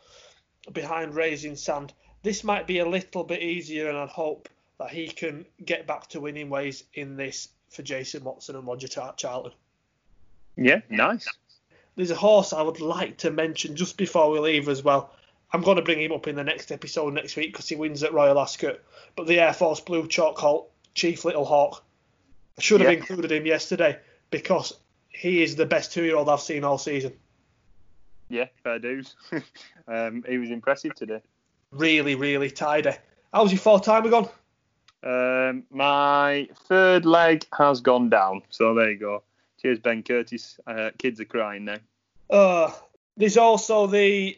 behind 0.73 1.15
Raising 1.15 1.55
Sand. 1.55 1.93
This 2.23 2.43
might 2.43 2.67
be 2.67 2.80
a 2.80 2.89
little 2.89 3.23
bit 3.23 3.41
easier, 3.41 3.88
and 3.88 3.97
I'd 3.97 4.09
hope 4.09 4.49
that 4.80 4.89
he 4.89 5.07
can 5.07 5.45
get 5.63 5.88
back 5.88 6.07
to 6.09 6.19
winning 6.19 6.49
ways 6.49 6.84
in 6.93 7.15
this 7.15 7.49
for 7.69 7.84
Jason 7.84 8.23
Watson 8.23 8.55
and 8.55 8.67
Roger 8.67 8.88
Charlton. 8.88 9.53
Yeah, 10.57 10.82
nice. 10.89 11.28
There's 11.95 12.11
a 12.11 12.15
horse 12.15 12.51
I 12.51 12.61
would 12.61 12.82
like 12.82 13.17
to 13.19 13.32
mention 13.32 13.76
just 13.76 13.97
before 13.97 14.30
we 14.30 14.39
leave 14.39 14.67
as 14.67 14.84
well. 14.84 15.13
I'm 15.53 15.61
going 15.61 15.77
to 15.77 15.83
bring 15.83 16.01
him 16.01 16.11
up 16.11 16.27
in 16.27 16.35
the 16.35 16.43
next 16.43 16.71
episode 16.71 17.13
next 17.13 17.35
week 17.35 17.53
because 17.53 17.69
he 17.69 17.75
wins 17.75 18.03
at 18.03 18.13
Royal 18.13 18.39
Ascot. 18.39 18.79
But 19.15 19.27
the 19.27 19.39
Air 19.39 19.53
Force 19.53 19.79
Blue 19.79 20.07
Chalk 20.07 20.37
Halt, 20.37 20.71
Chief 20.95 21.23
Little 21.23 21.45
Hawk, 21.45 21.83
I 22.57 22.61
should 22.61 22.81
have 22.81 22.91
Yeah. 22.91 22.97
included 22.97 23.31
him 23.31 23.45
yesterday 23.45 23.97
because 24.31 24.73
he 25.09 25.43
is 25.43 25.55
the 25.55 25.65
best 25.65 25.93
two-year-old 25.93 26.27
I've 26.29 26.41
seen 26.41 26.63
all 26.63 26.77
season. 26.77 27.13
Yeah, 28.29 28.47
fair 28.63 28.79
dues. 28.79 29.15
um, 29.87 30.23
he 30.27 30.37
was 30.37 30.49
impressive 30.49 30.95
today. 30.95 31.21
Really, 31.71 32.15
really 32.15 32.49
tidy. 32.49 32.91
How's 33.33 33.51
your 33.51 33.59
four 33.59 33.79
timer 33.79 34.09
gone? 34.09 34.29
Um, 35.03 35.63
my 35.69 36.49
third 36.67 37.05
leg 37.05 37.45
has 37.57 37.81
gone 37.81 38.09
down, 38.09 38.41
so 38.49 38.73
there 38.73 38.89
you 38.91 38.97
go. 38.97 39.23
Cheers, 39.61 39.79
Ben 39.79 40.01
Curtis. 40.01 40.59
Uh, 40.65 40.89
kids 40.97 41.19
are 41.19 41.25
crying 41.25 41.65
now. 41.65 41.77
Uh, 42.29 42.71
there's 43.15 43.37
also 43.37 43.85
the 43.87 44.37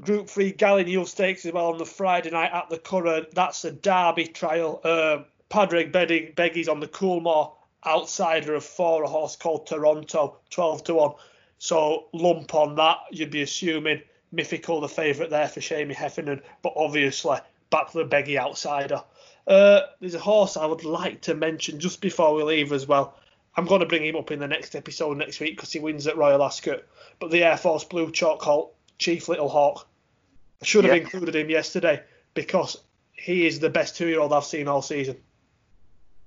Group 0.00 0.28
3 0.28 0.52
Gallinule 0.54 1.06
Stakes 1.06 1.44
as 1.44 1.52
well 1.52 1.66
on 1.66 1.78
the 1.78 1.84
Friday 1.84 2.30
night 2.30 2.52
at 2.52 2.70
the 2.70 2.78
Curragh. 2.78 3.30
That's 3.32 3.64
a 3.64 3.72
Derby 3.72 4.26
trial. 4.26 4.80
Uh, 4.82 5.18
Padraig 5.50 5.92
Beggy, 5.92 6.34
Beggy's 6.34 6.68
on 6.68 6.80
the 6.80 6.88
Coolmore 6.88 7.52
outsider 7.84 8.54
of 8.54 8.64
four, 8.64 9.02
a 9.02 9.08
horse 9.08 9.36
called 9.36 9.66
Toronto, 9.66 10.36
12 10.50 10.84
to 10.84 10.94
1. 10.94 11.12
So 11.58 12.06
lump 12.12 12.54
on 12.54 12.76
that, 12.76 12.98
you'd 13.10 13.30
be 13.30 13.42
assuming 13.42 14.02
Mythical 14.32 14.80
the 14.80 14.88
favourite 14.88 15.30
there 15.30 15.48
for 15.48 15.60
Seamie 15.60 15.94
Heffernan, 15.94 16.42
but 16.62 16.72
obviously 16.76 17.38
back 17.70 17.90
to 17.90 17.98
the 17.98 18.04
Beggy 18.04 18.38
outsider. 18.38 19.02
Uh, 19.46 19.80
there's 20.00 20.14
a 20.14 20.20
horse 20.20 20.56
I 20.56 20.66
would 20.66 20.84
like 20.84 21.22
to 21.22 21.34
mention 21.34 21.80
just 21.80 22.00
before 22.00 22.34
we 22.34 22.42
leave 22.42 22.72
as 22.72 22.86
well. 22.86 23.16
I'm 23.56 23.66
going 23.66 23.80
to 23.80 23.86
bring 23.86 24.04
him 24.04 24.16
up 24.16 24.30
in 24.30 24.38
the 24.38 24.46
next 24.46 24.76
episode 24.76 25.16
next 25.16 25.40
week 25.40 25.56
because 25.56 25.72
he 25.72 25.80
wins 25.80 26.06
at 26.06 26.16
Royal 26.16 26.42
Ascot. 26.42 26.84
But 27.18 27.32
the 27.32 27.42
Air 27.42 27.56
Force 27.56 27.82
Blue 27.82 28.12
Chalk 28.12 28.40
Halt, 28.42 28.74
Chief 28.98 29.28
Little 29.28 29.48
Hawk, 29.48 29.88
I 30.62 30.64
should 30.64 30.84
have 30.84 30.94
Yeah. 30.94 31.02
included 31.02 31.34
him 31.36 31.50
yesterday 31.50 32.02
because 32.34 32.76
he 33.12 33.46
is 33.46 33.60
the 33.60 33.70
best 33.70 33.96
two-year-old 33.96 34.32
I've 34.32 34.44
seen 34.44 34.68
all 34.68 34.82
season. 34.82 35.16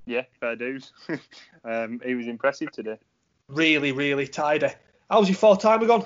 Yeah, 0.05 0.23
fair 0.39 0.55
dues. 0.55 0.91
um, 1.63 2.01
he 2.03 2.15
was 2.15 2.27
impressive 2.27 2.71
today. 2.71 2.97
Really, 3.47 3.91
really 3.91 4.27
tidy. 4.27 4.69
How 5.09 5.19
was 5.19 5.29
your 5.29 5.37
four 5.37 5.57
timer 5.57 5.85
gone? 5.85 6.05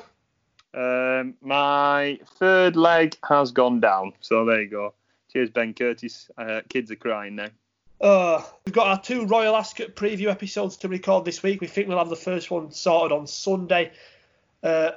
Um, 0.74 1.36
my 1.42 2.20
third 2.38 2.76
leg 2.76 3.16
has 3.28 3.52
gone 3.52 3.80
down, 3.80 4.14
so 4.20 4.46
there 4.46 4.62
you 4.62 4.68
go. 4.68 4.94
Cheers, 5.32 5.50
Ben 5.50 5.74
Curtis. 5.74 6.30
Uh, 6.38 6.62
kids 6.70 6.92
are 6.92 6.96
crying 6.96 7.36
now. 7.36 7.48
Uh, 8.00 8.44
we've 8.66 8.76
got 8.76 8.88
our 8.88 9.02
two 9.02 9.26
Royal 9.26 9.56
Ascot 9.56 9.96
preview 9.96 10.28
episodes 10.28 10.78
to 10.78 10.88
record 10.88 11.26
this 11.26 11.42
week. 11.42 11.62
We 11.62 11.68
think 11.68 11.88
we'll 11.88 11.98
have 11.98 12.10
the 12.10 12.16
first 12.16 12.52
one 12.52 12.72
sorted 12.72 13.12
on 13.12 13.26
Sunday. 13.26 13.92
Uh, 14.62 14.92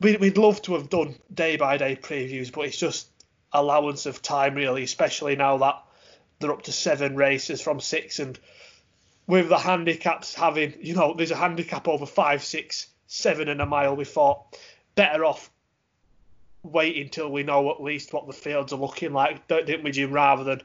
we, 0.00 0.16
we'd 0.16 0.38
love 0.38 0.62
to 0.62 0.74
have 0.74 0.90
done 0.90 1.14
day 1.32 1.56
by 1.56 1.76
day 1.76 1.96
previews, 1.96 2.52
but 2.52 2.66
it's 2.66 2.76
just 2.76 3.08
allowance 3.52 4.06
of 4.06 4.22
time, 4.22 4.54
really, 4.54 4.82
especially 4.82 5.36
now 5.36 5.58
that 5.58 5.82
they're 6.38 6.52
up 6.52 6.62
to 6.62 6.72
seven 6.72 7.16
races 7.16 7.60
from 7.60 7.80
six. 7.80 8.18
And 8.18 8.38
with 9.26 9.48
the 9.48 9.58
handicaps 9.58 10.34
having, 10.34 10.74
you 10.80 10.94
know, 10.94 11.14
there's 11.14 11.30
a 11.30 11.36
handicap 11.36 11.88
over 11.88 12.06
five, 12.06 12.44
six, 12.44 12.88
seven 13.06 13.48
and 13.48 13.60
a 13.60 13.66
mile, 13.66 13.96
we 13.96 14.04
thought 14.04 14.58
better 14.94 15.24
off 15.24 15.50
waiting 16.62 17.04
until 17.04 17.30
we 17.30 17.42
know 17.42 17.70
at 17.70 17.82
least 17.82 18.12
what 18.12 18.26
the 18.26 18.32
fields 18.32 18.72
are 18.72 18.80
looking 18.80 19.12
like, 19.12 19.46
didn't 19.48 19.84
we, 19.84 19.92
Jim, 19.92 20.12
rather 20.12 20.44
than 20.44 20.62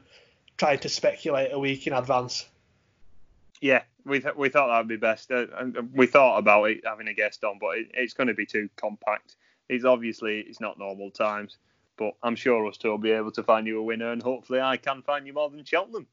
trying 0.58 0.78
to 0.80 0.88
speculate 0.88 1.52
a 1.52 1.58
week 1.58 1.86
in 1.86 1.92
advance. 1.92 2.46
Yeah, 3.60 3.82
we 4.04 4.20
th- 4.20 4.36
we 4.36 4.48
thought 4.48 4.68
that 4.68 4.78
would 4.78 4.88
be 4.88 4.96
best. 4.96 5.30
Uh, 5.30 5.46
and 5.58 5.90
we 5.92 6.06
thought 6.06 6.38
about 6.38 6.64
it 6.64 6.82
having 6.84 7.08
a 7.08 7.14
guest 7.14 7.44
on, 7.44 7.58
but 7.60 7.78
it, 7.78 7.90
it's 7.94 8.14
going 8.14 8.28
to 8.28 8.34
be 8.34 8.46
too 8.46 8.68
compact. 8.76 9.36
It's 9.68 9.84
obviously 9.84 10.40
it's 10.40 10.60
not 10.60 10.78
normal 10.78 11.10
times, 11.10 11.56
but 11.96 12.14
I'm 12.22 12.36
sure 12.36 12.66
us 12.66 12.76
two 12.76 12.90
will 12.90 12.98
be 12.98 13.12
able 13.12 13.32
to 13.32 13.42
find 13.42 13.66
you 13.66 13.78
a 13.78 13.82
winner, 13.82 14.12
and 14.12 14.22
hopefully 14.22 14.60
I 14.60 14.76
can 14.76 15.02
find 15.02 15.26
you 15.26 15.32
more 15.32 15.50
than 15.50 15.64
Cheltenham. 15.64 16.06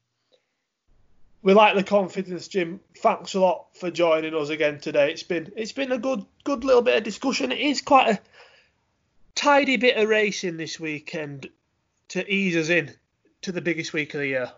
We 1.42 1.54
like 1.54 1.74
the 1.74 1.82
confidence, 1.82 2.48
Jim. 2.48 2.80
Thanks 2.98 3.34
a 3.34 3.40
lot 3.40 3.74
for 3.74 3.90
joining 3.90 4.34
us 4.34 4.50
again 4.50 4.78
today. 4.78 5.10
It's 5.10 5.22
been 5.22 5.52
it's 5.56 5.72
been 5.72 5.92
a 5.92 5.98
good 5.98 6.24
good 6.44 6.64
little 6.64 6.82
bit 6.82 6.98
of 6.98 7.02
discussion. 7.02 7.50
It 7.50 7.60
is 7.60 7.80
quite 7.80 8.08
a 8.08 8.20
tidy 9.34 9.78
bit 9.78 9.96
of 9.96 10.08
racing 10.08 10.58
this 10.58 10.78
weekend 10.78 11.48
to 12.08 12.30
ease 12.30 12.56
us 12.56 12.68
in 12.68 12.92
to 13.42 13.52
the 13.52 13.62
biggest 13.62 13.92
week 13.92 14.12
of 14.14 14.20
the 14.20 14.26
year. 14.26 14.52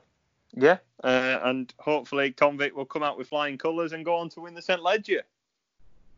Yeah, 0.55 0.79
uh, 1.03 1.41
and 1.43 1.73
hopefully 1.79 2.33
Convict 2.33 2.77
will 2.77 2.85
come 2.85 3.03
out 3.03 3.17
with 3.17 3.29
flying 3.29 3.59
colours 3.59 3.93
and 3.93 4.05
go 4.05 4.17
on 4.17 4.29
to 4.31 4.41
win 4.41 4.55
the 4.55 4.63
St 4.63 4.83
Leger. 4.83 5.23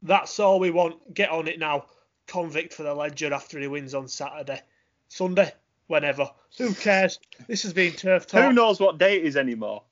That's 0.02 0.38
all 0.38 0.58
we 0.58 0.70
want. 0.70 1.14
Get 1.14 1.30
on 1.30 1.48
it 1.48 1.58
now. 1.58 1.86
Convict 2.26 2.72
for 2.74 2.82
the 2.82 2.94
Leger 2.94 3.32
after 3.32 3.58
he 3.60 3.66
wins 3.66 3.94
on 3.94 4.08
Saturday. 4.08 4.60
Sunday, 5.08 5.52
whenever. 5.86 6.30
Who 6.58 6.74
cares? 6.74 7.20
This 7.46 7.62
has 7.62 7.72
been 7.72 7.92
Turf 7.92 8.26
Talk. 8.26 8.44
Who 8.44 8.52
knows 8.52 8.80
what 8.80 8.98
day 8.98 9.16
it 9.16 9.24
is 9.24 9.36
anymore? 9.36 9.82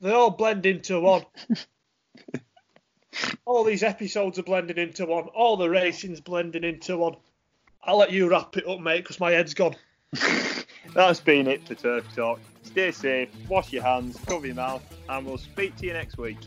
They 0.00 0.12
all 0.12 0.30
blend 0.30 0.64
into 0.64 1.00
one. 1.00 1.24
all 3.44 3.64
these 3.64 3.82
episodes 3.82 4.38
are 4.38 4.44
blending 4.44 4.78
into 4.78 5.06
one. 5.06 5.24
All 5.28 5.56
the 5.56 5.68
racing's 5.68 6.20
blending 6.20 6.64
into 6.64 6.96
one. 6.96 7.16
I'll 7.82 7.98
let 7.98 8.12
you 8.12 8.30
wrap 8.30 8.56
it 8.56 8.68
up, 8.68 8.80
mate, 8.80 9.02
because 9.02 9.18
my 9.18 9.32
head's 9.32 9.54
gone. 9.54 9.74
That's 10.94 11.20
been 11.20 11.46
it 11.46 11.66
for 11.66 11.74
Turf 11.74 12.14
Talk. 12.14 12.40
Stay 12.62 12.90
safe, 12.90 13.28
wash 13.48 13.72
your 13.72 13.82
hands, 13.82 14.18
cover 14.26 14.46
your 14.46 14.56
mouth, 14.56 14.82
and 15.08 15.26
we'll 15.26 15.38
speak 15.38 15.76
to 15.76 15.86
you 15.86 15.92
next 15.92 16.18
week. 16.18 16.38